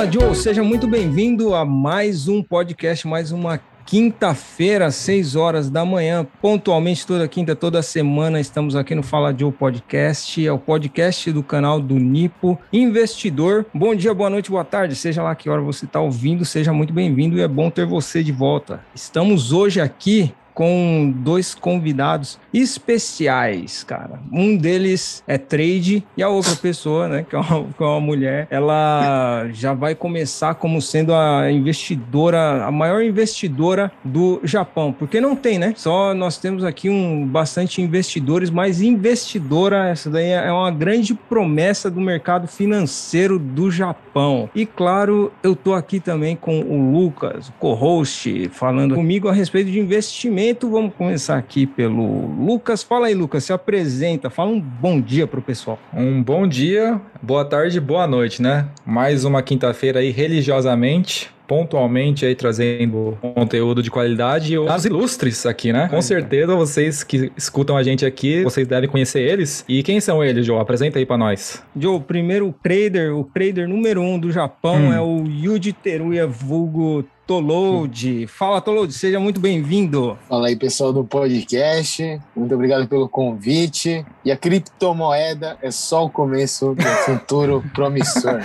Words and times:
Fala 0.00 0.10
Joe, 0.10 0.34
seja 0.34 0.62
muito 0.62 0.88
bem-vindo 0.88 1.54
a 1.54 1.62
mais 1.62 2.26
um 2.26 2.42
podcast, 2.42 3.06
mais 3.06 3.32
uma 3.32 3.60
quinta-feira, 3.84 4.86
às 4.86 4.94
6 4.94 5.36
horas 5.36 5.68
da 5.68 5.84
manhã, 5.84 6.26
pontualmente 6.40 7.06
toda 7.06 7.28
quinta, 7.28 7.54
toda 7.54 7.82
semana, 7.82 8.40
estamos 8.40 8.74
aqui 8.74 8.94
no 8.94 9.02
Fala 9.02 9.36
Joe 9.36 9.52
Podcast, 9.52 10.46
é 10.46 10.50
o 10.50 10.58
podcast 10.58 11.30
do 11.32 11.42
canal 11.42 11.78
do 11.78 11.96
Nipo 11.96 12.58
Investidor. 12.72 13.66
Bom 13.74 13.94
dia, 13.94 14.14
boa 14.14 14.30
noite, 14.30 14.50
boa 14.50 14.64
tarde, 14.64 14.96
seja 14.96 15.22
lá 15.22 15.34
que 15.34 15.50
hora 15.50 15.60
você 15.60 15.84
está 15.84 16.00
ouvindo, 16.00 16.46
seja 16.46 16.72
muito 16.72 16.94
bem-vindo 16.94 17.36
e 17.36 17.42
é 17.42 17.48
bom 17.48 17.68
ter 17.68 17.84
você 17.84 18.24
de 18.24 18.32
volta. 18.32 18.80
Estamos 18.94 19.52
hoje 19.52 19.82
aqui 19.82 20.32
com 20.60 21.10
dois 21.16 21.54
convidados 21.54 22.38
especiais, 22.52 23.82
cara. 23.82 24.20
Um 24.30 24.58
deles 24.58 25.24
é 25.26 25.38
trade 25.38 26.04
e 26.14 26.22
a 26.22 26.28
outra 26.28 26.54
pessoa, 26.54 27.08
né, 27.08 27.24
que 27.26 27.34
é 27.34 27.38
uma, 27.38 27.64
que 27.64 27.82
é 27.82 27.86
uma 27.86 27.98
mulher, 27.98 28.46
ela 28.50 29.48
já 29.54 29.72
vai 29.72 29.94
começar 29.94 30.54
como 30.56 30.82
sendo 30.82 31.14
a 31.14 31.50
investidora, 31.50 32.66
a 32.66 32.70
maior 32.70 33.02
investidora 33.02 33.90
do 34.04 34.38
Japão, 34.44 34.92
porque 34.92 35.18
não 35.18 35.34
tem, 35.34 35.58
né? 35.58 35.72
Só 35.78 36.12
nós 36.12 36.36
temos 36.36 36.62
aqui 36.62 36.90
um 36.90 37.26
bastante 37.26 37.80
investidores, 37.80 38.50
mas 38.50 38.82
investidora, 38.82 39.88
essa 39.88 40.10
daí 40.10 40.28
é 40.28 40.52
uma 40.52 40.70
grande 40.70 41.14
promessa 41.14 41.90
do 41.90 42.02
mercado 42.02 42.46
financeiro 42.46 43.38
do 43.38 43.70
Japão. 43.70 44.50
E 44.54 44.66
claro, 44.66 45.32
eu 45.42 45.56
tô 45.56 45.72
aqui 45.72 46.00
também 46.00 46.36
com 46.36 46.60
o 46.60 46.92
Lucas, 46.92 47.50
co-host, 47.58 48.50
falando 48.52 48.94
comigo 48.94 49.26
a 49.26 49.32
respeito 49.32 49.70
de 49.70 49.80
investimento 49.80 50.49
Vamos 50.58 50.94
começar 50.94 51.36
aqui 51.38 51.64
pelo 51.64 52.26
Lucas. 52.26 52.82
Fala 52.82 53.06
aí, 53.06 53.14
Lucas, 53.14 53.44
se 53.44 53.52
apresenta, 53.52 54.28
fala 54.28 54.50
um 54.50 54.60
bom 54.60 55.00
dia 55.00 55.26
pro 55.26 55.40
pessoal. 55.40 55.78
Um 55.94 56.20
bom 56.22 56.46
dia, 56.46 57.00
boa 57.22 57.44
tarde, 57.44 57.80
boa 57.80 58.06
noite, 58.06 58.42
né? 58.42 58.66
Mais 58.84 59.24
uma 59.24 59.42
quinta-feira 59.42 60.00
aí 60.00 60.10
religiosamente 60.10 61.30
pontualmente 61.50 62.24
aí 62.24 62.36
trazendo 62.36 63.18
conteúdo 63.34 63.82
de 63.82 63.90
qualidade 63.90 64.52
e 64.54 64.58
os 64.58 64.84
ilustres 64.84 65.44
aqui, 65.44 65.72
né? 65.72 65.88
Com 65.88 66.00
certeza 66.00 66.54
vocês 66.54 67.02
que 67.02 67.32
escutam 67.36 67.76
a 67.76 67.82
gente 67.82 68.06
aqui, 68.06 68.44
vocês 68.44 68.68
devem 68.68 68.88
conhecer 68.88 69.20
eles. 69.20 69.64
E 69.68 69.82
quem 69.82 70.00
são 70.00 70.22
eles, 70.22 70.46
Joe? 70.46 70.60
Apresenta 70.60 71.00
aí 71.00 71.04
para 71.04 71.18
nós. 71.18 71.60
Joe, 71.76 71.96
o 71.96 72.00
primeiro 72.00 72.54
trader, 72.62 73.16
o 73.16 73.24
trader 73.24 73.68
número 73.68 74.00
um 74.00 74.16
do 74.16 74.30
Japão 74.30 74.76
hum. 74.76 74.92
é 74.92 75.00
o 75.00 75.24
Yuji 75.26 75.72
Teruya 75.72 76.24
vulgo 76.24 77.04
Tolode. 77.30 78.26
Fala, 78.26 78.60
Tolode, 78.60 78.92
seja 78.92 79.20
muito 79.20 79.38
bem-vindo. 79.38 80.18
Fala 80.28 80.48
aí, 80.48 80.56
pessoal 80.56 80.92
do 80.92 81.04
podcast. 81.04 82.20
Muito 82.34 82.52
obrigado 82.52 82.88
pelo 82.88 83.08
convite. 83.08 84.04
E 84.24 84.32
a 84.32 84.36
criptomoeda 84.36 85.56
é 85.62 85.70
só 85.70 86.06
o 86.06 86.10
começo 86.10 86.74
do 86.74 86.82
futuro 87.06 87.64
promissor. 87.72 88.40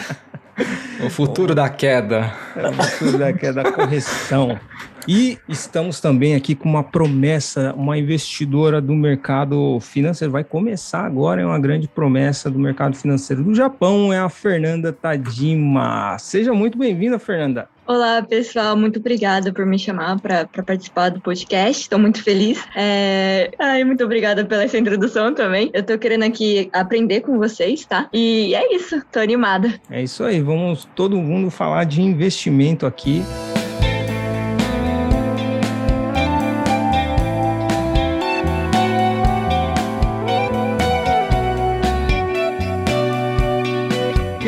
O 1.03 1.09
futuro 1.09 1.55
da 1.55 1.67
queda. 1.67 2.31
É 2.55 2.69
o 2.69 2.73
futuro 2.73 3.17
da 3.17 3.33
queda, 3.33 3.63
da 3.63 3.71
correção. 3.71 4.59
E 5.07 5.37
estamos 5.47 5.99
também 5.99 6.35
aqui 6.35 6.55
com 6.55 6.67
uma 6.67 6.83
promessa, 6.83 7.73
uma 7.77 7.97
investidora 7.97 8.81
do 8.81 8.93
mercado 8.93 9.79
financeiro. 9.79 10.31
Vai 10.31 10.43
começar 10.43 11.05
agora, 11.05 11.41
é 11.41 11.45
uma 11.45 11.59
grande 11.59 11.87
promessa 11.87 12.49
do 12.49 12.57
mercado 12.57 12.95
financeiro 12.95 13.43
do 13.43 13.53
Japão, 13.53 14.11
é 14.11 14.19
a 14.19 14.29
Fernanda 14.29 14.91
Tadima. 14.91 16.17
Seja 16.19 16.53
muito 16.53 16.77
bem-vinda, 16.77 17.19
Fernanda. 17.19 17.69
Olá, 17.87 18.23
pessoal. 18.23 18.75
Muito 18.75 18.97
obrigada 18.97 19.53
por 19.53 19.63
me 19.63 19.77
chamar 19.77 20.19
para 20.19 20.47
participar 20.65 21.09
do 21.09 21.21
podcast. 21.21 21.83
Estou 21.83 21.99
muito 21.99 22.23
feliz. 22.23 22.57
É... 22.75 23.51
Ai, 23.59 23.83
muito 23.83 24.03
obrigada 24.03 24.43
pela 24.43 24.63
essa 24.63 24.75
introdução 24.75 25.35
também. 25.35 25.69
Eu 25.71 25.81
estou 25.81 25.99
querendo 25.99 26.23
aqui 26.23 26.67
aprender 26.73 27.21
com 27.21 27.37
vocês, 27.37 27.85
tá? 27.85 28.09
E 28.11 28.55
é 28.55 28.75
isso. 28.75 28.95
Estou 28.95 29.21
animada. 29.21 29.71
É 29.91 30.01
isso 30.01 30.23
aí. 30.23 30.41
Vamos 30.41 30.87
todo 30.95 31.15
mundo 31.17 31.51
falar 31.51 31.83
de 31.83 32.01
investimento 32.01 32.87
aqui. 32.87 33.21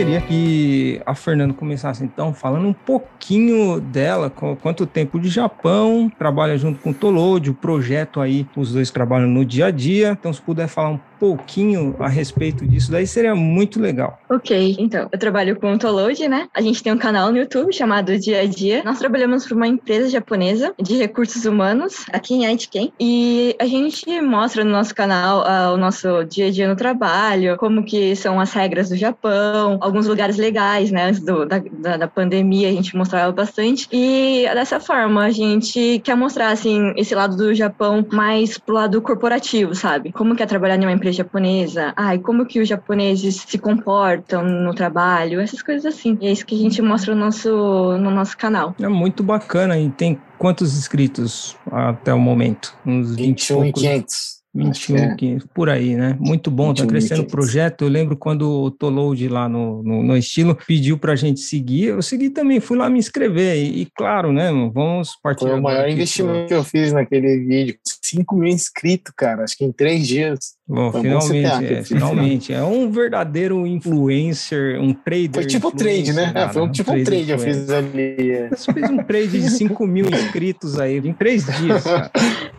Queria 0.07 0.21
que 0.21 1.01
a 1.05 1.13
Fernanda 1.13 1.53
começasse 1.53 2.01
então 2.01 2.33
falando 2.33 2.65
um 2.65 2.71
pouquinho 2.71 3.81
dela, 3.81 4.29
quanto 4.29 4.85
tempo 4.85 5.19
de 5.19 5.27
Japão, 5.27 6.09
trabalha 6.17 6.57
junto 6.57 6.79
com 6.79 6.91
o 6.91 6.93
Tolode, 6.93 7.49
o 7.49 7.53
projeto 7.53 8.21
aí, 8.21 8.47
os 8.55 8.71
dois 8.71 8.89
trabalham 8.89 9.27
no 9.27 9.43
dia 9.43 9.65
a 9.65 9.71
dia. 9.71 10.11
Então, 10.17 10.31
se 10.31 10.41
puder 10.41 10.69
falar 10.69 10.91
um 10.91 10.99
pouquinho 11.19 11.95
a 11.99 12.07
respeito 12.07 12.67
disso, 12.67 12.91
daí 12.91 13.07
seria 13.07 13.35
muito 13.35 13.79
legal. 13.79 14.19
Ok, 14.29 14.75
então, 14.79 15.07
eu 15.11 15.19
trabalho 15.19 15.59
com 15.59 15.73
o 15.73 15.77
Tolode, 15.77 16.27
né? 16.27 16.47
A 16.53 16.61
gente 16.61 16.81
tem 16.83 16.93
um 16.93 16.97
canal 16.97 17.31
no 17.31 17.37
YouTube 17.37 17.73
chamado 17.73 18.17
Dia 18.17 18.41
a 18.41 18.45
Dia. 18.45 18.83
Nós 18.83 18.99
trabalhamos 18.99 19.45
para 19.45 19.55
uma 19.55 19.67
empresa 19.67 20.09
japonesa 20.09 20.73
de 20.81 20.95
recursos 20.97 21.45
humanos 21.45 22.05
aqui 22.11 22.35
em 22.35 22.45
Aitken 22.45 22.91
e 22.99 23.55
a 23.59 23.65
gente 23.65 24.21
mostra 24.21 24.63
no 24.63 24.71
nosso 24.71 24.93
canal 24.93 25.41
uh, 25.41 25.73
o 25.73 25.77
nosso 25.77 26.23
dia 26.25 26.47
a 26.47 26.51
dia 26.51 26.67
no 26.67 26.75
trabalho, 26.75 27.57
como 27.57 27.83
que 27.83 28.15
são 28.15 28.39
as 28.39 28.53
regras 28.53 28.89
do 28.89 28.95
Japão, 28.95 29.77
alguns 29.81 30.07
lugares 30.07 30.37
legais, 30.37 30.91
né? 30.91 31.05
Antes 31.05 31.21
do, 31.21 31.45
da, 31.45 31.59
da, 31.59 31.97
da 31.97 32.07
pandemia 32.07 32.69
a 32.69 32.71
gente 32.71 32.95
mostrava 32.95 33.31
bastante 33.31 33.87
e 33.91 34.45
dessa 34.53 34.79
forma 34.79 35.23
a 35.23 35.31
gente 35.31 36.01
quer 36.03 36.15
mostrar, 36.15 36.49
assim, 36.49 36.93
esse 36.95 37.13
lado 37.15 37.35
do 37.35 37.53
Japão 37.53 38.05
mais 38.11 38.57
pro 38.57 38.75
lado 38.75 39.01
corporativo, 39.01 39.73
sabe? 39.73 40.11
Como 40.11 40.35
que 40.35 40.43
é 40.43 40.45
trabalhar 40.45 40.75
em 40.75 40.85
uma 40.85 40.91
empresa 40.91 41.06
empresa 41.07 41.11
japonesa, 41.11 41.93
ai, 41.95 42.19
como 42.19 42.45
que 42.45 42.59
os 42.59 42.67
japoneses 42.67 43.35
se 43.47 43.57
comportam 43.57 44.43
no 44.43 44.73
trabalho, 44.73 45.39
essas 45.39 45.61
coisas 45.61 45.85
assim. 45.85 46.17
E 46.21 46.27
é 46.27 46.31
isso 46.31 46.45
que 46.45 46.55
a 46.55 46.57
gente 46.57 46.81
mostra 46.81 47.15
no 47.15 47.25
nosso, 47.25 47.49
no 47.97 48.11
nosso 48.11 48.37
canal. 48.37 48.75
É 48.79 48.87
muito 48.87 49.23
bacana 49.23 49.79
e 49.79 49.89
tem 49.89 50.19
quantos 50.37 50.77
inscritos 50.77 51.55
até 51.71 52.13
o 52.13 52.19
momento? 52.19 52.75
Uns 52.85 53.15
21.500. 53.15 54.37
21, 54.57 54.97
é. 54.97 55.15
por 55.53 55.69
aí, 55.69 55.95
né? 55.95 56.17
Muito 56.19 56.49
bom, 56.49 56.73
tá 56.73 56.85
crescendo 56.87 57.21
o 57.21 57.27
projeto. 57.27 57.83
Eu 57.83 57.89
lembro 57.89 58.17
quando 58.17 58.49
o 58.49 58.71
Toload 58.71 59.27
lá 59.27 59.47
no, 59.47 59.83
no, 59.83 60.01
no, 60.01 60.17
estilo 60.17 60.57
pediu 60.65 60.97
pra 60.97 61.15
gente 61.15 61.41
seguir, 61.41 61.89
eu 61.89 62.01
segui 62.01 62.31
também, 62.31 62.59
fui 62.59 62.75
lá 62.75 62.89
me 62.89 62.97
inscrever. 62.97 63.55
E, 63.55 63.81
e 63.81 63.85
claro, 63.95 64.31
né? 64.31 64.49
Vamos 64.73 65.11
partir. 65.21 65.41
Foi 65.41 65.59
o 65.59 65.61
maior 65.61 65.87
investimento 65.87 66.47
que 66.47 66.53
eu 66.55 66.63
fiz 66.63 66.91
naquele 66.91 67.37
vídeo. 67.45 67.77
5 67.85 68.35
mil 68.35 68.51
inscritos, 68.51 69.13
cara, 69.15 69.43
acho 69.43 69.55
que 69.55 69.63
em 69.63 69.71
três 69.71 70.07
dias. 70.07 70.56
Bom, 70.69 70.91
Foi 70.91 71.01
finalmente, 71.01 71.73
é, 71.73 71.83
finalmente. 71.83 72.53
É 72.53 72.61
um 72.61 72.91
verdadeiro 72.91 73.65
influencer, 73.65 74.77
um 74.81 74.93
trader. 74.93 75.31
Foi 75.33 75.45
tipo 75.45 75.71
trade, 75.71 76.11
né? 76.11 76.33
É, 76.35 76.49
foi 76.49 76.61
um, 76.61 76.69
tipo 76.69 76.91
um 76.91 77.03
trade 77.05 77.31
eu 77.31 77.39
fiz 77.39 77.69
ali. 77.69 78.31
É. 78.31 78.49
Você 78.49 78.73
fez 78.73 78.89
um 78.89 78.97
trade 78.97 79.39
de 79.39 79.49
5 79.49 79.87
mil 79.87 80.07
inscritos 80.09 80.77
aí 80.77 80.97
em 80.97 81.13
três 81.13 81.45
dias, 81.45 81.85
cara. 81.85 82.11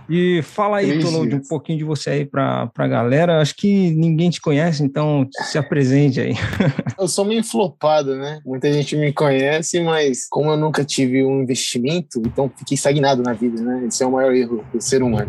E 0.08 0.40
fala 0.40 0.78
aí, 0.78 1.00
Tono, 1.00 1.28
de 1.28 1.34
um 1.34 1.42
pouquinho 1.42 1.76
de 1.76 1.84
você 1.84 2.08
aí 2.08 2.24
pra, 2.24 2.68
pra 2.68 2.88
galera. 2.88 3.42
Acho 3.42 3.54
que 3.54 3.90
ninguém 3.90 4.30
te 4.30 4.40
conhece, 4.40 4.82
então 4.82 5.28
se 5.42 5.58
apresente 5.58 6.18
aí. 6.18 6.32
Eu 6.98 7.06
sou 7.06 7.26
meio 7.26 7.44
flopado, 7.44 8.16
né? 8.16 8.40
Muita 8.42 8.72
gente 8.72 8.96
me 8.96 9.12
conhece, 9.12 9.80
mas 9.80 10.26
como 10.28 10.50
eu 10.50 10.56
nunca 10.56 10.84
tive 10.84 11.24
um 11.24 11.42
investimento, 11.42 12.20
então 12.26 12.50
fiquei 12.56 12.74
estagnado 12.74 13.22
na 13.22 13.32
vida, 13.32 13.62
né? 13.62 13.84
Esse 13.86 14.02
é 14.02 14.06
o 14.06 14.10
maior 14.10 14.34
erro 14.34 14.64
do 14.72 14.80
ser 14.80 15.02
humano. 15.02 15.28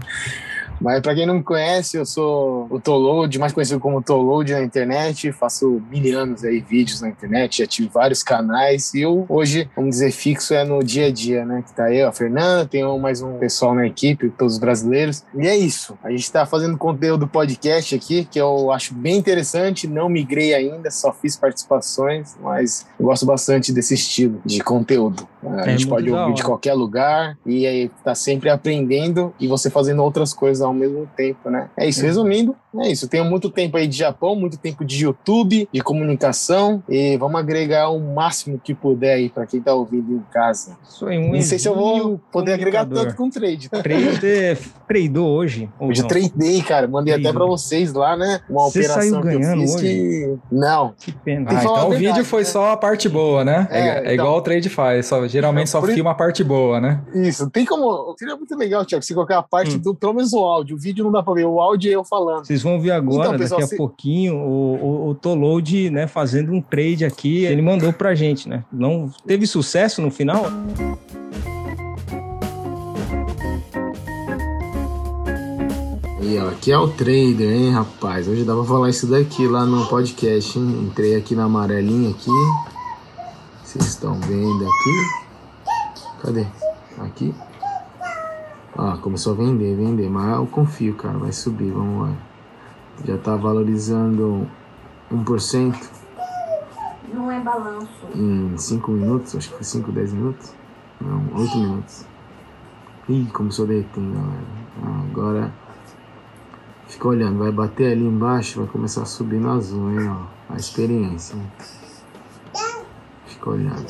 Mas 0.82 1.02
para 1.02 1.16
quem 1.16 1.26
não 1.26 1.36
me 1.36 1.44
conhece, 1.44 1.98
eu 1.98 2.06
sou 2.06 2.68
o 2.70 2.80
Toload, 2.80 3.38
mais 3.38 3.54
conhecido 3.54 3.80
como 3.80 4.02
Toload 4.02 4.52
na 4.54 4.62
internet. 4.62 5.32
Faço 5.32 5.82
mil 5.90 6.18
anos 6.18 6.44
aí 6.44 6.60
vídeos 6.60 7.02
na 7.02 7.10
internet, 7.10 7.60
já 7.60 7.68
tive 7.68 7.90
vários 7.90 8.24
canais 8.24 8.94
e 8.94 9.02
eu 9.02 9.26
hoje, 9.28 9.70
vamos 9.76 9.92
dizer, 9.92 10.12
fixo 10.12 10.54
é 10.54 10.64
no 10.64 10.84
dia 10.84 11.08
a 11.08 11.12
dia, 11.12 11.46
né? 11.46 11.64
Que 11.66 11.74
tá 11.74 11.94
eu, 11.94 12.08
a 12.08 12.12
Fernanda, 12.12 12.66
tem 12.66 12.84
mais 13.00 13.22
um 13.22 13.38
pessoal 13.38 13.76
na 13.76 13.86
equipe, 13.86 14.30
todos 14.30 14.54
os 14.56 14.60
brasileiros. 14.60 15.24
E 15.36 15.48
é 15.48 15.56
isso. 15.56 15.98
A 16.04 16.10
gente 16.10 16.24
está 16.24 16.46
fazendo 16.46 16.78
conteúdo 16.78 17.28
podcast 17.28 17.94
aqui, 17.96 18.26
que 18.26 18.40
eu 18.40 18.72
acho 18.72 18.94
bem 18.94 19.18
interessante. 19.18 19.88
Não 19.88 20.10
migrei 20.10 20.54
ainda, 20.54 20.90
só 20.90 21.12
fiz 21.12 21.36
participações, 21.36 22.36
mas 22.42 22.86
eu 23.00 23.06
gosto 23.06 23.26
bastante 23.26 23.72
desse 23.72 23.94
estilo 23.94 24.42
de 24.46 24.62
conteúdo. 24.62 25.28
A 25.44 25.62
é 25.62 25.72
gente 25.72 25.88
pode 25.88 26.10
ouvir 26.10 26.34
de 26.34 26.44
qualquer 26.44 26.74
lugar 26.74 27.38
e 27.46 27.66
aí 27.66 27.90
tá 28.04 28.14
sempre 28.14 28.50
aprendendo 28.50 29.34
e 29.40 29.48
você 29.48 29.70
fazendo 29.70 30.04
outras 30.04 30.34
coisas 30.34 30.62
ao 30.70 30.74
mesmo 30.74 31.08
tempo, 31.16 31.50
né? 31.50 31.70
É 31.78 31.88
isso. 31.88 32.02
Resumindo, 32.02 32.56
é 32.78 32.92
isso. 32.92 33.08
Tenho 33.08 33.26
muito 33.26 33.50
tempo 33.50 33.78
aí 33.78 33.88
de 33.88 33.98
Japão, 33.98 34.36
muito 34.36 34.58
tempo 34.58 34.86
de 34.86 35.04
YouTube, 35.04 35.68
de 35.72 35.82
comunicação 35.82 36.84
e 36.88 37.18
vamos 37.18 37.40
agregar 37.40 37.90
o 37.90 38.00
máximo 38.00 38.60
que 38.60 38.74
puder 38.74 39.16
aí 39.16 39.30
para 39.30 39.46
quem 39.46 39.62
tá 39.62 39.74
ouvindo 39.74 40.14
em 40.14 40.24
casa. 40.32 40.78
Isso 40.88 41.06
aí, 41.08 41.18
um 41.18 41.32
Não 41.32 41.42
sei 41.42 41.58
se 41.58 41.68
eu 41.68 41.76
vou 41.76 42.20
poder 42.32 42.54
agregar 42.54 42.86
tanto 42.86 43.16
com 43.16 43.30
trade. 43.30 43.70
Trade 43.90 44.58
tradou 44.88 45.30
hoje? 45.30 45.70
Hoje 45.80 46.02
eu 46.02 46.08
tradei, 46.08 46.62
cara. 46.62 46.88
Mandei 46.88 47.14
até 47.14 47.32
para 47.32 47.46
vocês 47.46 47.94
lá, 47.94 48.16
né? 48.16 48.42
Uma 48.50 48.70
Você 48.70 48.80
operação 48.80 49.22
que 49.22 49.28
eu 49.28 49.42
fiz 49.42 49.76
hoje? 49.76 49.84
que... 49.84 50.38
Não. 50.52 50.94
Que 50.98 51.12
pena. 51.12 51.50
Ah, 51.50 51.64
então 51.64 51.90
o 51.90 51.92
vídeo 51.92 52.26
foi 52.26 52.42
né? 52.42 52.46
só 52.46 52.72
a 52.72 52.78
parte 52.78 53.08
boa, 53.08 53.44
né? 53.44 53.68
É, 53.72 53.80
é, 53.80 53.88
é 53.88 54.00
então... 54.00 54.14
igual 54.14 54.38
o 54.38 54.42
trade 54.42 54.70
faz. 54.70 55.06
Só, 55.06 55.28
geralmente 55.28 55.70
só 55.70 55.82
filma 55.82 56.12
a 56.12 56.16
parte 56.16 56.44
boa, 56.44 56.80
né? 56.80 57.02
Isso. 57.14 57.50
Tem 57.50 57.66
como... 57.66 58.16
Seria 58.18 58.36
muito 58.36 58.56
legal, 58.56 58.86
Tiago, 58.86 59.04
se 59.04 59.14
colocar 59.14 59.40
a 59.40 59.44
parte 59.44 59.76
hum. 59.76 59.80
do... 59.80 59.96
Pelo 59.96 60.14
menos 60.14 60.34
o 60.34 60.40
áudio. 60.40 60.76
O 60.76 60.80
vídeo 60.80 61.04
não 61.04 61.12
dá 61.12 61.24
para 61.24 61.34
ver. 61.34 61.46
O 61.46 61.60
áudio 61.60 61.92
é 61.92 61.96
eu 61.96 62.04
falando. 62.04 62.46
Vocês 62.46 62.59
Vocês 62.60 62.64
vão 62.64 62.78
ver 62.82 62.92
agora, 62.92 63.28
então, 63.30 63.40
pessoal, 63.40 63.62
daqui 63.62 63.64
a 63.64 63.68
se... 63.68 63.78
pouquinho, 63.78 64.36
o, 64.36 64.76
o, 64.76 65.10
o 65.10 65.16
Tolode, 65.16 65.90
né, 65.90 66.08
fazendo 66.08 66.52
um 66.52 66.62
trade 66.62 67.06
aqui. 67.06 67.46
Ele 67.46 67.62
mandou 67.62 67.94
pra 67.94 68.14
gente, 68.14 68.50
né? 68.50 68.66
Não 68.72 69.10
teve 69.26 69.48
sucesso 69.48 70.02
no 70.02 70.12
final? 70.12 70.46
Aí, 76.20 76.38
ó, 76.38 76.50
aqui 76.50 76.70
é 76.70 76.78
o 76.78 76.90
trader, 76.90 77.50
hein, 77.50 77.72
rapaz? 77.72 78.28
Hoje 78.28 78.44
dá 78.44 78.54
pra 78.54 78.66
falar 78.66 78.90
isso 78.90 79.08
daqui 79.08 79.48
lá 79.48 79.66
no 79.66 79.86
podcast, 79.88 80.60
hein? 80.60 80.90
Entrei 80.90 81.16
aqui 81.16 81.36
na 81.36 81.46
amarelinha 81.46 82.10
aqui. 82.10 82.30
Vocês 83.64 83.86
estão 83.86 84.16
vendo 84.16 84.66
aqui? 84.66 86.22
Cadê? 86.22 86.46
Aqui. 86.98 87.34
Ah, 88.78 88.98
começou 89.02 89.32
a 89.32 89.36
vender, 89.38 89.78
vender. 89.78 90.10
Mas 90.10 90.36
eu 90.36 90.46
confio, 90.46 90.94
cara. 90.96 91.18
Vai 91.18 91.32
subir, 91.32 91.72
vamos 91.72 92.10
lá. 92.10 92.29
Já 93.06 93.18
tá 93.18 93.36
valorizando 93.36 94.48
1%. 95.12 95.76
Não 97.14 97.32
é 97.32 97.40
balanço. 97.40 97.90
Em 98.16 98.58
5 98.58 98.92
minutos, 98.92 99.36
acho 99.36 99.50
que 99.50 99.56
foi 99.56 99.64
5, 99.64 99.92
10 99.92 100.14
minutos. 100.14 100.54
Não, 101.02 101.24
8 101.34 101.58
minutos. 101.58 102.06
Ih, 103.08 103.26
começou 103.34 103.66
a 103.66 103.68
derreter, 103.70 104.02
galera. 104.02 104.44
Ah, 104.84 105.04
agora 105.10 105.54
Fica 106.90 107.08
olhando, 107.08 107.38
vai 107.38 107.52
bater 107.52 107.92
ali 107.92 108.04
embaixo, 108.04 108.60
vai 108.60 108.68
começar 108.68 109.04
a 109.04 109.06
subir 109.06 109.40
no 109.40 109.52
azul, 109.52 109.92
hein, 109.92 110.10
ó. 110.10 110.54
A 110.54 110.58
experiência. 110.58 111.36
Hein? 111.36 111.52
Fica 113.28 113.52
olhando. 113.52 113.86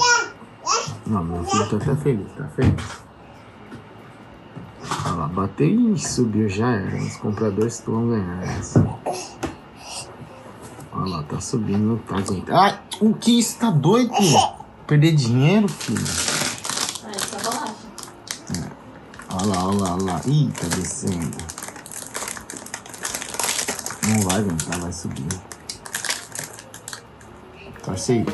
Não, 1.07 1.23
meu 1.23 1.43
filho 1.45 1.69
tá 1.69 1.77
até 1.77 1.95
feliz, 1.95 2.31
tá 2.33 2.43
feliz. 2.49 3.08
Bateu 5.33 5.93
e 5.93 5.99
subiu, 5.99 6.49
já 6.49 6.71
era. 6.71 6.97
Os 6.97 7.17
compradores 7.17 7.81
vão 7.85 8.09
ganhar 8.09 8.43
essa. 8.43 8.79
Olha 10.91 11.09
lá, 11.11 11.23
tá 11.23 11.39
subindo, 11.39 12.01
tá 12.07 12.17
aguentando. 12.17 12.57
Ai, 12.57 12.79
o 12.99 13.13
que 13.13 13.39
isso? 13.39 13.57
Tá 13.59 13.69
doido? 13.69 14.11
Perder 14.87 15.13
dinheiro, 15.13 15.67
filho? 15.67 16.01
É, 16.01 17.19
só 17.19 17.37
relaxa. 17.37 17.75
É. 18.57 18.69
Olha 19.33 19.45
lá, 19.47 19.67
olha 19.67 19.83
lá, 19.83 19.93
olha 19.93 20.03
lá. 20.03 20.21
Ih, 20.25 20.51
tá 20.59 20.67
descendo. 20.75 21.37
Não 24.07 24.21
vai 24.21 24.39
aguentar, 24.39 24.79
vai 24.79 24.91
subir. 24.91 25.27
Torce 27.83 28.11
aí. 28.11 28.25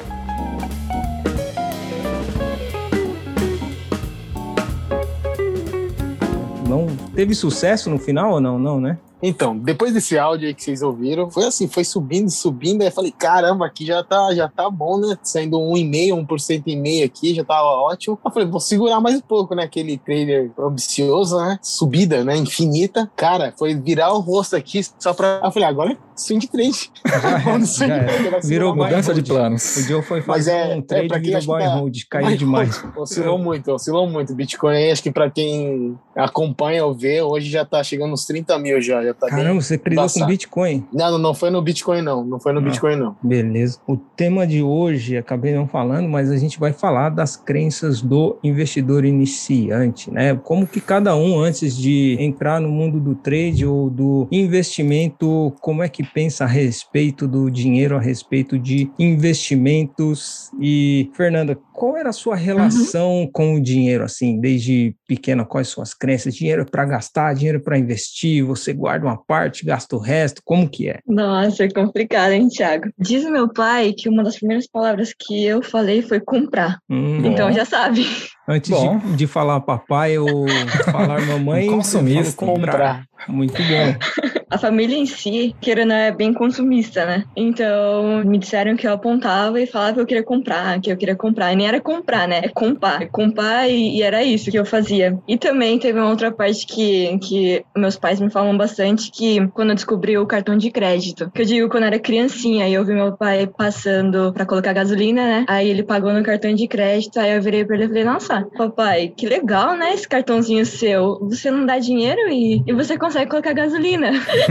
Teve 7.16 7.34
sucesso 7.34 7.90
no 7.90 7.98
final 7.98 8.34
ou 8.34 8.42
não? 8.42 8.60
Não, 8.60 8.80
né? 8.80 9.00
Então, 9.24 9.58
depois 9.58 9.94
desse 9.94 10.20
áudio 10.20 10.48
aí 10.48 10.54
que 10.54 10.62
vocês 10.62 10.82
ouviram, 10.82 11.32
foi 11.32 11.46
assim, 11.46 11.68
foi 11.68 11.84
subindo, 11.84 12.30
subindo, 12.30 12.82
aí 12.82 12.90
eu 12.90 12.92
falei, 12.92 13.12
caramba, 13.12 13.66
aqui 13.66 13.86
já 13.86 14.04
tá, 14.04 14.36
já 14.36 14.48
tá 14.48 14.70
bom, 14.70 15.00
né? 15.00 15.18
Saindo 15.24 15.58
1,5%, 15.58 16.28
1% 16.28 16.64
e 16.68 16.76
meio 16.76 17.06
aqui, 17.06 17.34
já 17.34 17.44
tava 17.44 17.66
ótimo. 17.66 18.20
Eu 18.24 18.32
falei, 18.32 18.48
vou 18.48 18.60
segurar 18.60 19.00
mais 19.00 19.16
um 19.16 19.22
pouco, 19.22 19.56
né? 19.56 19.64
Aquele 19.64 19.98
trader 19.98 20.52
ambicioso, 20.60 21.40
né? 21.40 21.58
Subida, 21.62 22.24
né? 22.24 22.36
Infinita. 22.36 23.10
Cara, 23.16 23.54
foi 23.58 23.74
virar 23.74 24.14
o 24.14 24.20
rosto 24.20 24.56
aqui 24.56 24.86
só 25.00 25.14
pra... 25.14 25.42
Eu 25.44 25.52
falei, 25.52 25.68
agora 25.70 25.98
swing 26.16 26.48
trade. 26.48 26.92
Já, 27.06 27.60
já 27.60 28.40
Virou 28.44 28.76
mudança 28.76 29.14
de 29.14 29.24
planos. 29.24 29.78
O 29.78 29.82
Joe 29.84 30.02
foi 30.02 30.22
fazer 30.22 30.52
é, 30.52 30.76
um 30.76 30.82
trade 30.82 31.14
é, 31.14 31.20
virou 31.20 31.42
buy 31.46 31.64
tá... 31.64 31.76
hold, 31.76 31.98
caiu 32.10 32.38
demais. 32.38 32.84
Oscilou 32.96 33.38
muito, 33.38 33.72
oscilou 33.72 34.10
muito. 34.10 34.34
Bitcoin 34.36 34.76
aí, 34.76 34.92
acho 34.92 35.04
que 35.04 35.12
pra 35.12 35.30
quem 35.30 35.98
acompanha 36.16 36.86
ou 36.86 36.94
vê, 36.94 37.22
hoje 37.22 37.50
já 37.50 37.66
tá 37.66 37.84
chegando 37.84 38.14
uns 38.14 38.26
30 38.26 38.58
mil 38.60 38.82
já. 38.82 39.04
já 39.04 39.14
tá 39.14 39.28
Caramba, 39.28 39.62
você 39.62 39.78
tradou 39.78 40.10
com 40.10 40.26
Bitcoin? 40.26 40.86
Não, 40.94 41.12
não, 41.12 41.18
não 41.18 41.34
foi 41.34 41.50
no 41.50 41.62
Bitcoin, 41.62 42.02
não. 42.02 42.24
Não 42.24 42.40
foi 42.40 42.54
no 42.54 42.60
ah, 42.60 42.64
Bitcoin, 42.64 42.96
não. 42.96 43.16
Beleza. 43.22 43.80
O 43.88 43.98
tema 43.98 44.48
de 44.48 44.62
hoje, 44.62 45.18
acabei 45.18 45.54
não 45.54 45.68
falando, 45.68 46.08
mas 46.08 46.32
a 46.32 46.38
gente 46.38 46.60
vai 46.60 46.72
falar 46.74 47.10
das 47.10 47.36
crenças 47.36 48.02
do 48.02 48.38
investidor 48.44 49.06
iniciante, 49.06 50.12
né? 50.12 50.36
Como 50.44 50.68
que 50.68 50.80
cada 50.80 51.16
um, 51.16 51.40
antes 51.40 51.76
de 51.76 52.18
entrar 52.20 52.62
no 52.62 52.70
mundo 52.70 53.00
do 53.00 53.16
trade 53.16 53.66
ou 53.66 53.90
do 53.90 54.28
investimento, 54.32 55.54
como 55.60 55.84
é 55.84 55.90
que 55.90 56.05
pensa 56.06 56.44
a 56.44 56.48
respeito 56.48 57.28
do 57.28 57.50
dinheiro, 57.50 57.98
a 57.98 58.00
respeito 58.00 58.58
de 58.58 58.90
investimentos? 58.98 60.50
E, 60.60 61.10
Fernanda, 61.14 61.58
qual 61.74 61.98
era 61.98 62.10
a 62.10 62.14
sua 62.14 62.36
relação 62.36 63.22
uhum. 63.22 63.32
com 63.32 63.56
o 63.56 63.62
dinheiro, 63.62 64.04
assim, 64.04 64.40
desde 64.40 64.96
pequena? 65.08 65.46
Quais 65.46 65.68
suas 65.68 65.94
crenças? 65.94 66.36
Dinheiro 66.36 66.66
para 66.66 66.86
gastar, 66.86 67.34
dinheiro 67.34 67.62
para 67.62 67.78
investir? 67.78 68.44
Você 68.46 68.74
guarda 68.74 69.06
uma 69.06 69.18
parte, 69.18 69.66
gasta 69.66 69.96
o 69.96 70.00
resto? 70.00 70.42
Como 70.46 70.70
que 70.70 70.90
é? 70.90 71.00
Nossa, 71.08 71.66
é 71.66 71.70
complicado, 71.70 72.32
hein, 72.32 72.48
Thiago? 72.48 72.90
Diz 72.98 73.26
meu 73.26 73.52
pai 73.52 73.94
que 73.94 74.08
uma 74.08 74.24
das 74.24 74.38
primeiras 74.38 74.68
palavras 74.68 75.14
que 75.18 75.46
eu 75.46 75.62
falei 75.62 76.02
foi 76.02 76.20
comprar. 76.20 76.80
Hum, 76.90 77.26
então 77.26 77.50
bom. 77.50 77.54
já 77.54 77.66
sabe. 77.66 78.06
Antes 78.48 78.72
de, 78.72 79.16
de, 79.18 79.28
falar 79.28 79.60
papai 79.62 80.18
ou 80.18 80.46
falar 80.92 81.20
mamãe, 81.22 81.68
consumista, 81.68 82.46
comprar. 82.46 83.06
Muito 83.28 83.58
bom. 83.58 84.36
A 84.56 84.58
família 84.58 84.96
em 84.96 85.06
si, 85.06 85.54
querendo 85.60 85.92
é 85.92 86.14
bem 86.14 86.34
consumista, 86.34 87.06
né? 87.06 87.26
Então, 87.36 88.24
me 88.24 88.38
disseram 88.38 88.78
que 88.78 88.88
eu 88.88 88.94
apontava 88.94 89.60
e 89.60 89.68
falava 89.68 89.96
que 89.96 90.00
eu 90.00 90.06
queria 90.06 90.24
comprar, 90.24 90.80
que 90.80 90.90
eu 90.90 90.96
queria 90.96 91.14
comprar. 91.14 91.52
E 91.52 91.58
nem 91.58 91.68
era 91.68 91.82
comprar, 91.82 92.26
né? 92.26 92.40
É 92.42 92.48
comprar. 92.48 93.02
É 93.02 93.06
comprar 93.06 93.70
e, 93.70 93.98
e, 93.98 94.02
era 94.02 94.24
isso 94.24 94.50
que 94.50 94.58
eu 94.58 94.64
fazia. 94.64 95.20
E 95.28 95.38
também 95.38 95.78
teve 95.78 96.00
uma 96.00 96.10
outra 96.10 96.32
parte 96.32 96.66
que, 96.66 97.20
que 97.20 97.66
meus 97.76 97.98
pais 97.98 98.22
me 98.22 98.30
falam 98.30 98.56
bastante, 98.56 99.12
que 99.12 99.46
quando 99.50 99.72
eu 99.72 99.76
descobri 99.76 100.18
o 100.18 100.26
cartão 100.26 100.58
de 100.58 100.72
crédito, 100.72 101.30
que 101.32 101.42
eu 101.42 101.46
digo 101.46 101.68
quando 101.68 101.84
eu 101.84 101.88
era 101.88 102.00
criancinha, 102.00 102.70
e 102.70 102.74
eu 102.76 102.86
vi 102.86 102.94
meu 102.94 103.12
pai 103.12 103.48
passando 103.48 104.32
para 104.32 104.46
colocar 104.46 104.72
gasolina, 104.72 105.22
né? 105.22 105.46
Aí 105.50 105.70
ele 105.70 105.84
pagou 105.84 106.14
no 106.14 106.24
cartão 106.24 106.56
de 106.56 106.66
crédito, 106.66 107.20
aí 107.20 107.36
eu 107.36 107.42
virei 107.42 107.66
pra 107.66 107.76
ele 107.76 107.84
e 107.84 107.88
falei, 107.90 108.04
nossa, 108.06 108.48
papai, 108.58 109.10
que 109.10 109.28
legal, 109.28 109.76
né? 109.76 109.94
Esse 109.94 110.08
cartãozinho 110.08 110.66
seu. 110.66 111.20
Você 111.24 111.52
não 111.52 111.66
dá 111.66 111.78
dinheiro 111.78 112.22
e, 112.30 112.64
e 112.66 112.72
você 112.72 112.98
consegue 112.98 113.30
colocar 113.30 113.52
gasolina. 113.52 114.12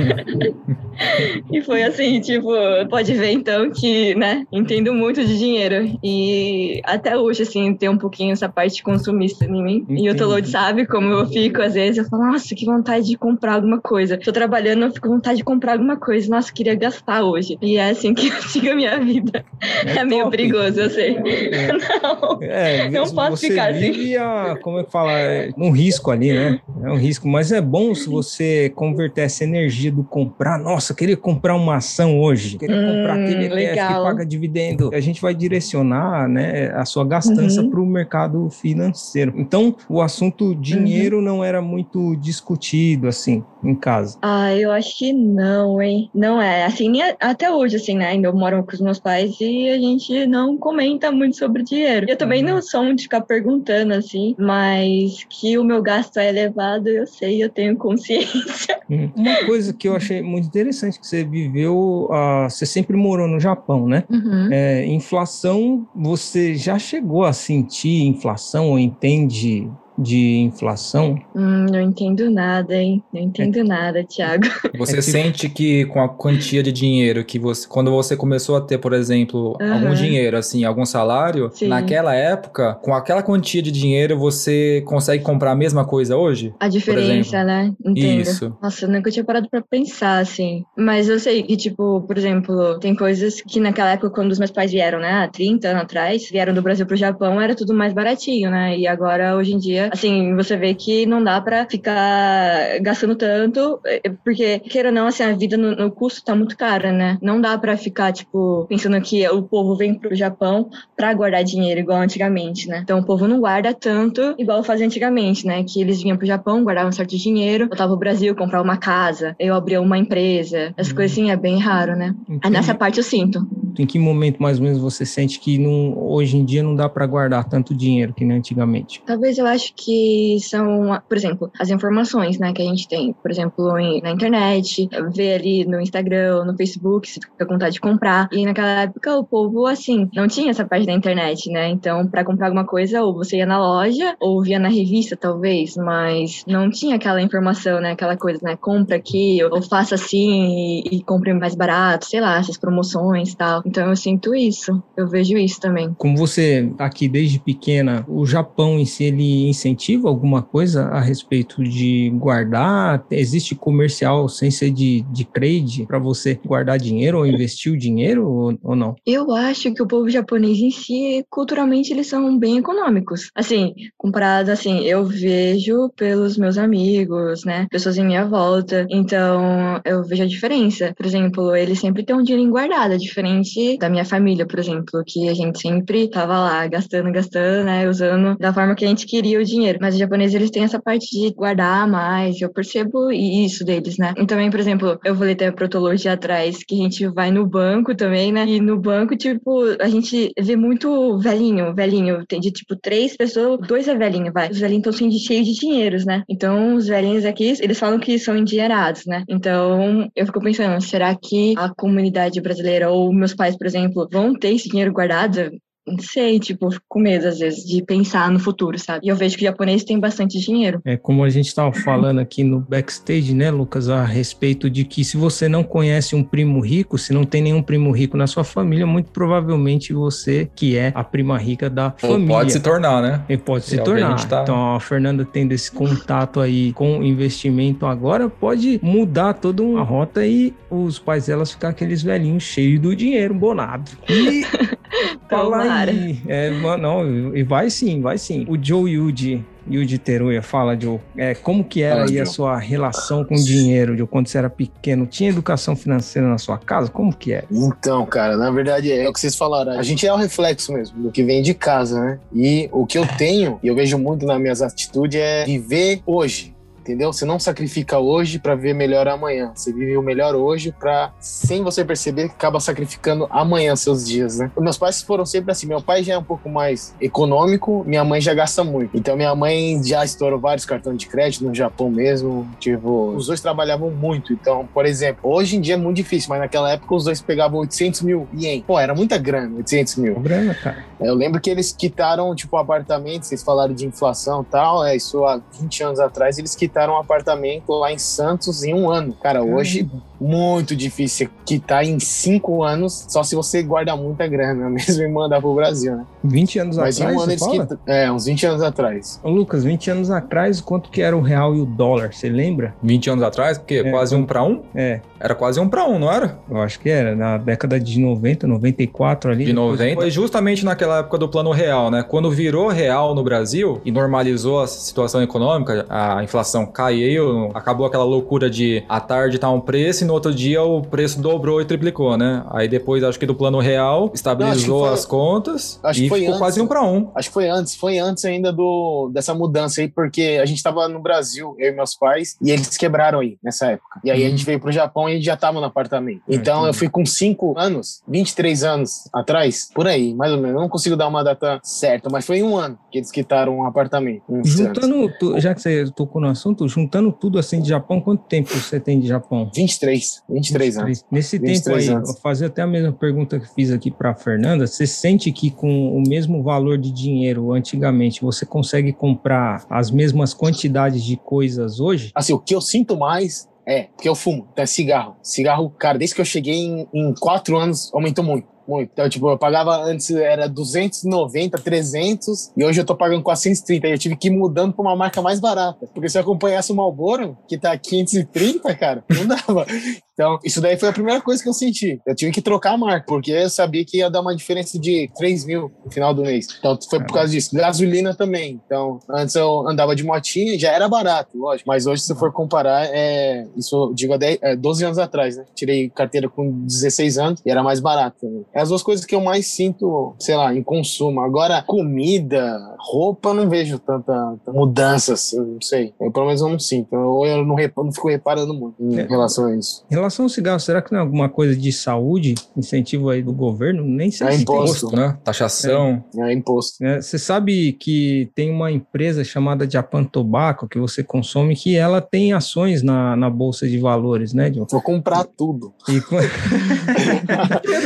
e 1.53 1.61
foi 1.63 1.83
assim, 1.83 2.21
tipo, 2.21 2.51
pode 2.89 3.13
ver 3.15 3.33
então 3.33 3.71
que, 3.71 4.15
né, 4.15 4.47
entendo 4.53 4.95
muito 4.95 5.25
de 5.25 5.39
dinheiro. 5.39 5.99
E 6.03 6.81
até 6.85 7.17
hoje, 7.17 7.43
assim, 7.43 7.75
tem 7.75 7.89
um 7.89 7.99
pouquinho 7.99 8.33
essa 8.33 8.49
parte 8.49 8.83
consumista 8.83 9.45
em 9.45 9.63
mim. 9.63 9.77
Entendi. 9.77 10.07
E 10.07 10.11
o 10.11 10.17
Tolode 10.17 10.49
sabe 10.49 10.87
como 10.87 11.09
eu 11.09 11.27
fico, 11.27 11.61
às 11.61 11.75
vezes, 11.75 11.99
eu 11.99 12.05
falo, 12.05 12.33
nossa, 12.33 12.55
que 12.55 12.65
vontade 12.65 13.07
de 13.07 13.17
comprar 13.17 13.55
alguma 13.55 13.81
coisa. 13.81 14.17
Tô 14.17 14.33
trabalhando, 14.33 14.85
eu 14.85 14.93
fico 14.93 15.09
com 15.09 15.15
vontade 15.15 15.39
de 15.39 15.45
comprar 15.45 15.73
alguma 15.73 15.97
coisa. 15.97 16.29
Nossa, 16.31 16.53
queria 16.53 16.75
gastar 16.75 17.23
hoje. 17.23 17.59
E 17.61 17.77
é 17.77 17.91
assim 17.91 18.15
que 18.15 18.29
eu 18.29 18.43
sigo 18.49 18.71
a 18.71 18.75
minha 18.75 18.99
vida. 18.99 19.45
É, 19.87 19.99
é 19.99 20.05
meio 20.05 20.31
perigoso, 20.31 20.81
eu 20.81 20.91
sei. 20.91 21.17
É. 21.17 21.73
Não, 22.03 22.39
é, 22.43 22.91
não 22.91 23.09
posso 23.11 23.47
ficar 23.47 23.71
assim. 23.71 24.17
A, 24.17 24.57
como 24.63 24.79
é 24.79 24.85
que 24.85 24.91
fala? 24.91 25.13
É 25.13 25.51
um 25.57 25.71
risco 25.71 26.11
ali, 26.11 26.33
né? 26.33 26.61
É 26.83 26.91
um 26.91 26.97
risco. 26.97 27.27
Mas 27.29 27.53
é 27.53 27.61
bom 27.61 27.95
se 27.95 28.09
você 28.11 28.71
converter 28.75 29.23
essa 29.23 29.45
energia 29.45 29.74
do 29.91 30.05
comprar. 30.05 30.59
Nossa, 30.59 30.95
queria 30.95 31.17
comprar 31.17 31.57
uma 31.57 31.77
ação 31.77 32.21
hoje, 32.21 32.59
queria 32.59 32.77
hum, 32.77 32.87
comprar 32.87 33.15
aquele 33.15 33.47
ETF 33.47 33.89
que 33.89 33.95
paga 33.95 34.27
dividendo. 34.27 34.91
A 34.93 35.01
gente 35.01 35.21
vai 35.21 35.35
direcionar 35.35 36.29
né, 36.29 36.71
a 36.75 36.85
sua 36.85 37.05
gastança 37.05 37.63
uhum. 37.63 37.71
para 37.71 37.81
o 37.81 37.87
mercado 37.87 38.51
financeiro. 38.51 39.33
Então, 39.37 39.75
o 39.89 40.01
assunto 40.01 40.55
dinheiro 40.55 41.19
uhum. 41.19 41.25
não 41.25 41.45
era 41.45 41.61
muito 41.61 42.17
discutido 42.17 43.09
assim 43.09 43.45
em 43.63 43.75
casa. 43.75 44.19
Ah, 44.23 44.55
eu 44.55 44.71
acho 44.71 44.99
que 44.99 45.13
não, 45.13 45.81
hein? 45.81 46.11
Não 46.15 46.41
é. 46.41 46.65
Assim, 46.65 47.01
até 47.21 47.51
hoje, 47.51 47.77
assim, 47.77 47.97
né? 47.97 48.09
Ainda 48.09 48.29
eu 48.29 48.35
moro 48.35 48.63
com 48.65 48.73
os 48.73 48.81
meus 48.81 49.01
pais 49.01 49.37
e 49.41 49.69
a 49.71 49.79
gente 49.79 50.27
não 50.27 50.57
comenta 50.57 51.11
muito 51.11 51.37
sobre 51.37 51.63
dinheiro. 51.63 52.07
Eu 52.09 52.17
também 52.17 52.45
uhum. 52.45 52.55
não 52.55 52.63
sou 52.63 52.85
muito 52.85 52.99
de 52.99 53.05
ficar 53.05 53.23
perguntando, 53.23 53.95
assim, 53.95 54.35
mas 54.39 55.25
que 55.29 55.59
o 55.59 55.65
meu 55.65 55.83
gasto 55.83 56.19
é 56.19 56.29
elevado, 56.29 56.89
eu 56.89 57.07
sei, 57.07 57.43
eu 57.43 57.49
tenho 57.49 57.77
consciência. 57.77 58.79
Hum. 58.91 59.11
Uma 59.17 59.45
coisa 59.47 59.73
que 59.73 59.89
eu 59.89 59.97
achei 59.97 60.23
muito 60.23 60.47
interessante 60.47 61.01
que 61.01 61.07
você 61.07 61.25
viveu, 61.25 62.09
uh, 62.11 62.49
você 62.49 62.67
sempre 62.67 62.97
morou 62.97 63.27
no 63.27 63.41
Japão, 63.41 63.87
né? 63.87 64.05
Uhum. 64.11 64.49
É, 64.53 64.85
inflação, 64.87 65.87
você 65.95 66.55
já 66.55 66.79
chegou 66.79 67.25
a 67.25 67.33
sentir 67.33 68.03
inflação 68.03 68.71
ou 68.71 68.79
entende 68.79 69.71
de 69.97 70.39
inflação? 70.39 71.19
Hum, 71.35 71.67
não 71.71 71.81
entendo 71.81 72.31
nada, 72.31 72.75
hein? 72.75 73.03
Não 73.13 73.21
entendo 73.21 73.61
é. 73.61 73.65
nada, 73.65 74.05
Thiago. 74.05 74.45
Você 74.77 74.99
é 74.99 75.01
tipo... 75.01 75.11
sente 75.11 75.49
que 75.49 75.85
com 75.87 76.03
a 76.03 76.09
quantia 76.09 76.63
de 76.63 76.73
dinheiro 76.73 77.25
que 77.25 77.39
você, 77.39 77.67
quando 77.69 77.91
você 77.91 78.17
começou 78.17 78.57
a 78.57 78.61
ter, 78.61 78.79
por 78.79 78.93
exemplo, 78.93 79.57
uhum. 79.61 79.73
algum 79.73 79.95
dinheiro, 79.95 80.37
assim, 80.37 80.65
algum 80.65 80.85
salário, 80.85 81.51
Sim. 81.53 81.69
naquela 81.69 82.15
época, 82.15 82.75
com 82.83 82.95
aquela 82.95 83.23
quantia 83.23 83.63
de 83.63 83.71
dinheiro, 83.71 84.19
você 84.19 84.83
consegue 84.87 85.23
comprar 85.23 85.53
a 85.53 85.57
mesma 85.57 85.85
coisa 85.85 86.17
hoje? 86.17 86.53
A 86.59 86.69
diferença, 86.69 87.45
né? 87.45 87.73
Entendo. 87.85 88.21
Isso. 88.21 88.57
Nossa, 88.63 88.85
eu 88.85 88.91
nunca 88.91 89.11
tinha 89.11 89.25
parado 89.25 89.49
pra 89.49 89.63
pensar, 89.63 90.19
assim. 90.19 90.65
Mas 90.77 91.09
eu 91.09 91.19
sei 91.19 91.43
que, 91.43 91.57
tipo, 91.57 92.03
por 92.03 92.19
exemplo, 92.19 92.79
tem 92.79 92.95
coisas 92.95 93.41
que 93.41 93.61
naquela 93.61 93.93
época, 93.93 94.11
quando 94.11 94.33
os 94.33 94.39
meus 94.39 94.51
pais 94.51 94.71
vieram, 94.71 94.99
né, 94.99 95.25
há 95.25 95.29
30 95.29 95.69
anos 95.69 95.83
atrás, 95.83 96.29
vieram 96.31 96.55
do 96.55 96.63
Brasil 96.63 96.87
pro 96.87 96.97
Japão, 96.97 97.41
era 97.41 97.55
tudo 97.55 97.75
mais 97.75 97.93
baratinho, 97.93 98.51
né? 98.51 98.77
E 98.77 98.87
agora, 98.87 99.37
hoje 99.37 99.55
em 99.55 99.59
dia, 99.59 99.84
dia, 99.85 99.91
assim, 99.93 100.35
você 100.35 100.57
vê 100.57 100.75
que 100.75 101.07
não 101.07 101.23
dá 101.23 101.41
para 101.41 101.67
ficar 101.67 102.79
gastando 102.81 103.15
tanto, 103.17 103.81
eh, 103.85 104.13
porque, 104.25 104.59
queira 104.61 104.89
ou 104.89 104.95
não, 104.95 105.07
assim, 105.07 105.23
a 105.23 105.33
vida 105.33 105.57
no, 105.57 105.75
no 105.75 105.91
custo 105.91 106.25
tá 106.25 106.35
muito 106.35 106.57
cara, 106.57 106.93
né? 106.93 107.19
Não 107.21 107.41
dá 107.41 107.57
para 107.59 107.77
ficar, 107.77 108.13
tipo, 108.13 108.67
pensando 108.69 109.01
que 109.01 109.27
o 109.29 109.43
povo 109.43 109.77
vem 109.77 109.95
pro 109.95 110.15
Japão 110.15 110.71
para 110.97 111.13
guardar 111.13 111.45
dinheiro 111.45 111.81
igual 111.81 112.01
antigamente, 112.01 112.69
né? 112.69 112.81
Então 112.83 112.99
o 112.99 113.05
povo 113.05 113.27
não 113.27 113.41
guarda 113.41 113.75
tanto 113.75 114.35
igual 114.39 114.63
fazia 114.63 114.87
antigamente, 114.87 115.47
né? 115.47 115.65
Que 115.65 115.81
eles 115.81 116.03
vinham 116.03 116.17
pro 116.17 116.27
Japão, 116.27 116.63
guardavam 116.65 116.91
um 116.91 116.93
certo 116.93 117.17
dinheiro, 117.17 117.69
voltavam 117.69 117.97
pro 117.97 118.01
Brasil, 118.01 118.35
compravam 118.35 118.65
uma 118.65 118.77
casa, 118.77 119.35
eu 119.39 119.55
abria 119.55 119.81
uma 119.81 119.99
empresa. 119.99 120.73
As 120.77 120.91
hum. 120.91 120.95
coisas 120.95 121.13
assim 121.13 121.31
é 121.31 121.37
bem 121.37 121.59
raro, 121.59 121.97
né? 121.97 122.15
Entendi. 122.29 122.51
Nessa 122.51 122.75
parte 122.75 122.99
eu 122.99 123.05
sinto. 123.05 123.47
Em 123.79 123.87
que 123.87 123.99
momento 123.99 124.41
mais 124.41 124.59
ou 124.59 124.65
menos 124.65 124.79
você 124.79 125.05
sente 125.05 125.39
que 125.41 125.59
não, 125.59 125.97
hoje 125.99 126.37
em 126.37 126.45
dia 126.45 126.63
não 126.63 126.75
dá 126.75 126.89
para 126.89 127.07
guardar 127.07 127.45
tanto 127.49 127.75
dinheiro 127.75 128.15
que 128.15 128.25
nem 128.25 128.39
antigamente? 128.39 129.03
Talvez 129.05 129.39
eu 129.39 129.47
acho 129.47 129.74
que 129.77 130.39
são, 130.41 131.01
por 131.09 131.17
exemplo, 131.17 131.51
as 131.59 131.71
informações, 131.71 132.39
né, 132.39 132.53
que 132.53 132.63
a 132.63 132.65
gente 132.65 132.89
tem, 132.89 133.13
por 133.13 133.31
exemplo, 133.31 133.79
em, 133.79 134.01
na 134.01 134.11
internet, 134.11 134.89
ver 135.15 135.35
ali 135.35 135.65
no 135.65 135.81
Instagram, 135.81 136.45
no 136.45 136.57
Facebook, 136.57 137.09
se 137.09 137.21
fica 137.21 137.47
com 137.47 137.55
vontade 137.55 137.75
de 137.75 137.81
comprar. 137.81 138.29
E 138.33 138.45
naquela 138.45 138.83
época 138.83 139.17
o 139.17 139.25
povo 139.25 139.67
assim 139.67 140.09
não 140.15 140.29
tinha 140.29 140.51
essa 140.51 140.65
parte 140.65 140.87
da 140.87 140.93
internet, 140.93 141.51
né? 141.51 141.69
Então, 141.69 142.07
para 142.07 142.25
comprar 142.25 142.47
alguma 142.47 142.65
coisa, 142.65 143.03
ou 143.03 143.15
você 143.15 143.39
ia 143.39 143.47
na 143.47 143.59
loja, 143.59 144.17
ou 144.21 144.43
via 144.43 144.59
na 144.59 144.69
revista, 144.69 145.17
talvez, 145.17 145.77
mas 145.77 146.45
não 146.47 146.71
tinha 146.71 146.97
aquela 146.97 147.21
informação, 147.21 147.81
né? 147.81 147.93
Aquela 147.93 148.17
coisa, 148.17 148.41
né? 148.43 148.57
Compra 148.57 148.97
aqui, 148.97 149.43
ou 149.45 149.63
faça 149.63 149.95
assim 149.95 150.83
e, 150.85 150.97
e 150.97 151.03
compre 151.03 151.33
mais 151.33 151.55
barato, 151.55 152.07
sei 152.07 152.21
lá, 152.21 152.39
essas 152.39 152.57
promoções 152.57 153.33
e 153.33 153.37
tal. 153.37 153.63
Então 153.65 153.89
eu 153.89 153.97
sinto 153.97 154.35
isso, 154.35 154.83
eu 154.97 155.09
vejo 155.09 155.37
isso 155.37 155.61
também. 155.61 155.93
Como 155.99 156.17
você 156.17 156.73
tá 156.77 156.87
aqui 156.87 157.09
desde 157.09 157.39
pequena, 157.39 158.05
o 158.09 158.25
Japão 158.27 158.79
em 158.79 158.85
si 158.85 159.05
ele 159.05 159.53
incentiva 159.65 160.09
alguma 160.09 160.43
coisa 160.43 160.85
a 160.89 161.01
respeito 161.01 161.63
de 161.65 162.11
guardar? 162.15 163.05
Existe 163.11 163.55
comercial 163.55 164.29
sem 164.29 164.51
ser 164.51 164.71
de, 164.71 165.03
de 165.11 165.25
trade 165.25 165.87
para 165.87 165.99
você 165.99 166.39
guardar 166.45 166.79
dinheiro 166.79 167.19
ou 167.19 167.27
investir 167.27 167.73
o 167.73 167.79
dinheiro 167.79 168.29
ou, 168.29 168.59
ou 168.63 168.77
não? 168.77 168.95
Eu 169.07 169.33
acho 169.33 169.73
que 169.73 169.83
o 169.83 169.87
povo 169.87 170.11
japonês 170.11 170.59
em 170.59 170.71
si, 170.71 171.25
culturalmente, 171.31 171.93
eles 171.93 172.07
são 172.07 172.39
bem 172.39 172.59
econômicos. 172.59 173.31
Assim, 173.35 173.73
comparado 173.97 174.51
assim, 174.51 174.81
eu 174.81 175.05
vejo 175.05 175.91
pelos 175.97 176.37
meus 176.37 176.59
amigos, 176.59 177.45
né? 177.45 177.67
Pessoas 177.71 177.97
em 177.97 178.05
minha 178.05 178.27
volta. 178.27 178.87
Então, 178.91 179.81
eu 179.85 180.05
vejo 180.05 180.25
a 180.25 180.27
diferença. 180.27 180.93
Por 180.97 181.07
exemplo, 181.07 181.57
eles 181.57 181.81
sempre 181.81 182.05
têm 182.05 182.17
um 182.17 182.23
dinheiro 182.23 182.51
guardado, 182.51 182.99
diferente 182.99 183.79
da 183.79 183.89
minha 183.89 184.05
família, 184.05 184.47
por 184.47 184.59
exemplo, 184.59 185.03
que 185.07 185.29
a 185.29 185.35
gente 185.35 185.61
sempre 185.61 186.09
tava 186.09 186.39
lá 186.39 186.67
gastando, 186.67 187.11
gastando, 187.11 187.65
né, 187.65 187.89
usando 187.89 188.37
da 188.39 188.53
forma 188.53 188.75
que 188.75 188.85
a 188.85 188.89
gente 188.89 189.07
queria 189.07 189.41
o 189.41 189.45
dinheiro. 189.45 189.54
Mas 189.81 189.95
os 189.95 190.01
japoneses, 190.01 190.35
eles 190.35 190.51
têm 190.51 190.65
essa 190.65 190.81
parte 190.81 191.07
de 191.11 191.33
guardar 191.35 191.89
mais, 191.89 192.41
eu 192.41 192.53
percebo 192.53 193.11
isso 193.11 193.65
deles, 193.65 193.99
né? 193.99 194.15
E 194.17 194.27
também, 194.27 194.51
por 194.51 194.61
exemplo, 194.61 194.99
eu 195.05 195.15
falei 195.15 195.35
até 195.35 195.51
protologia 195.51 196.13
atrás, 196.13 196.59
que 196.65 196.75
a 196.75 196.79
gente 196.79 197.07
vai 197.09 197.31
no 197.31 197.47
banco 197.47 197.95
também, 197.95 198.33
né? 198.33 198.47
E 198.47 198.61
no 198.61 198.79
banco, 198.79 199.17
tipo, 199.17 199.65
a 199.81 199.89
gente 199.89 200.33
vê 200.39 200.57
muito 200.57 201.19
velhinho, 201.19 201.75
velhinho, 201.75 202.25
tem 202.27 202.41
de, 202.41 202.51
tipo, 202.51 202.77
três 202.77 203.17
pessoas, 203.17 203.67
dois 203.67 203.89
é 203.89 203.95
velhinho, 203.95 204.33
vai. 204.33 204.51
Os 204.51 204.59
velhinhos 204.59 204.87
estão 204.87 205.07
assim, 205.09 205.19
cheios 205.19 205.47
de 205.47 205.55
dinheiros, 205.55 206.05
né? 206.05 206.23
Então, 206.29 206.75
os 206.75 206.87
velhinhos 206.87 207.25
aqui, 207.25 207.55
eles 207.61 207.79
falam 207.79 207.99
que 207.99 208.19
são 208.19 208.37
endinheirados, 208.37 209.03
né? 209.07 209.25
Então, 209.29 210.09
eu 210.15 210.27
fico 210.27 210.41
pensando, 210.41 210.81
será 210.81 211.15
que 211.15 211.55
a 211.57 211.73
comunidade 211.75 212.41
brasileira 212.41 212.91
ou 212.91 213.13
meus 213.13 213.35
pais 213.35 213.57
por 213.65 213.67
exemplo, 213.67 214.07
vão 214.13 214.35
ter 214.35 214.51
esse 214.55 214.69
dinheiro 214.69 214.93
guardado 214.93 215.51
não 215.87 215.99
sei, 215.99 216.41
tipo, 216.41 216.71
fico 216.71 216.85
com 216.89 216.99
medo 216.99 217.27
às 217.29 217.39
vezes 217.39 217.65
de 217.65 217.83
pensar 217.83 218.31
no 218.31 218.39
futuro, 218.39 218.79
sabe? 218.79 219.07
E 219.07 219.09
eu 219.09 219.17
vejo 219.17 219.37
que 219.37 219.45
o 219.45 219.49
japonês 219.49 219.85
tem 219.85 220.01
bastante 220.01 220.39
dinheiro. 220.41 220.81
É 220.85 220.97
como 220.97 221.23
a 221.23 221.29
gente 221.29 221.47
estava 221.47 221.73
falando 221.73 222.21
aqui 222.21 222.43
no 222.43 222.61
backstage, 222.61 223.35
né, 223.35 223.51
Lucas, 223.51 223.89
a 223.89 224.03
respeito 224.05 224.71
de 224.71 224.85
que 224.85 225.05
se 225.05 225.17
você 225.17 225.49
não 225.49 225.63
conhece 225.63 226.17
um 226.17 226.23
primo 226.23 226.61
rico, 226.61 226.97
se 226.97 227.13
não 227.13 227.25
tem 227.25 227.43
nenhum 227.43 227.63
primo 227.63 227.91
rico 227.91 228.17
na 228.17 228.27
sua 228.27 228.45
família, 228.45 228.87
muito 228.87 229.11
provavelmente 229.11 229.93
você 229.93 230.49
que 230.55 230.77
é 230.77 230.91
a 230.95 231.05
prima 231.05 231.37
rica 231.37 231.69
da 231.69 231.95
Ou 232.03 232.13
família. 232.13 232.35
Pode 232.35 232.53
se 232.53 232.61
tornar, 232.61 233.03
né? 233.03 233.23
E 233.29 233.37
pode 233.37 233.65
se 233.67 233.79
tornar. 233.79 234.27
Tá... 234.27 234.43
Então, 234.43 234.75
a 234.75 234.81
Fernanda 234.81 235.25
tendo 235.25 235.53
esse 235.53 235.71
contato 235.71 236.41
aí 236.41 236.73
com 236.73 237.03
investimento 237.03 237.85
agora, 237.85 238.29
pode 238.29 238.81
mudar 238.83 239.35
toda 239.35 239.63
uma 239.63 239.83
rota 239.83 240.27
e 240.27 240.55
os 240.71 240.99
pais 240.99 241.27
delas 241.27 241.53
ficar 241.53 241.69
aqueles 241.69 242.03
velhinhos 242.03 242.43
cheios 242.43 242.81
do 242.81 242.97
dinheiro, 242.97 243.35
bonado. 243.35 243.91
E 244.09 244.45
falar 245.29 245.74
e, 245.93 246.23
é, 246.27 246.51
não, 246.79 247.37
e 247.37 247.43
vai 247.43 247.71
sim, 247.71 248.01
vai 248.01 248.19
sim. 248.19 248.47
O 248.49 248.63
Joe 248.63 248.91
Yuji, 248.91 249.45
Yuji 249.71 249.99
Teruya, 249.99 250.43
fala, 250.43 250.79
Joe, 250.79 251.01
é, 251.17 251.35
como 251.35 251.65
que 251.65 251.83
era 251.83 251.97
fala, 251.97 252.07
aí 252.07 252.15
Joe. 252.15 252.21
a 252.21 252.27
sua 252.27 252.59
relação 252.59 253.25
com 253.25 253.35
o 253.35 253.43
dinheiro, 253.43 253.97
Joe, 253.97 254.07
quando 254.07 254.29
você 254.29 254.39
era 254.39 254.51
pequeno? 254.51 255.07
Tinha 255.07 255.31
educação 255.31 255.75
financeira 255.75 256.29
na 256.29 256.39
sua 256.39 256.59
casa? 256.59 256.91
Como 256.91 257.15
que 257.15 257.33
é? 257.33 257.45
Então, 257.51 258.05
cara, 258.07 258.37
na 258.37 258.51
verdade 258.51 258.93
é 258.93 259.09
o 259.09 259.13
que 259.13 259.21
vocês 259.21 259.37
falaram. 259.37 259.73
A 259.73 259.83
gente 259.83 260.07
é 260.07 260.13
o 260.13 260.17
reflexo 260.17 260.73
mesmo 260.73 261.03
do 261.03 261.11
que 261.11 261.23
vem 261.23 261.43
de 261.43 261.55
casa, 261.55 262.01
né? 262.01 262.19
E 262.33 262.69
o 262.73 262.87
que 262.87 262.99
eu 262.99 263.07
tenho, 263.19 263.59
e 263.63 263.69
eu 263.69 263.75
vejo 263.75 263.99
muito 263.99 264.27
nas 264.27 264.41
minhas 264.41 264.63
atitudes, 264.63 265.21
é 265.21 265.45
viver 265.45 266.01
hoje 266.07 266.54
entendeu? 266.85 267.13
Você 267.13 267.25
não 267.25 267.39
sacrifica 267.39 267.99
hoje 267.99 268.39
para 268.39 268.55
ver 268.55 268.75
melhor 268.75 269.09
amanhã. 269.09 269.53
Você 269.55 269.73
vive 269.73 269.97
o 269.97 270.03
melhor 270.03 270.35
hoje 270.35 270.71
para, 270.71 271.13
sem 271.19 271.63
você 271.63 271.83
perceber, 271.83 272.25
acaba 272.25 272.61
sacrificando 272.61 273.27
amanhã 273.31 273.75
seus 273.75 274.07
dias, 274.07 274.39
né? 274.39 274.51
Meus 274.59 274.77
pais 274.77 275.01
foram 275.03 275.25
sempre 275.25 275.51
assim. 275.51 275.67
Meu 275.67 275.81
pai 275.81 276.05
já 276.05 276.15
é 276.15 276.19
um 276.19 276.23
pouco 276.23 276.49
mais 276.49 276.95
econômico, 277.01 277.83
minha 277.87 278.05
mãe 278.05 278.21
já 278.21 278.35
gasta 278.35 278.63
muito. 278.63 278.97
Então 278.97 279.17
minha 279.17 279.35
mãe 279.35 279.83
já 279.83 280.05
estourou 280.05 280.39
vários 280.39 280.67
cartões 280.67 280.99
de 280.99 281.07
crédito 281.07 281.45
no 281.45 281.55
Japão 281.55 281.91
mesmo. 281.91 282.47
Tipo, 282.61 283.15
os 283.17 283.27
dois 283.27 283.41
trabalhavam 283.41 283.91
muito. 283.91 284.33
Então, 284.33 284.69
por 284.73 284.85
exemplo, 284.85 285.31
hoje 285.31 285.57
em 285.57 285.61
dia 285.61 285.75
é 285.75 285.79
muito 285.79 285.97
difícil, 285.97 286.29
mas 286.29 286.41
naquela 286.41 286.71
época 286.71 286.95
os 286.95 287.05
dois 287.05 287.23
pegavam 287.23 287.61
800 287.61 288.03
mil 288.03 288.29
ien. 288.35 288.63
Pô, 288.67 288.79
era 288.79 288.95
muita 288.95 289.17
grana, 289.17 289.57
800 289.57 289.97
mil. 289.97 290.21
Grana, 290.21 290.55
cara. 290.55 290.85
Eu 291.01 291.15
lembro 291.15 291.41
que 291.41 291.51
eles 291.51 291.73
quitaram, 291.73 292.35
tipo, 292.35 292.57
apartamento, 292.57 293.25
vocês 293.25 293.43
falaram 293.43 293.75
de 293.75 293.87
inflação 293.87 294.43
e 294.43 294.45
tal, 294.45 294.85
é 294.85 294.97
isso 294.97 295.25
há 295.25 295.41
20 295.61 295.83
anos 295.83 296.01
atrás, 296.01 296.39
eles 296.39 296.55
quitaram 296.55 296.74
quitaram 296.75 296.95
um 296.95 296.99
apartamento 296.99 297.73
lá 297.73 297.93
em 297.93 297.99
Santos 297.99 298.65
em 298.65 298.75
um 298.75 298.91
ano. 298.91 299.17
Cara, 299.23 299.45
hoje 299.45 299.89
muito 300.25 300.75
difícil 300.75 301.29
quitar 301.45 301.85
em 301.85 302.01
cinco 302.01 302.63
anos, 302.63 303.07
só 303.09 303.23
se 303.23 303.37
você 303.37 303.63
guarda 303.63 303.95
muita 303.95 304.27
grana 304.27 304.69
mesmo 304.71 305.03
e 305.03 305.09
mandar 305.09 305.41
pro 305.41 305.55
Brasil, 305.55 305.95
né? 305.95 306.05
20 306.25 306.59
anos 306.59 306.77
Mas 306.79 306.97
atrás. 306.97 307.15
Mas 307.15 307.43
um 307.43 307.51
ano 307.51 307.63
eles 307.63 307.79
É, 307.87 308.11
uns 308.11 308.25
20 308.25 308.47
anos 308.47 308.63
atrás. 308.63 309.21
Ô, 309.23 309.29
Lucas, 309.29 309.63
20 309.63 309.91
anos 309.91 310.11
atrás, 310.11 310.61
quanto 310.61 310.91
que 310.91 311.03
era 311.03 311.15
o 311.15 311.21
real 311.21 311.55
e 311.55 311.61
o 311.61 311.67
dólar? 311.67 312.15
Você 312.15 312.31
lembra? 312.31 312.75
20 312.83 313.11
anos 313.11 313.23
atrás? 313.23 313.59
Porque 313.59 313.75
é, 313.75 313.91
quase 313.91 314.15
um 314.15 314.25
para 314.25 314.43
um? 314.43 314.63
É. 314.75 315.01
Era 315.21 315.35
quase 315.35 315.61
um 315.61 315.69
para 315.69 315.85
um, 315.85 315.99
não 315.99 316.11
era? 316.11 316.39
Eu 316.51 316.61
acho 316.61 316.81
que 316.81 316.89
era, 316.89 317.15
na 317.15 317.37
década 317.37 317.79
de 317.79 318.01
90, 318.01 318.47
94 318.47 319.31
ali. 319.31 319.45
De 319.45 319.53
90. 319.53 320.01
Foi 320.01 320.11
justamente 320.11 320.65
naquela 320.65 321.01
época 321.01 321.19
do 321.19 321.29
plano 321.29 321.51
real, 321.51 321.91
né? 321.91 322.03
Quando 322.03 322.31
virou 322.31 322.69
real 322.69 323.15
no 323.15 323.23
Brasil 323.23 323.81
e 323.85 323.93
normalizou 323.93 324.61
a 324.61 324.67
situação 324.67 325.23
econômica, 325.23 325.87
a 325.89 326.23
inflação 326.23 326.65
caiu, 326.67 327.51
acabou 327.55 327.87
aquela 327.87 328.05
loucura 328.05 328.49
de 328.49 328.83
à 328.89 329.01
tarde 329.01 329.39
tá 329.39 329.51
um 329.51 329.61
preço 329.61 330.05
e 330.05 330.07
no 330.07 330.14
outro 330.15 330.35
dia 330.35 330.63
o 330.63 330.83
preço 330.83 331.21
dobrou 331.21 331.61
e 331.61 331.65
triplicou, 331.65 332.17
né? 332.17 332.45
Aí 332.51 332.69
depois, 332.69 333.03
acho 333.03 333.19
que 333.19 333.27
do 333.27 333.35
plano 333.35 333.59
real, 333.59 334.11
estabilizou 334.15 334.81
Não, 334.81 334.87
foi, 334.87 334.95
as 334.95 335.07
contas 335.07 335.81
acho 335.83 336.01
e 336.01 336.03
que 336.05 336.09
foi 336.09 336.21
ficou 336.21 336.35
antes, 336.35 336.41
quase 336.41 336.61
um 336.61 336.67
para 336.67 336.83
um. 336.83 337.11
Acho 337.15 337.29
que 337.29 337.35
foi 337.35 337.49
antes, 337.49 337.75
foi 337.75 337.99
antes 337.99 338.25
ainda 338.25 338.53
do, 338.53 339.11
dessa 339.13 339.35
mudança 339.35 339.81
aí, 339.81 339.89
porque 339.89 340.39
a 340.41 340.47
gente 340.47 340.63
tava 340.63 340.89
no 340.89 341.01
Brasil, 341.01 341.55
eu 341.59 341.73
e 341.73 341.75
meus 341.75 341.95
pais, 341.95 342.37
e 342.41 342.51
eles 342.51 342.77
quebraram 342.77 343.21
aí 343.21 343.37
nessa 343.43 343.67
época. 343.67 344.01
E 344.05 344.11
aí 344.11 344.23
hum. 344.23 344.27
a 344.27 344.31
gente 344.31 344.45
veio 344.45 344.61
pro 344.61 344.73
Japão 344.73 345.09
e 345.09 345.13
a 345.13 345.15
gente 345.17 345.25
já 345.25 345.37
tava 345.37 345.61
no 345.61 345.67
apartamento. 345.67 346.23
Ah, 346.29 346.35
então 346.35 346.67
eu 346.67 346.75
fui 346.75 346.89
com 346.89 347.05
5 347.05 347.59
anos, 347.59 348.03
23 348.09 348.65
anos 348.65 349.09
atrás, 349.13 349.71
por 349.75 349.87
aí, 349.87 350.15
mais 350.15 350.33
ou 350.33 350.39
menos. 350.39 350.55
Eu 350.55 350.61
não 350.61 350.69
consigo 350.69 350.97
dar 350.97 351.09
uma 351.09 351.23
data 351.23 351.61
certa, 351.63 352.09
mas 352.11 352.25
foi 352.25 352.43
um 352.43 352.57
ano 352.57 352.79
que 352.91 352.99
eles 352.99 353.11
quitaram 353.11 353.59
um 353.59 353.67
apartamento. 353.67 354.23
Juntando, 354.45 355.11
tu, 355.19 355.39
já 355.41 355.55
que 355.55 355.61
você 355.61 355.91
tocou 355.95 356.21
no 356.21 356.29
assunto, 356.29 356.69
juntando 356.69 357.13
tudo 357.13 357.39
assim 357.39 357.61
de 357.61 357.69
Japão, 357.69 358.01
quanto 358.01 358.25
tempo 358.25 358.51
você 358.51 358.79
tem 358.79 359.01
de 359.01 359.09
Japão? 359.09 359.51
23, 359.55 360.04
23, 360.29 360.77
23 360.77 360.79
anos. 360.79 361.05
Nesse 361.11 361.39
tempo 361.39 361.77
aí, 361.77 361.89
vou 361.89 362.15
fazer 362.17 362.47
até 362.47 362.63
a 362.63 362.67
mesma 362.67 362.93
pergunta 362.93 363.39
que 363.39 363.53
fiz 363.55 363.71
aqui 363.71 363.91
para 363.91 364.15
Fernanda. 364.15 364.67
Você 364.67 364.87
sente 364.87 365.31
que 365.33 365.51
com 365.51 365.97
o 365.97 366.03
mesmo 366.07 366.43
valor 366.43 366.79
de 366.79 366.93
dinheiro 366.93 367.53
antigamente, 367.53 368.23
você 368.23 368.45
consegue 368.45 368.93
comprar 368.93 369.65
as 369.69 369.91
mesmas 369.91 370.35
quantidades 370.35 371.03
de 371.03 371.17
coisas 371.17 371.81
hoje? 371.81 372.11
Assim, 372.15 372.33
o 372.33 372.39
que 372.39 372.55
eu 372.55 372.61
sinto 372.61 372.97
mais 372.97 373.49
é, 373.67 373.85
porque 373.85 374.09
eu 374.09 374.15
fumo, 374.15 374.47
então 374.53 374.63
é 374.63 374.67
cigarro. 374.67 375.17
Cigarro, 375.23 375.71
cara, 375.71 375.97
desde 375.97 376.15
que 376.15 376.21
eu 376.21 376.25
cheguei 376.25 376.55
em, 376.55 376.87
em 376.93 377.15
quatro 377.15 377.57
anos, 377.57 377.91
aumentou 377.95 378.25
muito. 378.25 378.47
Muito. 378.67 378.91
Então, 378.93 379.09
tipo, 379.09 379.29
eu 379.31 379.39
pagava 379.39 379.77
antes 379.83 380.11
era 380.11 380.49
290, 380.49 381.59
300 381.59 382.53
e 382.57 382.65
hoje 382.65 382.81
eu 382.81 382.85
tô 382.85 382.95
pagando 382.95 383.23
430. 383.23 383.87
E 383.87 383.91
eu 383.91 383.99
tive 383.99 384.17
que 384.17 384.29
ir 384.29 384.31
mudando 384.31 384.73
pra 384.73 384.83
uma 384.83 384.97
marca 384.97 385.21
mais 385.23 385.41
barata. 385.41 385.87
Porque 385.93 386.09
se 386.09 386.19
eu 386.19 386.23
acompanhasse 386.23 386.73
o 386.73 386.75
Malboro, 386.75 387.37
que 387.49 387.59
tá 387.59 387.77
530, 387.77 388.75
cara, 388.75 389.05
não 389.09 389.27
dava. 389.27 389.67
Então, 390.15 390.39
isso 390.45 390.61
daí 390.61 390.77
foi 390.77 390.89
a 390.89 390.93
primeira 390.93 391.21
coisa 391.21 391.43
que 391.43 391.49
eu 391.49 391.53
senti. 391.53 392.01
Eu 392.07 392.15
tive 392.15 392.31
que 392.31 392.41
trocar 392.41 392.75
a 392.75 392.79
marca, 392.79 393.05
porque 393.07 393.33
eu 393.33 393.51
sabia 393.51 393.85
que 393.85 393.99
ia 393.99 394.09
dar 394.09 394.21
uma 394.21 394.35
diferença 394.35 394.79
de 394.79 395.11
3 395.17 395.45
mil 395.45 395.73
no 395.85 395.91
final 395.91 396.15
do 396.15 396.23
mês. 396.23 396.47
Então, 396.59 396.79
foi 396.89 397.01
por 397.01 397.13
causa 397.13 397.33
disso. 397.33 397.55
Gasolina 397.55 398.15
também. 398.15 398.61
Então, 398.65 399.01
antes 399.11 399.35
eu 399.35 399.69
andava 399.69 399.95
de 399.95 400.05
motinha, 400.05 400.59
já 400.59 400.71
era 400.71 400.89
barato, 400.89 401.37
lógico. 401.37 401.69
Mas 401.69 401.87
hoje, 401.87 402.03
se 402.03 402.15
for 402.15 402.33
comparar, 402.33 402.87
é, 402.93 403.47
isso 403.57 403.75
eu 403.77 403.95
digo 403.95 404.15
há 404.15 404.17
10, 404.17 404.39
é, 404.41 404.57
12 404.57 404.85
anos 404.85 404.99
atrás, 404.99 405.37
né? 405.37 405.45
Tirei 405.55 405.91
carteira 405.91 406.29
com 406.29 406.65
16 406.65 407.19
anos 407.19 407.43
e 407.45 407.51
era 407.51 407.63
mais 407.63 407.81
barato 407.81 408.19
também. 408.21 408.45
É 408.53 408.61
as 408.61 408.69
duas 408.69 408.83
coisas 408.83 409.05
que 409.05 409.15
eu 409.15 409.21
mais 409.21 409.49
sinto, 409.49 410.15
sei 410.19 410.37
lá, 410.37 410.55
em 410.55 410.63
consumo. 410.63 411.21
Agora, 411.21 411.63
comida, 411.63 412.77
roupa, 412.79 413.35
não 413.35 413.49
vejo 413.49 413.79
tanta, 413.79 414.37
mudança 414.49 415.15
assim, 415.15 415.41
não 415.41 415.61
sei. 415.61 415.93
Eu, 416.01 416.13
pelo 416.13 416.27
menos 416.27 416.41
eu 416.41 416.49
não 416.49 416.59
sinto. 416.59 416.95
Ou 416.95 417.27
eu 417.27 417.45
não, 417.45 417.57
não 417.57 417.93
fico 417.93 418.09
reparando 418.09 418.55
muito 418.55 418.81
em 418.81 419.01
é. 419.01 419.07
relação 419.07 419.47
a 419.47 419.57
isso. 419.57 419.85
Em 419.91 420.04
relação 420.05 420.27
ao 420.27 420.29
cigarro, 420.29 420.61
será 420.61 420.83
que 420.83 420.93
não 420.93 420.99
é 420.99 421.03
alguma 421.03 421.29
coisa 421.29 421.57
de 421.57 421.73
saúde, 421.73 422.35
incentivo 422.57 423.11
aí 423.11 423.23
do 423.23 423.33
governo? 423.33 423.85
Nem 423.85 424.11
sei 424.11 424.27
é 424.29 424.33
se 424.33 424.43
imposto, 424.43 424.89
tem. 424.91 424.99
né? 424.99 425.17
Taxação. 425.25 426.05
É, 426.17 426.31
é 426.31 426.33
imposto. 426.33 426.85
É, 426.85 427.01
você 427.01 427.19
sabe 427.19 427.73
que 427.73 428.31
tem 428.35 428.51
uma 428.51 428.71
empresa 428.71 429.25
chamada 429.25 429.69
Japan 429.69 430.05
Tobacco 430.05 430.69
que 430.69 430.79
você 430.79 431.03
consome 431.03 431.57
que 431.57 431.77
ela 431.77 432.01
tem 432.01 432.33
ações 432.33 432.83
na, 432.83 433.17
na 433.17 433.31
bolsa 433.31 433.67
de 433.67 433.79
valores, 433.79 434.33
né, 434.33 434.51
John? 434.51 434.67
Vou 434.71 434.83
comprar 434.83 435.25
tudo. 435.25 435.73
E 435.89 435.99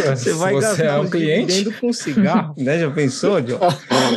você 0.09 0.33
vai 0.35 0.55
você 0.55 0.67
gastar 0.67 0.85
é 0.85 0.99
um 0.99 1.09
cliente 1.09 1.71
com 1.81 1.93
cigarro, 1.93 2.55
né? 2.57 2.79
Já 2.79 2.91
pensou, 2.91 3.41
John? 3.41 3.59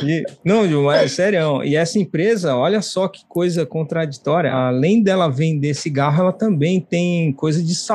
E... 0.04 0.24
Não, 0.44 0.68
John, 0.68 0.84
mas 0.84 1.04
é 1.04 1.08
sério. 1.08 1.64
E 1.64 1.76
essa 1.76 2.00
empresa, 2.00 2.56
olha 2.56 2.82
só 2.82 3.08
que 3.08 3.22
coisa 3.28 3.66
contraditória. 3.66 4.52
Além 4.52 5.04
dela 5.04 5.30
vender 5.30 5.74
cigarro, 5.74 6.22
ela 6.22 6.34
também 6.34 6.80
tem 6.80 7.32
coisa 7.34 7.62
de 7.62 7.76
saúde, 7.76 7.91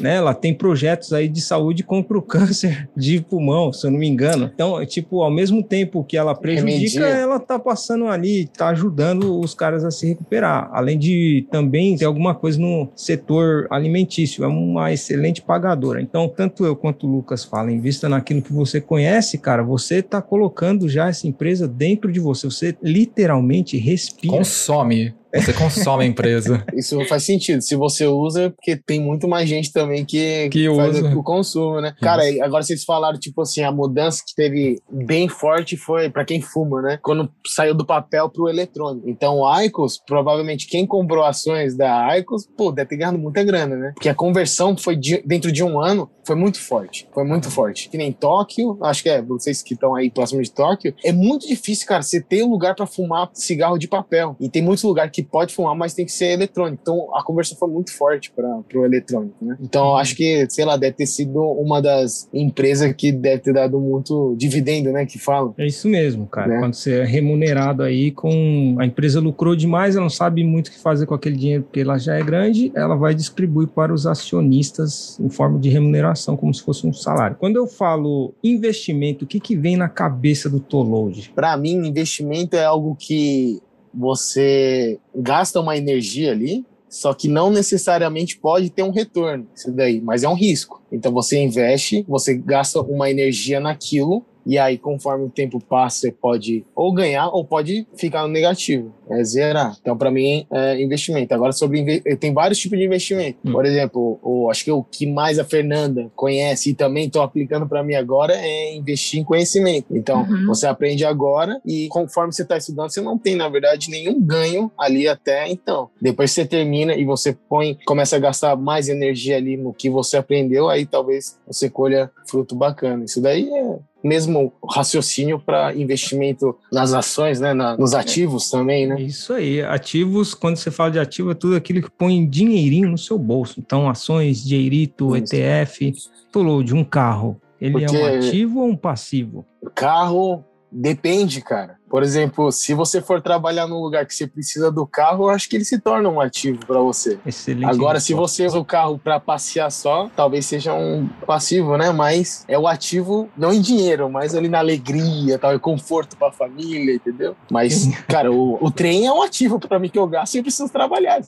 né? 0.00 0.16
Ela 0.16 0.34
tem 0.34 0.54
projetos 0.54 1.12
aí 1.12 1.28
de 1.28 1.40
saúde 1.40 1.82
contra 1.82 2.16
o 2.16 2.22
câncer 2.22 2.88
de 2.96 3.20
pulmão, 3.20 3.72
se 3.72 3.86
eu 3.86 3.90
não 3.90 3.98
me 3.98 4.08
engano. 4.08 4.50
Então, 4.54 4.84
tipo, 4.86 5.22
ao 5.22 5.30
mesmo 5.30 5.62
tempo 5.62 6.04
que 6.04 6.16
ela 6.16 6.34
prejudica, 6.34 7.04
ela 7.06 7.38
tá 7.38 7.58
passando 7.58 8.06
ali, 8.06 8.46
tá 8.46 8.68
ajudando 8.68 9.38
os 9.38 9.54
caras 9.54 9.84
a 9.84 9.90
se 9.90 10.06
recuperar. 10.06 10.68
Além 10.72 10.98
de 10.98 11.46
também 11.50 11.96
ter 11.96 12.04
alguma 12.04 12.34
coisa 12.34 12.58
no 12.60 12.88
setor 12.94 13.66
alimentício, 13.70 14.44
é 14.44 14.48
uma 14.48 14.92
excelente 14.92 15.42
pagadora. 15.42 16.00
Então, 16.00 16.28
tanto 16.28 16.64
eu 16.64 16.76
quanto 16.76 17.06
o 17.06 17.10
Lucas 17.10 17.44
falam, 17.44 17.70
invista 17.70 18.08
naquilo 18.08 18.42
que 18.42 18.52
você 18.52 18.80
conhece, 18.80 19.38
cara, 19.38 19.62
você 19.62 20.02
tá 20.02 20.20
colocando 20.20 20.88
já 20.88 21.08
essa 21.08 21.26
empresa 21.26 21.66
dentro 21.66 22.12
de 22.12 22.20
você. 22.20 22.46
Você 22.46 22.76
literalmente 22.82 23.76
respira. 23.76 24.38
Consome. 24.38 25.14
Você 25.34 25.52
consome 25.52 26.04
a 26.04 26.06
empresa. 26.06 26.64
Isso 26.74 26.98
faz 27.06 27.24
sentido. 27.24 27.60
Se 27.60 27.76
você 27.76 28.06
usa, 28.06 28.50
porque 28.50 28.76
tem 28.76 29.00
muito 29.00 29.28
mais 29.28 29.48
gente 29.48 29.72
também 29.72 30.04
que, 30.04 30.48
que 30.50 30.74
faz 30.74 30.98
usa. 30.98 31.14
o 31.14 31.22
consumo, 31.22 31.80
né? 31.80 31.88
Isso. 31.90 32.00
Cara, 32.00 32.22
agora 32.42 32.62
vocês 32.62 32.84
falaram, 32.84 33.18
tipo 33.18 33.42
assim, 33.42 33.62
a 33.62 33.70
mudança 33.70 34.22
que 34.26 34.34
teve 34.34 34.80
bem 34.90 35.28
forte 35.28 35.76
foi 35.76 36.08
para 36.08 36.24
quem 36.24 36.40
fuma, 36.40 36.80
né? 36.80 36.98
Quando 37.02 37.30
saiu 37.46 37.74
do 37.74 37.84
papel 37.84 38.28
pro 38.30 38.48
eletrônico. 38.48 39.08
Então, 39.08 39.38
o 39.38 39.62
Icos, 39.62 40.00
provavelmente 40.06 40.66
quem 40.66 40.86
comprou 40.86 41.24
ações 41.24 41.76
da 41.76 42.16
Icos, 42.16 42.48
pô, 42.56 42.72
deve 42.72 42.88
ter 42.88 42.96
ganhado 42.96 43.18
muita 43.18 43.44
grana, 43.44 43.76
né? 43.76 43.92
Porque 43.94 44.08
a 44.08 44.14
conversão 44.14 44.76
foi 44.76 44.96
de, 44.96 45.22
dentro 45.24 45.52
de 45.52 45.62
um 45.62 45.80
ano, 45.80 46.10
foi 46.24 46.36
muito 46.36 46.60
forte. 46.60 47.08
Foi 47.12 47.24
muito 47.24 47.50
forte. 47.50 47.88
Que 47.88 47.96
nem 47.96 48.12
Tóquio, 48.12 48.78
acho 48.82 49.02
que 49.02 49.08
é, 49.08 49.22
vocês 49.22 49.62
que 49.62 49.74
estão 49.74 49.94
aí 49.94 50.10
próximo 50.10 50.42
de 50.42 50.50
Tóquio, 50.50 50.94
é 51.04 51.12
muito 51.12 51.46
difícil, 51.46 51.86
cara, 51.86 52.02
você 52.02 52.20
ter 52.20 52.42
um 52.42 52.50
lugar 52.50 52.74
para 52.74 52.86
fumar 52.86 53.30
cigarro 53.32 53.78
de 53.78 53.88
papel. 53.88 54.36
E 54.40 54.48
tem 54.48 54.62
muitos 54.62 54.84
lugares 54.84 55.10
que 55.10 55.17
pode 55.22 55.54
fumar, 55.54 55.74
mas 55.74 55.94
tem 55.94 56.04
que 56.04 56.12
ser 56.12 56.32
eletrônico. 56.32 56.78
Então 56.82 57.14
a 57.14 57.22
conversão 57.22 57.56
foi 57.58 57.68
muito 57.68 57.92
forte 57.96 58.30
para 58.30 58.62
o 58.74 58.84
eletrônico, 58.84 59.36
né? 59.42 59.56
Então 59.60 59.96
acho 59.96 60.14
que, 60.14 60.46
sei 60.48 60.64
lá, 60.64 60.76
deve 60.76 60.96
ter 60.96 61.06
sido 61.06 61.40
uma 61.40 61.80
das 61.80 62.28
empresas 62.32 62.92
que 62.92 63.12
deve 63.12 63.42
ter 63.42 63.52
dado 63.52 63.80
muito 63.80 64.34
dividendo, 64.36 64.90
né? 64.92 65.06
Que 65.06 65.18
fala. 65.18 65.52
É 65.58 65.66
isso 65.66 65.88
mesmo, 65.88 66.26
cara. 66.26 66.48
Né? 66.48 66.58
Quando 66.60 66.74
você 66.74 67.00
é 67.00 67.04
remunerado 67.04 67.82
aí 67.82 68.10
com. 68.10 68.76
A 68.78 68.86
empresa 68.86 69.20
lucrou 69.20 69.54
demais, 69.54 69.94
ela 69.94 70.04
não 70.04 70.10
sabe 70.10 70.44
muito 70.44 70.68
o 70.68 70.70
que 70.70 70.78
fazer 70.78 71.06
com 71.06 71.14
aquele 71.14 71.36
dinheiro 71.36 71.64
porque 71.64 71.80
ela 71.80 71.98
já 71.98 72.14
é 72.14 72.22
grande, 72.22 72.72
ela 72.74 72.96
vai 72.96 73.14
distribuir 73.14 73.68
para 73.68 73.92
os 73.92 74.06
acionistas 74.06 75.18
em 75.20 75.28
forma 75.28 75.58
de 75.58 75.68
remuneração, 75.68 76.36
como 76.36 76.52
se 76.52 76.62
fosse 76.62 76.86
um 76.86 76.92
salário. 76.92 77.36
Quando 77.38 77.56
eu 77.56 77.66
falo 77.66 78.34
investimento, 78.42 79.24
o 79.24 79.28
que, 79.28 79.40
que 79.40 79.56
vem 79.56 79.76
na 79.76 79.88
cabeça 79.88 80.48
do 80.48 80.60
Toload? 80.60 81.32
Para 81.34 81.56
mim, 81.56 81.86
investimento 81.86 82.56
é 82.56 82.64
algo 82.64 82.96
que 82.98 83.60
você 83.98 84.98
gasta 85.14 85.60
uma 85.60 85.76
energia 85.76 86.30
ali, 86.30 86.64
só 86.88 87.12
que 87.12 87.28
não 87.28 87.50
necessariamente 87.50 88.38
pode 88.38 88.70
ter 88.70 88.82
um 88.82 88.90
retorno, 88.90 89.46
isso 89.54 89.70
daí, 89.72 90.00
mas 90.00 90.22
é 90.22 90.28
um 90.28 90.34
risco. 90.34 90.80
Então 90.90 91.12
você 91.12 91.42
investe, 91.42 92.04
você 92.08 92.34
gasta 92.34 92.80
uma 92.80 93.10
energia 93.10 93.60
naquilo 93.60 94.24
e 94.48 94.56
aí, 94.56 94.78
conforme 94.78 95.26
o 95.26 95.28
tempo 95.28 95.62
passa, 95.62 95.98
você 95.98 96.12
pode 96.12 96.64
ou 96.74 96.90
ganhar 96.94 97.28
ou 97.28 97.44
pode 97.44 97.86
ficar 97.94 98.22
no 98.22 98.28
negativo, 98.28 98.94
é 99.10 99.24
zerar. 99.24 99.76
Então, 99.80 99.96
para 99.96 100.10
mim, 100.10 100.46
é 100.50 100.80
investimento. 100.80 101.34
Agora, 101.34 101.52
sobre 101.52 102.00
tem 102.20 102.32
vários 102.32 102.58
tipos 102.58 102.78
de 102.78 102.84
investimento. 102.84 103.38
Hum. 103.44 103.52
Por 103.52 103.64
exemplo, 103.64 104.18
o, 104.22 104.50
acho 104.50 104.64
que 104.64 104.70
o 104.70 104.82
que 104.82 105.06
mais 105.06 105.38
a 105.38 105.44
Fernanda 105.44 106.10
conhece 106.14 106.70
e 106.70 106.74
também 106.74 107.06
estou 107.06 107.22
aplicando 107.22 107.66
para 107.68 107.82
mim 107.82 107.94
agora 107.94 108.34
é 108.34 108.74
investir 108.74 109.20
em 109.20 109.24
conhecimento. 109.24 109.86
Então, 109.96 110.22
uhum. 110.22 110.46
você 110.46 110.66
aprende 110.66 111.04
agora 111.04 111.60
e 111.64 111.88
conforme 111.88 112.32
você 112.32 112.42
está 112.42 112.56
estudando, 112.56 112.90
você 112.90 113.00
não 113.00 113.18
tem, 113.18 113.34
na 113.34 113.48
verdade, 113.48 113.90
nenhum 113.90 114.20
ganho 114.20 114.70
ali 114.78 115.08
até 115.08 115.48
então. 115.48 115.90
Depois 116.00 116.30
você 116.30 116.44
termina 116.44 116.94
e 116.94 117.04
você 117.04 117.32
põe, 117.32 117.78
começa 117.86 118.16
a 118.16 118.18
gastar 118.18 118.56
mais 118.56 118.88
energia 118.88 119.36
ali 119.36 119.56
no 119.56 119.72
que 119.72 119.90
você 119.90 120.16
aprendeu, 120.16 120.68
aí 120.68 120.86
talvez 120.86 121.38
você 121.46 121.68
colha 121.68 122.10
fruto 122.26 122.54
bacana. 122.54 123.04
Isso 123.04 123.20
daí 123.20 123.48
é 123.52 123.78
mesmo 124.02 124.52
raciocínio 124.68 125.38
para 125.38 125.74
investimento 125.74 126.56
nas 126.72 126.92
ações, 126.92 127.40
né, 127.40 127.52
na, 127.52 127.76
nos 127.76 127.94
ativos 127.94 128.50
também, 128.50 128.86
né? 128.86 128.96
Isso 129.00 129.32
aí, 129.32 129.62
ativos, 129.62 130.34
quando 130.34 130.56
você 130.56 130.70
fala 130.70 130.90
de 130.90 130.98
ativo, 130.98 131.30
é 131.30 131.34
tudo 131.34 131.56
aquilo 131.56 131.82
que 131.82 131.90
põe 131.90 132.26
dinheirinho 132.28 132.90
no 132.90 132.98
seu 132.98 133.18
bolso. 133.18 133.60
Então, 133.60 133.88
ações, 133.88 134.44
dinheirito, 134.44 135.16
Isso. 135.16 135.34
ETF, 135.34 135.92
pulou 136.32 136.62
de 136.62 136.74
um 136.74 136.84
carro. 136.84 137.40
Ele 137.60 137.72
Porque 137.72 137.96
é 137.96 138.00
um 138.00 138.18
ativo 138.18 138.60
ou 138.60 138.68
um 138.68 138.76
passivo? 138.76 139.44
Carro 139.74 140.44
depende, 140.70 141.40
cara. 141.40 141.77
Por 141.88 142.02
exemplo, 142.02 142.52
se 142.52 142.74
você 142.74 143.00
for 143.00 143.20
trabalhar 143.20 143.66
num 143.66 143.80
lugar 143.80 144.06
que 144.06 144.14
você 144.14 144.26
precisa 144.26 144.70
do 144.70 144.86
carro, 144.86 145.24
eu 145.24 145.30
acho 145.30 145.48
que 145.48 145.56
ele 145.56 145.64
se 145.64 145.78
torna 145.78 146.08
um 146.08 146.20
ativo 146.20 146.58
para 146.66 146.80
você. 146.80 147.18
Excelente. 147.24 147.70
Agora, 147.70 147.98
se 148.00 148.14
você 148.14 148.46
usa 148.46 148.58
o 148.58 148.64
carro 148.64 148.98
para 148.98 149.18
passear 149.18 149.70
só, 149.70 150.10
talvez 150.14 150.46
seja 150.46 150.74
um 150.74 151.08
passivo, 151.26 151.76
né? 151.76 151.90
Mas 151.90 152.44
é 152.46 152.58
o 152.58 152.66
ativo 152.66 153.28
não 153.36 153.52
em 153.52 153.60
dinheiro, 153.60 154.10
mas 154.10 154.34
ali 154.34 154.48
na 154.48 154.58
alegria, 154.58 155.38
tal, 155.38 155.54
e 155.54 155.58
conforto 155.58 156.16
para 156.16 156.28
a 156.28 156.32
família, 156.32 156.94
entendeu? 156.94 157.34
Mas, 157.50 157.88
cara, 158.06 158.30
o, 158.30 158.58
o 158.60 158.70
trem 158.70 159.06
é 159.06 159.12
um 159.12 159.22
ativo 159.22 159.58
para 159.58 159.78
mim 159.78 159.88
que 159.88 159.98
eu 159.98 160.06
gasto 160.06 160.34
e 160.34 160.38
eu 160.38 160.42
preciso 160.42 160.68
trabalhar. 160.68 161.20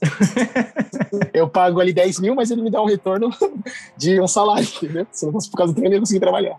eu 1.32 1.48
pago 1.48 1.80
ali 1.80 1.92
10 1.92 2.20
mil, 2.20 2.34
mas 2.34 2.50
ele 2.50 2.62
me 2.62 2.70
dá 2.70 2.82
um 2.82 2.86
retorno 2.86 3.30
de 3.96 4.20
um 4.20 4.28
salário, 4.28 4.68
entendeu? 4.76 5.06
Se 5.10 5.24
não 5.24 5.32
fosse 5.32 5.50
por 5.50 5.56
causa 5.56 5.72
do 5.72 5.76
trem, 5.76 5.86
eu 5.86 5.92
não 5.92 6.00
consegui 6.00 6.20
trabalhar. 6.20 6.56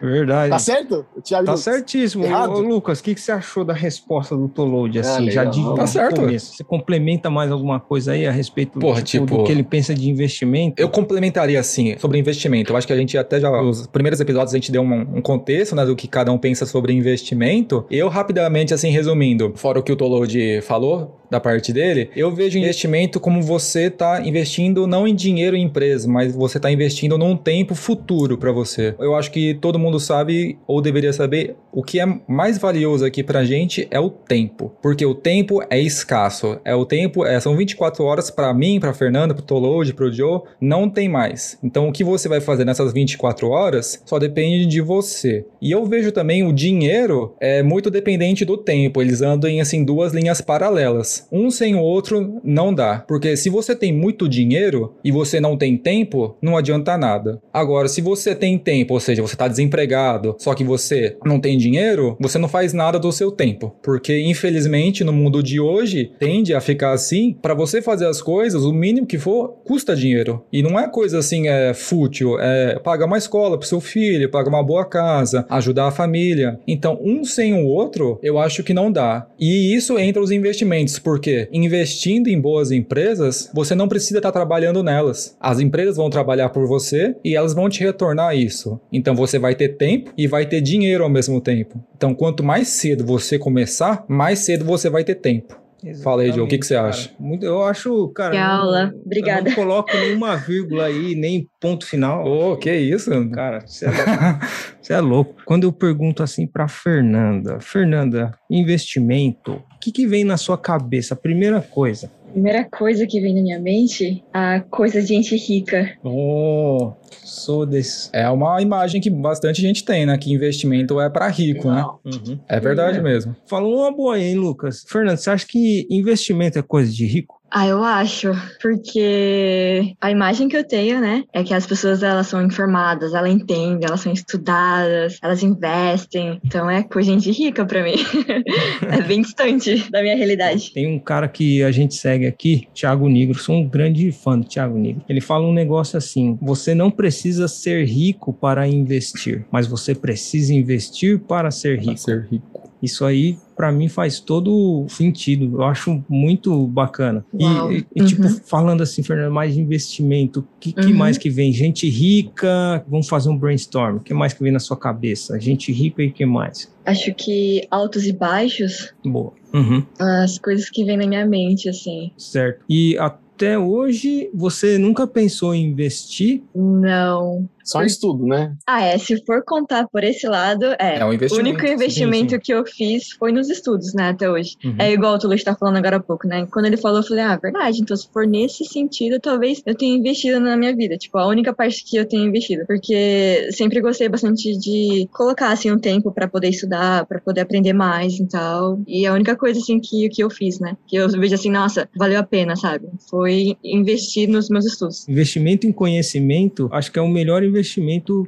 Verdade. 0.00 0.50
Tá 0.50 0.58
certo? 0.58 1.06
Thiago 1.22 1.46
tá 1.46 1.56
certíssimo. 1.56 2.24
Ô, 2.24 2.60
Lucas, 2.60 3.00
o 3.00 3.02
que, 3.02 3.14
que 3.14 3.20
você 3.20 3.32
achou 3.38 3.64
da 3.64 3.72
resposta 3.72 4.36
do 4.36 4.48
Tolode, 4.48 4.98
assim, 4.98 5.28
ah, 5.28 5.30
já 5.30 5.44
de 5.44 5.62
tá 5.74 5.86
certo. 5.86 6.20
começo? 6.20 6.54
Você 6.54 6.64
complementa 6.64 7.30
mais 7.30 7.50
alguma 7.50 7.80
coisa 7.80 8.12
aí 8.12 8.26
a 8.26 8.30
respeito 8.30 8.78
Porra, 8.78 9.02
tipo, 9.02 9.26
tipo, 9.26 9.38
do 9.38 9.44
que 9.44 9.52
ele 9.52 9.62
pensa 9.62 9.94
de 9.94 10.08
investimento? 10.08 10.80
Eu 10.80 10.88
complementaria, 10.88 11.58
assim, 11.58 11.96
sobre 11.98 12.18
investimento. 12.18 12.72
Eu 12.72 12.76
acho 12.76 12.86
que 12.86 12.92
a 12.92 12.96
gente 12.96 13.16
até 13.16 13.40
já, 13.40 13.50
nos 13.50 13.86
primeiros 13.86 14.20
episódios, 14.20 14.52
a 14.52 14.56
gente 14.56 14.70
deu 14.70 14.82
um, 14.82 15.00
um 15.16 15.22
contexto, 15.22 15.74
né, 15.74 15.84
do 15.84 15.96
que 15.96 16.06
cada 16.06 16.30
um 16.30 16.38
pensa 16.38 16.66
sobre 16.66 16.92
investimento. 16.92 17.84
Eu, 17.90 18.08
rapidamente, 18.08 18.74
assim, 18.74 18.90
resumindo, 18.90 19.52
fora 19.56 19.78
o 19.78 19.82
que 19.82 19.92
o 19.92 19.96
Tolode 19.96 20.60
falou, 20.62 21.18
da 21.30 21.40
parte 21.40 21.72
dele, 21.72 22.10
eu 22.16 22.34
vejo 22.34 22.58
investimento 22.58 23.20
como 23.20 23.42
você 23.42 23.90
tá 23.90 24.20
investindo 24.24 24.86
não 24.86 25.06
em 25.06 25.14
dinheiro 25.14 25.56
em 25.56 25.64
empresa, 25.64 26.08
mas 26.08 26.34
você 26.34 26.58
tá 26.58 26.70
investindo 26.70 27.18
num 27.18 27.36
tempo 27.36 27.74
futuro 27.74 28.38
para 28.38 28.52
você. 28.52 28.94
Eu 28.98 29.14
acho 29.14 29.30
que 29.30 29.54
todo 29.54 29.78
mundo 29.78 30.00
sabe 30.00 30.58
ou 30.66 30.80
deveria 30.80 31.12
saber 31.12 31.56
o 31.72 31.82
que 31.82 32.00
é 32.00 32.06
mais 32.26 32.58
valioso 32.58 33.04
aqui 33.04 33.22
pra 33.22 33.44
gente 33.44 33.86
é 33.90 34.00
o 34.00 34.10
tempo, 34.10 34.72
porque 34.82 35.04
o 35.04 35.14
tempo 35.14 35.62
é 35.70 35.80
escasso. 35.80 36.58
É 36.64 36.74
o 36.74 36.84
tempo, 36.84 37.24
é, 37.24 37.38
são 37.38 37.56
24 37.56 38.04
horas 38.04 38.30
para 38.30 38.52
mim, 38.54 38.80
para 38.80 38.94
Fernanda, 38.94 39.34
pro 39.34 39.42
Tolode, 39.42 39.94
pro 39.94 40.12
Joe, 40.12 40.40
não 40.60 40.88
tem 40.88 41.08
mais. 41.08 41.58
Então 41.62 41.88
o 41.88 41.92
que 41.92 42.02
você 42.02 42.28
vai 42.28 42.40
fazer 42.40 42.64
nessas 42.64 42.92
24 42.92 43.48
horas 43.48 44.02
só 44.04 44.18
depende 44.18 44.66
de 44.66 44.80
você. 44.80 45.44
E 45.60 45.70
eu 45.70 45.84
vejo 45.84 46.10
também 46.10 46.42
o 46.42 46.52
dinheiro 46.52 47.34
é 47.40 47.62
muito 47.62 47.90
dependente 47.90 48.44
do 48.44 48.56
tempo, 48.56 49.02
eles 49.02 49.22
andam 49.22 49.50
em 49.50 49.60
assim 49.60 49.84
duas 49.84 50.12
linhas 50.12 50.40
paralelas. 50.40 51.17
Um 51.30 51.50
sem 51.50 51.74
o 51.74 51.80
outro 51.80 52.40
não 52.44 52.72
dá. 52.72 53.04
Porque 53.06 53.36
se 53.36 53.50
você 53.50 53.74
tem 53.74 53.92
muito 53.92 54.28
dinheiro 54.28 54.94
e 55.02 55.10
você 55.10 55.40
não 55.40 55.56
tem 55.56 55.76
tempo, 55.76 56.36
não 56.42 56.56
adianta 56.56 56.96
nada. 56.96 57.40
Agora, 57.52 57.88
se 57.88 58.00
você 58.00 58.34
tem 58.34 58.58
tempo, 58.58 58.94
ou 58.94 59.00
seja, 59.00 59.22
você 59.22 59.34
está 59.34 59.48
desempregado, 59.48 60.36
só 60.38 60.54
que 60.54 60.64
você 60.64 61.16
não 61.24 61.40
tem 61.40 61.56
dinheiro, 61.56 62.16
você 62.20 62.38
não 62.38 62.48
faz 62.48 62.72
nada 62.72 62.98
do 62.98 63.12
seu 63.12 63.30
tempo. 63.30 63.74
Porque, 63.82 64.20
infelizmente, 64.20 65.04
no 65.04 65.12
mundo 65.12 65.42
de 65.42 65.60
hoje, 65.60 66.12
tende 66.18 66.54
a 66.54 66.60
ficar 66.60 66.92
assim. 66.92 67.36
Para 67.40 67.54
você 67.54 67.80
fazer 67.82 68.06
as 68.06 68.20
coisas, 68.20 68.64
o 68.64 68.72
mínimo 68.72 69.06
que 69.06 69.18
for, 69.18 69.56
custa 69.64 69.96
dinheiro. 69.96 70.44
E 70.52 70.62
não 70.62 70.78
é 70.78 70.88
coisa 70.88 71.18
assim, 71.18 71.48
é 71.48 71.72
fútil. 71.74 72.38
É 72.40 72.78
pagar 72.78 73.06
uma 73.06 73.18
escola 73.18 73.58
pro 73.58 73.68
seu 73.68 73.80
filho, 73.80 74.30
pagar 74.30 74.48
uma 74.48 74.62
boa 74.62 74.84
casa, 74.84 75.46
ajudar 75.48 75.88
a 75.88 75.92
família. 75.92 76.58
Então, 76.66 76.98
um 77.02 77.24
sem 77.24 77.54
o 77.54 77.66
outro, 77.66 78.18
eu 78.22 78.38
acho 78.38 78.62
que 78.62 78.74
não 78.74 78.90
dá. 78.90 79.26
E 79.38 79.74
isso 79.74 79.98
entra 79.98 80.22
os 80.22 80.30
investimentos, 80.30 80.98
porque 81.08 81.48
investindo 81.50 82.28
em 82.28 82.38
boas 82.38 82.70
empresas, 82.70 83.50
você 83.54 83.74
não 83.74 83.88
precisa 83.88 84.18
estar 84.18 84.30
trabalhando 84.30 84.82
nelas. 84.82 85.34
As 85.40 85.58
empresas 85.58 85.96
vão 85.96 86.10
trabalhar 86.10 86.50
por 86.50 86.66
você 86.66 87.16
e 87.24 87.34
elas 87.34 87.54
vão 87.54 87.66
te 87.66 87.80
retornar 87.80 88.36
isso. 88.36 88.78
Então 88.92 89.16
você 89.16 89.38
vai 89.38 89.54
ter 89.54 89.70
tempo 89.78 90.12
e 90.18 90.26
vai 90.26 90.44
ter 90.44 90.60
dinheiro 90.60 91.02
ao 91.02 91.08
mesmo 91.08 91.40
tempo. 91.40 91.82
Então, 91.96 92.14
quanto 92.14 92.44
mais 92.44 92.68
cedo 92.68 93.06
você 93.06 93.38
começar, 93.38 94.04
mais 94.06 94.40
cedo 94.40 94.66
você 94.66 94.90
vai 94.90 95.02
ter 95.02 95.14
tempo. 95.14 95.58
Exatamente, 95.82 96.02
Fala 96.02 96.22
aí, 96.22 96.32
Joe, 96.32 96.40
o 96.40 96.48
que, 96.48 96.58
que 96.58 96.66
você 96.66 96.74
cara. 96.74 96.88
acha? 96.88 97.10
Muito, 97.18 97.46
eu 97.46 97.62
acho, 97.62 98.08
cara. 98.08 98.32
Que 98.32 98.36
aula. 98.36 98.86
Não, 98.86 99.00
Obrigada. 99.00 99.40
Eu 99.40 99.44
não 99.44 99.54
coloco 99.54 99.96
nenhuma 99.96 100.36
vírgula 100.36 100.86
aí, 100.86 101.14
nem 101.14 101.48
ponto 101.60 101.86
final. 101.86 102.26
Ô, 102.26 102.52
oh, 102.52 102.56
que 102.56 102.72
isso? 102.72 103.10
Cara, 103.30 103.60
você 103.66 103.86
é, 103.86 103.90
louco. 103.90 104.46
você 104.82 104.92
é 104.92 105.00
louco. 105.00 105.42
Quando 105.44 105.64
eu 105.64 105.72
pergunto 105.72 106.22
assim 106.22 106.46
para 106.46 106.66
Fernanda, 106.66 107.60
Fernanda, 107.60 108.32
investimento, 108.50 109.52
o 109.52 109.78
que, 109.80 109.92
que 109.92 110.06
vem 110.06 110.24
na 110.24 110.36
sua 110.36 110.58
cabeça? 110.58 111.14
A 111.14 111.16
primeira 111.16 111.60
coisa. 111.60 112.10
Primeira 112.32 112.64
coisa 112.64 113.06
que 113.06 113.20
vem 113.20 113.34
na 113.34 113.42
minha 113.42 113.58
mente, 113.58 114.22
a 114.32 114.60
coisa 114.60 115.00
de 115.00 115.08
gente 115.08 115.36
rica. 115.36 115.96
Oh, 116.04 116.92
sou 117.24 117.66
desse. 117.66 118.10
É 118.12 118.28
uma 118.28 118.60
imagem 118.60 119.00
que 119.00 119.10
bastante 119.10 119.60
gente 119.60 119.84
tem, 119.84 120.06
né? 120.06 120.16
Que 120.18 120.32
investimento 120.32 121.00
é 121.00 121.08
para 121.08 121.28
rico, 121.28 121.70
né? 121.70 121.84
Uhum. 122.04 122.38
É 122.48 122.60
verdade 122.60 122.98
é. 122.98 123.02
mesmo. 123.02 123.34
Falou 123.46 123.80
uma 123.80 123.92
boa 123.92 124.16
aí, 124.16 124.24
hein, 124.24 124.36
Lucas? 124.36 124.84
Fernando, 124.88 125.16
você 125.16 125.30
acha 125.30 125.46
que 125.46 125.86
investimento 125.90 126.58
é 126.58 126.62
coisa 126.62 126.92
de 126.92 127.06
rico? 127.06 127.37
Ah, 127.50 127.66
eu 127.66 127.82
acho, 127.82 128.30
porque 128.60 129.94
a 130.00 130.10
imagem 130.10 130.48
que 130.48 130.56
eu 130.56 130.66
tenho, 130.66 131.00
né, 131.00 131.24
é 131.32 131.42
que 131.42 131.54
as 131.54 131.66
pessoas 131.66 132.02
elas 132.02 132.26
são 132.26 132.44
informadas, 132.44 133.14
elas 133.14 133.32
entendem, 133.32 133.86
elas 133.86 134.00
são 134.00 134.12
estudadas, 134.12 135.18
elas 135.22 135.42
investem, 135.42 136.38
então 136.44 136.68
é 136.68 136.82
coisa 136.82 137.16
de 137.16 137.30
rica 137.30 137.64
para 137.64 137.82
mim. 137.82 137.94
é 138.90 139.02
bem 139.02 139.22
distante 139.22 139.90
da 139.90 140.02
minha 140.02 140.14
realidade. 140.16 140.72
Tem 140.74 140.86
um 140.86 140.98
cara 140.98 141.26
que 141.26 141.62
a 141.62 141.70
gente 141.70 141.94
segue 141.94 142.26
aqui, 142.26 142.68
Thiago 142.74 143.08
Negro, 143.08 143.38
sou 143.38 143.54
um 143.54 143.66
grande 143.66 144.12
fã 144.12 144.38
do 144.38 144.46
Thiago 144.46 144.78
Negro. 144.78 145.02
Ele 145.08 145.20
fala 145.20 145.46
um 145.46 145.52
negócio 145.52 145.96
assim: 145.96 146.38
você 146.42 146.74
não 146.74 146.90
precisa 146.90 147.48
ser 147.48 147.84
rico 147.86 148.32
para 148.32 148.68
investir, 148.68 149.46
mas 149.50 149.66
você 149.66 149.94
precisa 149.94 150.52
investir 150.52 151.18
para 151.20 151.50
ser 151.50 151.78
rico. 151.78 151.86
Para 151.86 151.96
ser 151.96 152.28
rico. 152.30 152.67
Isso 152.82 153.04
aí, 153.04 153.36
para 153.56 153.72
mim, 153.72 153.88
faz 153.88 154.20
todo 154.20 154.86
sentido. 154.88 155.56
Eu 155.56 155.64
acho 155.64 156.02
muito 156.08 156.66
bacana. 156.68 157.24
Uau. 157.34 157.72
E, 157.72 157.84
e, 157.94 158.00
Uhum. 158.02 158.06
tipo, 158.06 158.28
falando 158.46 158.82
assim, 158.82 159.02
Fernando, 159.02 159.32
mais 159.32 159.54
de 159.54 159.60
investimento, 159.60 160.40
o 160.40 160.46
que, 160.60 160.72
que 160.72 160.86
Uhum. 160.86 160.94
mais 160.96 161.18
que 161.18 161.28
vem? 161.28 161.52
Gente 161.52 161.88
rica, 161.88 162.84
vamos 162.88 163.08
fazer 163.08 163.28
um 163.30 163.36
brainstorm. 163.36 163.96
O 163.96 164.00
que 164.00 164.14
mais 164.14 164.32
que 164.32 164.42
vem 164.42 164.52
na 164.52 164.60
sua 164.60 164.76
cabeça? 164.76 165.38
Gente 165.40 165.72
rica 165.72 166.02
e 166.02 166.08
o 166.08 166.12
que 166.12 166.24
mais? 166.24 166.72
Acho 166.86 167.12
que 167.14 167.66
altos 167.70 168.06
e 168.06 168.12
baixos, 168.12 168.94
Boa. 169.04 169.32
Uhum, 169.52 169.82
as 169.98 170.38
coisas 170.38 170.68
que 170.70 170.84
vêm 170.84 170.96
na 170.96 171.06
minha 171.06 171.26
mente, 171.26 171.68
assim. 171.68 172.12
certo. 172.16 172.64
E 172.68 172.96
até 172.98 173.58
hoje, 173.58 174.30
você 174.34 174.78
nunca 174.78 175.06
pensou 175.06 175.54
em 175.54 175.64
investir? 175.66 176.42
Não. 176.54 177.48
Só 177.68 177.82
estudo, 177.82 178.26
né? 178.26 178.54
Ah, 178.66 178.82
é, 178.82 178.96
se 178.96 179.22
for 179.26 179.44
contar 179.44 179.86
por 179.88 180.02
esse 180.02 180.26
lado, 180.26 180.64
é. 180.78 180.98
É 180.98 181.04
um 181.04 181.10
O 181.10 181.38
único 181.38 181.66
investimento 181.66 182.30
sim, 182.30 182.36
sim. 182.36 182.40
que 182.40 182.54
eu 182.54 182.64
fiz 182.64 183.12
foi 183.18 183.30
nos 183.30 183.50
estudos, 183.50 183.92
né, 183.92 184.08
até 184.08 184.30
hoje. 184.30 184.56
Uhum. 184.64 184.76
É 184.78 184.90
igual 184.90 185.14
o 185.14 185.18
Tulush 185.18 185.44
tá 185.44 185.54
falando 185.54 185.76
agora 185.76 185.96
há 185.96 186.00
pouco, 186.00 186.26
né? 186.26 186.46
Quando 186.50 186.64
ele 186.64 186.78
falou, 186.78 187.00
eu 187.00 187.06
falei, 187.06 187.24
ah, 187.24 187.36
verdade. 187.36 187.82
Então, 187.82 187.94
se 187.94 188.08
for 188.10 188.26
nesse 188.26 188.64
sentido, 188.64 189.20
talvez 189.20 189.62
eu 189.66 189.74
tenha 189.74 189.94
investido 189.94 190.40
na 190.40 190.56
minha 190.56 190.74
vida. 190.74 190.96
Tipo, 190.96 191.18
a 191.18 191.26
única 191.26 191.52
parte 191.52 191.84
que 191.84 191.98
eu 191.98 192.08
tenho 192.08 192.26
investido. 192.26 192.64
Porque 192.66 193.50
sempre 193.52 193.82
gostei 193.82 194.08
bastante 194.08 194.56
de 194.58 195.06
colocar, 195.12 195.52
assim, 195.52 195.70
um 195.70 195.78
tempo 195.78 196.10
pra 196.10 196.26
poder 196.26 196.48
estudar, 196.48 197.04
pra 197.04 197.20
poder 197.20 197.42
aprender 197.42 197.74
mais 197.74 198.18
e 198.18 198.26
tal. 198.26 198.80
E 198.86 199.06
a 199.06 199.12
única 199.12 199.36
coisa, 199.36 199.60
assim, 199.60 199.78
que, 199.78 200.08
que 200.08 200.22
eu 200.22 200.30
fiz, 200.30 200.58
né? 200.58 200.74
Que 200.86 200.96
eu 200.96 201.08
vejo 201.10 201.34
assim, 201.34 201.50
nossa, 201.50 201.86
valeu 201.94 202.18
a 202.18 202.22
pena, 202.22 202.56
sabe? 202.56 202.88
Foi 203.10 203.56
investir 203.62 204.26
nos 204.26 204.48
meus 204.48 204.64
estudos. 204.64 205.06
Investimento 205.06 205.66
em 205.66 205.72
conhecimento, 205.72 206.68
acho 206.72 206.90
que 206.90 206.98
é 206.98 207.02
o 207.02 207.08
melhor 207.08 207.42
investimento 207.42 207.57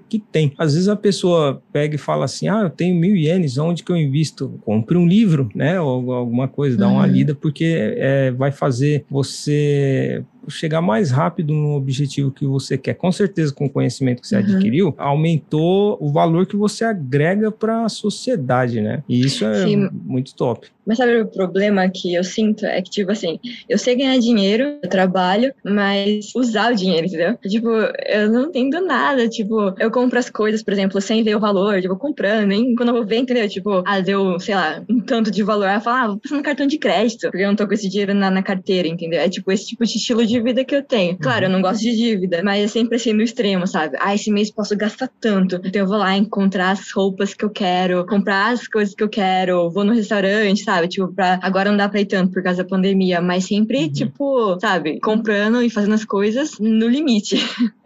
que 0.08 0.18
tem. 0.18 0.52
Às 0.58 0.74
vezes 0.74 0.88
a 0.88 0.96
pessoa 0.96 1.62
pega 1.72 1.94
e 1.94 1.98
fala 1.98 2.24
assim: 2.24 2.48
ah, 2.48 2.62
eu 2.64 2.70
tenho 2.70 2.94
mil 2.94 3.16
ienes, 3.16 3.58
onde 3.58 3.82
que 3.84 3.90
eu 3.92 3.96
invisto? 3.96 4.58
Compre 4.64 4.96
um 4.96 5.06
livro, 5.06 5.48
né? 5.54 5.80
Ou 5.80 6.12
alguma 6.12 6.48
coisa, 6.48 6.76
dá 6.76 6.88
uma 6.88 7.04
Uhum. 7.04 7.12
lida, 7.12 7.34
porque 7.34 7.94
é, 7.96 8.30
vai 8.32 8.52
fazer 8.52 9.04
você 9.10 10.22
chegar 10.48 10.80
mais 10.80 11.10
rápido 11.10 11.52
no 11.52 11.74
objetivo 11.74 12.30
que 12.30 12.46
você 12.46 12.76
quer. 12.78 12.94
Com 12.94 13.10
certeza, 13.12 13.52
com 13.54 13.66
o 13.66 13.70
conhecimento 13.70 14.20
que 14.22 14.28
você 14.28 14.36
Uhum. 14.36 14.42
adquiriu, 14.42 14.94
aumentou 14.98 15.96
o 16.00 16.10
valor 16.12 16.46
que 16.46 16.56
você 16.56 16.84
agrega 16.84 17.50
para 17.50 17.84
a 17.84 17.88
sociedade, 17.88 18.80
né? 18.80 19.02
E 19.08 19.20
isso 19.20 19.44
é 19.44 19.64
Sim. 19.64 19.88
muito 19.92 20.34
top. 20.34 20.68
Mas 20.86 20.96
sabe 20.96 21.20
o 21.20 21.26
problema 21.26 21.88
que 21.88 22.14
eu 22.14 22.24
sinto? 22.24 22.66
É 22.66 22.82
que, 22.82 22.90
tipo 22.90 23.12
assim, 23.12 23.38
eu 23.68 23.78
sei 23.78 23.94
ganhar 23.94 24.18
dinheiro, 24.18 24.78
eu 24.82 24.88
trabalho, 24.88 25.52
mas 25.64 26.32
usar 26.34 26.72
o 26.72 26.74
dinheiro, 26.74 27.06
entendeu? 27.06 27.36
Tipo, 27.46 27.68
eu 28.08 28.28
não 28.32 28.46
entendo 28.48 28.84
nada. 28.84 29.28
Tipo, 29.28 29.72
eu 29.78 29.90
compro 29.90 30.18
as 30.18 30.28
coisas, 30.30 30.62
por 30.64 30.72
exemplo, 30.72 31.00
sem 31.00 31.22
ver 31.22 31.36
o 31.36 31.40
valor, 31.40 31.78
eu 31.78 31.88
vou 31.88 31.98
comprando, 31.98 32.46
nem 32.48 32.74
quando 32.74 32.88
eu 32.88 32.94
vou 32.96 33.06
ver, 33.06 33.18
entendeu? 33.18 33.48
Tipo, 33.48 33.82
ah, 33.86 34.00
deu, 34.00 34.40
sei 34.40 34.54
lá, 34.54 34.82
um 34.88 35.00
tanto 35.00 35.30
de 35.30 35.42
valor. 35.44 35.68
Aí 35.68 35.76
eu 35.76 35.80
falo, 35.80 35.96
ah, 35.96 36.06
vou 36.08 36.18
passar 36.18 36.36
no 36.36 36.42
cartão 36.42 36.66
de 36.66 36.78
crédito, 36.78 37.30
porque 37.30 37.44
eu 37.44 37.48
não 37.48 37.54
tô 37.56 37.68
com 37.68 37.74
esse 37.74 37.88
dinheiro 37.88 38.14
na, 38.14 38.30
na 38.30 38.42
carteira, 38.42 38.88
entendeu? 38.88 39.20
É 39.20 39.28
tipo 39.28 39.52
esse 39.52 39.66
tipo 39.66 39.84
de 39.84 39.96
estilo 39.96 40.26
de 40.26 40.29
vida 40.38 40.64
que 40.64 40.74
eu 40.74 40.82
tenho. 40.82 41.18
Claro, 41.18 41.46
eu 41.46 41.50
não 41.50 41.62
gosto 41.62 41.80
de 41.80 41.96
dívida, 41.96 42.42
mas 42.44 42.64
é 42.64 42.68
sempre 42.68 42.96
assim 42.96 43.12
no 43.12 43.22
extremo, 43.22 43.66
sabe? 43.66 43.96
Ah, 44.00 44.14
esse 44.14 44.30
mês 44.30 44.50
posso 44.50 44.76
gastar 44.76 45.10
tanto. 45.20 45.56
Então 45.56 45.82
eu 45.82 45.86
vou 45.86 45.96
lá 45.96 46.16
encontrar 46.16 46.70
as 46.70 46.90
roupas 46.92 47.34
que 47.34 47.44
eu 47.44 47.50
quero, 47.50 48.06
comprar 48.06 48.52
as 48.52 48.68
coisas 48.68 48.94
que 48.94 49.02
eu 49.02 49.08
quero, 49.08 49.70
vou 49.70 49.84
no 49.84 49.92
restaurante, 49.92 50.62
sabe? 50.62 50.88
Tipo, 50.88 51.12
pra... 51.12 51.38
agora 51.42 51.70
não 51.70 51.76
dá 51.76 51.88
pra 51.88 52.00
ir 52.00 52.06
tanto 52.06 52.32
por 52.32 52.42
causa 52.42 52.62
da 52.62 52.68
pandemia, 52.68 53.20
mas 53.20 53.46
sempre, 53.46 53.90
tipo, 53.90 54.58
sabe? 54.60 55.00
Comprando 55.00 55.62
e 55.62 55.70
fazendo 55.70 55.94
as 55.94 56.04
coisas 56.04 56.58
no 56.58 56.86
limite. 56.86 57.36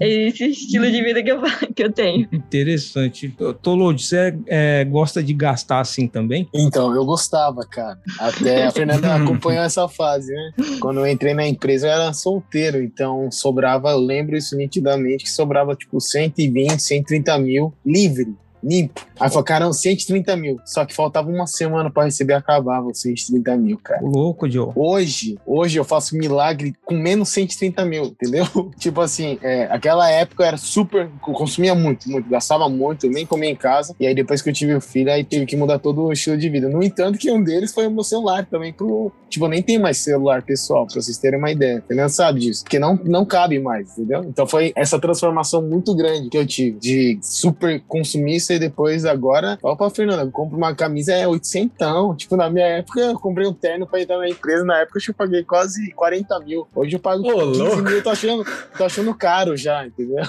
é 0.00 0.08
esse 0.28 0.44
estilo 0.46 0.90
de 0.90 1.02
vida 1.02 1.22
que 1.22 1.30
eu, 1.30 1.40
que 1.74 1.82
eu 1.82 1.92
tenho. 1.92 2.28
Interessante. 2.32 3.34
Tolode, 3.62 4.04
você 4.04 4.36
é, 4.46 4.84
gosta 4.84 5.22
de 5.22 5.32
gastar 5.32 5.80
assim 5.80 6.06
também? 6.06 6.48
Então, 6.54 6.94
eu 6.94 7.04
gostava, 7.04 7.62
cara. 7.66 7.98
Até 8.18 8.66
a 8.66 8.70
Fernanda 8.70 9.14
acompanhou 9.16 9.64
essa 9.64 9.88
fase, 9.88 10.32
né? 10.32 10.52
Quando 10.80 11.00
eu 11.00 11.06
entrei 11.06 11.34
na 11.34 11.46
empresa, 11.46 11.86
eu 11.86 11.92
era 11.92 12.12
solteiro, 12.12 12.82
então 12.82 13.30
sobrava, 13.30 13.90
eu 13.90 13.98
lembro 13.98 14.36
isso 14.36 14.56
nitidamente, 14.56 15.24
que 15.24 15.30
sobrava 15.30 15.74
tipo 15.74 16.00
120, 16.00 16.78
130 16.80 17.38
mil 17.38 17.72
livre. 17.84 18.34
Limpo. 18.62 19.06
Aí 19.18 19.28
falou, 19.28 19.44
caramba, 19.44 19.72
130 19.72 20.36
mil. 20.36 20.58
Só 20.64 20.84
que 20.84 20.94
faltava 20.94 21.28
uma 21.28 21.46
semana 21.46 21.90
pra 21.90 22.04
receber, 22.04 22.34
acabava 22.34 22.86
os 22.86 23.00
130 23.00 23.56
mil, 23.56 23.78
cara. 23.78 24.02
O 24.02 24.08
louco, 24.08 24.48
Joe. 24.50 24.72
Hoje, 24.74 25.38
hoje 25.46 25.78
eu 25.78 25.84
faço 25.84 26.16
milagre 26.16 26.74
com 26.84 26.94
menos 26.94 27.28
130 27.28 27.84
mil, 27.84 28.04
entendeu? 28.04 28.46
tipo 28.78 29.00
assim, 29.00 29.38
é, 29.42 29.64
aquela 29.70 30.10
época 30.10 30.42
eu 30.42 30.46
era 30.46 30.56
super. 30.56 31.10
eu 31.26 31.34
consumia 31.34 31.74
muito, 31.74 32.10
muito, 32.10 32.28
gastava 32.28 32.68
muito, 32.68 33.06
eu 33.06 33.10
nem 33.10 33.26
comia 33.26 33.50
em 33.50 33.56
casa. 33.56 33.94
E 34.00 34.06
aí 34.06 34.14
depois 34.14 34.40
que 34.40 34.48
eu 34.48 34.54
tive 34.54 34.74
o 34.74 34.80
filho, 34.80 35.12
aí 35.12 35.22
tive 35.24 35.44
que 35.44 35.56
mudar 35.56 35.78
todo 35.78 36.02
o 36.02 36.12
estilo 36.12 36.38
de 36.38 36.48
vida. 36.48 36.68
No 36.68 36.82
entanto, 36.82 37.18
que 37.18 37.30
um 37.30 37.42
deles 37.42 37.72
foi 37.72 37.86
o 37.86 37.90
meu 37.90 38.04
celular 38.04 38.46
também. 38.46 38.72
Pro, 38.72 39.12
tipo, 39.28 39.44
eu 39.44 39.50
nem 39.50 39.62
tenho 39.62 39.80
mais 39.82 39.98
celular 39.98 40.42
pessoal, 40.42 40.86
pra 40.86 41.00
vocês 41.00 41.18
terem 41.18 41.38
uma 41.38 41.50
ideia. 41.50 41.82
Entendeu? 41.84 42.08
Sabe 42.08 42.40
disso? 42.40 42.64
Porque 42.64 42.78
não, 42.78 42.98
não 43.04 43.24
cabe 43.24 43.58
mais, 43.58 43.92
entendeu? 43.92 44.24
Então 44.24 44.46
foi 44.46 44.72
essa 44.74 44.98
transformação 44.98 45.62
muito 45.62 45.94
grande 45.94 46.30
que 46.30 46.38
eu 46.38 46.46
tive 46.46 46.78
de 46.78 47.18
super 47.22 47.82
consumista 47.86 48.49
e 48.54 48.58
depois 48.58 49.04
agora, 49.04 49.58
ó 49.62 49.74
pra 49.74 49.90
Fernanda, 49.90 50.22
eu 50.22 50.30
compro 50.30 50.56
uma 50.56 50.74
camisa 50.74 51.12
é 51.12 51.26
800. 51.26 52.16
Tipo, 52.16 52.36
na 52.36 52.48
minha 52.50 52.66
época 52.66 53.00
eu 53.00 53.18
comprei 53.18 53.46
um 53.46 53.52
terno 53.52 53.86
pra 53.86 54.00
entrar 54.00 54.18
na 54.18 54.28
empresa. 54.28 54.64
Na 54.64 54.78
época 54.78 54.98
eu 55.06 55.14
paguei 55.14 55.42
quase 55.44 55.90
40 55.92 56.38
mil. 56.40 56.66
Hoje 56.74 56.94
eu 56.96 57.00
pago 57.00 57.22
Ô, 57.28 57.46
15 57.48 57.58
louco. 57.60 57.76
mil. 57.82 58.02
Tô 58.02 58.10
achando, 58.10 58.44
tô 58.76 58.84
achando 58.84 59.14
caro 59.14 59.56
já, 59.56 59.86
entendeu? 59.86 60.22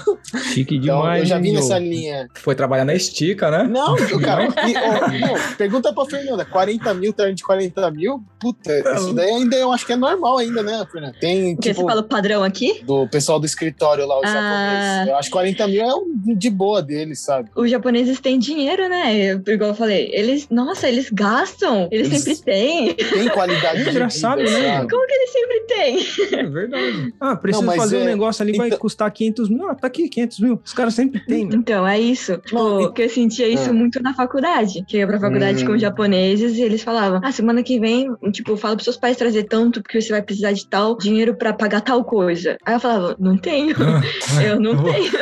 Chique 0.52 0.76
Então 0.76 0.96
demais. 0.98 1.20
eu 1.22 1.26
já 1.26 1.36
hein, 1.36 1.42
vi 1.42 1.48
Joe? 1.50 1.56
nessa 1.60 1.78
linha. 1.78 2.28
Foi 2.34 2.54
trabalhar 2.54 2.84
na 2.84 2.94
estica, 2.94 3.50
né? 3.50 3.64
Não, 3.64 3.96
cara, 4.20 4.44
e, 4.44 4.76
ó, 4.76 5.08
não, 5.36 5.56
pergunta 5.56 5.92
pra 5.92 6.04
Fernanda, 6.04 6.44
40 6.44 6.94
mil, 6.94 7.12
terno 7.12 7.34
de 7.34 7.42
40 7.42 7.90
mil? 7.90 8.22
Puta, 8.40 8.72
isso 8.96 9.12
daí 9.14 9.30
ainda 9.30 9.56
eu 9.56 9.72
acho 9.72 9.86
que 9.86 9.92
é 9.92 9.96
normal 9.96 10.38
ainda, 10.38 10.62
né, 10.62 10.84
Fernanda? 10.90 11.16
Tem, 11.20 11.54
Porque 11.54 11.68
tipo, 11.70 11.80
você 11.82 11.86
fala 11.86 12.00
o 12.00 12.04
padrão 12.04 12.42
aqui? 12.42 12.82
do 12.84 13.06
pessoal 13.08 13.38
do 13.38 13.46
escritório 13.46 14.06
lá, 14.06 14.18
os 14.18 14.24
Ah. 14.26 14.32
japoneses. 14.32 15.08
Eu 15.08 15.16
acho 15.16 15.28
que 15.28 15.32
40 15.32 15.68
mil 15.68 15.82
é 15.82 15.94
um 15.94 16.34
de 16.36 16.50
boa 16.50 16.82
deles, 16.82 17.20
sabe? 17.20 17.50
Os 17.54 17.70
japoneses 17.70 18.11
japoneses 18.12 18.20
têm 18.20 18.38
dinheiro, 18.38 18.88
né? 18.88 19.14
Eu, 19.16 19.42
igual 19.54 19.70
eu 19.70 19.74
falei, 19.74 20.10
eles, 20.12 20.48
nossa, 20.50 20.88
eles 20.88 21.10
gastam, 21.10 21.88
eles, 21.90 22.08
Eles- 22.08 22.22
sempre 22.22 22.44
têm. 22.44 22.94
Tem 22.94 23.28
qualidade 23.28 23.80
É 23.80 23.84
de 23.84 23.90
engraçado, 23.90 24.38
vida, 24.38 24.50
né? 24.50 24.76
sabe? 24.76 24.90
Como 24.90 25.06
que 25.06 25.12
eles 25.12 25.32
sempre 25.32 25.60
têm? 25.66 26.38
É 26.38 26.42
verdade. 26.44 27.14
Ah, 27.20 27.36
preciso 27.36 27.62
Não, 27.64 27.72
mas 27.72 27.82
fazer 27.82 27.96
um 27.98 28.02
é- 28.02 28.06
negócio 28.06 28.42
ali, 28.42 28.56
vai 28.56 28.66
então- 28.68 28.78
custar 28.78 29.10
500 29.10 29.48
mil. 29.48 29.68
Ah, 29.68 29.74
tá 29.74 29.86
aqui, 29.86 30.08
500 30.08 30.40
mil. 30.40 30.60
Os 30.64 30.72
caras 30.72 30.94
sempre 30.94 31.20
têm. 31.24 31.46
né? 31.46 31.52
Então, 31.54 31.86
é 31.86 31.98
isso. 31.98 32.38
Tipo, 32.38 32.54
Não, 32.56 32.92
que 32.92 33.02
eu 33.02 33.08
sentia 33.08 33.48
isso 33.48 33.70
Ah. 33.70 33.72
muito 33.72 34.02
na 34.02 34.14
faculdade. 34.14 34.84
Que 34.86 34.96
eu 34.96 35.00
ia 35.00 35.06
pra 35.06 35.20
faculdade 35.20 35.64
Hum. 35.64 35.66
com 35.68 35.78
japoneses 35.78 36.56
e 36.56 36.62
eles 36.62 36.82
falavam: 36.82 37.20
Ah, 37.22 37.32
semana 37.32 37.62
que 37.62 37.78
vem, 37.80 38.08
tipo, 38.32 38.56
fala 38.56 38.74
pros 38.76 38.84
seus 38.84 38.96
pais 38.96 39.16
trazer 39.16 39.44
tanto 39.44 39.82
porque 39.82 40.00
você 40.00 40.10
vai 40.10 40.22
precisar 40.22 40.52
de 40.52 40.66
tal 40.66 40.96
dinheiro 40.96 41.34
pra 41.34 41.52
pagar 41.52 41.80
tal 41.80 42.04
coisa. 42.04 42.56
Aí 42.64 42.74
eu 42.74 42.80
falava: 42.80 43.16
Não 43.18 43.36
tenho. 43.36 43.74
eu 44.46 44.60
não 44.60 44.76
tenho. 44.84 45.12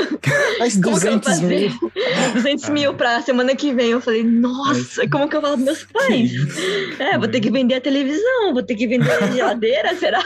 Mas 0.59 0.75
Como 0.75 0.83
que 0.83 1.07
eu 1.07 1.13
vou 1.13 1.21
200 1.21 1.29
fazer? 1.29 1.47
mil. 1.47 1.71
200 2.35 2.69
mil 2.71 2.80
pra 2.95 3.21
semana 3.23 3.55
que 3.55 3.73
vem. 3.73 3.91
Eu 3.91 4.01
falei: 4.01 4.23
Nossa, 4.23 5.09
como 5.09 5.29
que 5.29 5.37
eu 5.37 5.41
falo 5.41 5.55
pros 5.55 5.65
meus 5.65 5.85
pais? 5.85 6.33
É, 6.99 7.19
vou 7.19 7.29
ter 7.29 7.41
que 7.41 7.51
vender 7.51 7.75
a 7.75 7.81
televisão, 7.81 8.53
vou 8.53 8.63
ter 8.63 8.75
que 8.75 8.87
vender 8.87 9.11
a 9.11 9.27
geladeira, 9.31 9.95
será? 9.97 10.23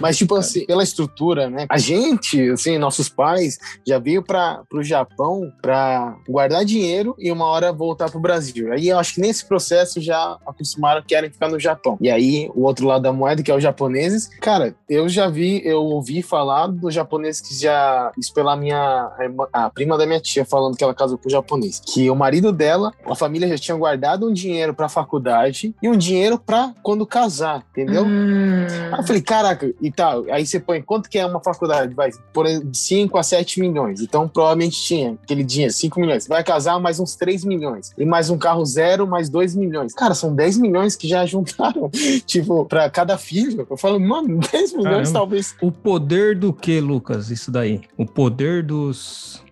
Mas, 0.00 0.16
tipo 0.16 0.34
assim, 0.34 0.64
pela 0.66 0.82
estrutura, 0.82 1.48
né? 1.48 1.66
A 1.68 1.78
gente, 1.78 2.50
assim, 2.50 2.78
nossos 2.78 3.08
pais 3.08 3.58
já 3.86 3.98
veio 3.98 4.22
para 4.22 4.62
o 4.72 4.82
Japão 4.82 5.52
para 5.60 6.16
guardar 6.28 6.64
dinheiro 6.64 7.14
e 7.18 7.30
uma 7.30 7.46
hora 7.46 7.72
voltar 7.72 8.10
pro 8.10 8.20
Brasil. 8.20 8.72
Aí 8.72 8.88
eu 8.88 8.98
acho 8.98 9.14
que 9.14 9.20
nesse 9.20 9.46
processo 9.46 10.00
já 10.00 10.38
acostumaram 10.46 11.02
que 11.02 11.08
querem 11.08 11.30
ficar 11.30 11.48
no 11.48 11.58
Japão. 11.58 11.98
E 12.00 12.10
aí, 12.10 12.50
o 12.54 12.62
outro 12.62 12.86
lado 12.86 13.02
da 13.02 13.12
moeda, 13.12 13.42
que 13.42 13.50
é 13.50 13.54
os 13.54 13.62
japoneses, 13.62 14.28
cara, 14.40 14.74
eu 14.88 15.08
já 15.08 15.28
vi, 15.28 15.60
eu 15.64 15.82
ouvi 15.82 16.22
falar 16.22 16.66
dos 16.66 16.94
japoneses 16.94 17.40
que 17.40 17.54
já. 17.54 18.12
Isso 18.18 18.32
pela 18.32 18.56
minha. 18.56 19.10
A 19.52 19.70
prima 19.70 19.96
da 19.98 20.06
minha 20.06 20.20
tia 20.20 20.44
falando 20.44 20.76
que 20.76 20.84
ela 20.84 20.94
casou 20.94 21.18
com 21.18 21.28
um 21.28 21.30
japonês. 21.40 21.80
Que 21.84 22.10
o 22.10 22.14
marido 22.14 22.52
dela, 22.52 22.92
a 23.04 23.14
família 23.14 23.48
já 23.48 23.58
tinha 23.58 23.76
guardado 23.76 24.28
um 24.28 24.32
dinheiro 24.32 24.74
pra 24.74 24.88
faculdade 24.88 25.74
e 25.82 25.88
um 25.88 25.96
dinheiro 25.96 26.38
pra 26.38 26.72
quando 26.82 27.06
casar, 27.06 27.64
entendeu? 27.70 28.04
Hum. 28.04 28.66
Aí 28.92 29.00
eu 29.00 29.06
falei, 29.06 29.22
caraca, 29.22 29.72
e 29.80 29.90
tal. 29.90 30.24
Aí 30.30 30.46
você 30.46 30.60
põe 30.60 30.82
quanto 30.82 31.08
que 31.08 31.18
é 31.18 31.26
uma 31.26 31.40
faculdade? 31.40 31.94
Vai, 31.94 32.10
por 32.32 32.46
exemplo, 32.46 32.70
de 32.70 32.78
5 32.78 33.18
a 33.18 33.22
7 33.22 33.60
milhões. 33.60 34.00
Então 34.00 34.28
provavelmente 34.28 34.80
tinha 34.82 35.16
aquele 35.22 35.42
dinheiro, 35.42 35.72
5 35.72 36.00
milhões. 36.00 36.26
Vai 36.26 36.44
casar 36.44 36.78
mais 36.78 37.00
uns 37.00 37.16
3 37.16 37.44
milhões. 37.44 37.92
E 37.96 38.04
mais 38.04 38.30
um 38.30 38.38
carro 38.38 38.64
zero, 38.64 39.06
mais 39.06 39.28
2 39.28 39.54
milhões. 39.54 39.94
Cara, 39.94 40.14
são 40.14 40.34
10 40.34 40.58
milhões 40.58 40.96
que 40.96 41.08
já 41.08 41.24
juntaram, 41.26 41.90
tipo, 42.26 42.64
pra 42.66 42.88
cada 42.90 43.16
filho. 43.16 43.66
Eu 43.68 43.76
falo, 43.76 43.98
mano, 43.98 44.40
10 44.52 44.72
milhões 44.72 44.84
Caramba. 44.84 45.12
talvez. 45.12 45.54
O 45.60 45.70
poder 45.70 46.36
do 46.36 46.52
que, 46.52 46.80
Lucas? 46.80 47.30
Isso 47.30 47.50
daí. 47.50 47.80
O 47.96 48.04
poder 48.06 48.62
dos, 48.62 49.42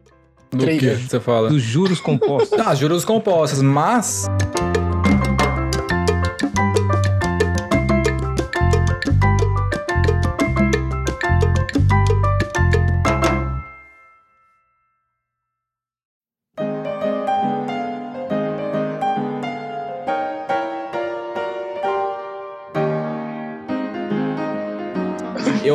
Do 0.50 0.66
que 0.66 0.96
você 0.96 1.20
fala? 1.20 1.48
dos 1.48 1.62
juros 1.62 2.00
compostos. 2.00 2.58
Ah, 2.58 2.74
juros 2.74 3.04
compostos, 3.04 3.60
mas 3.62 4.26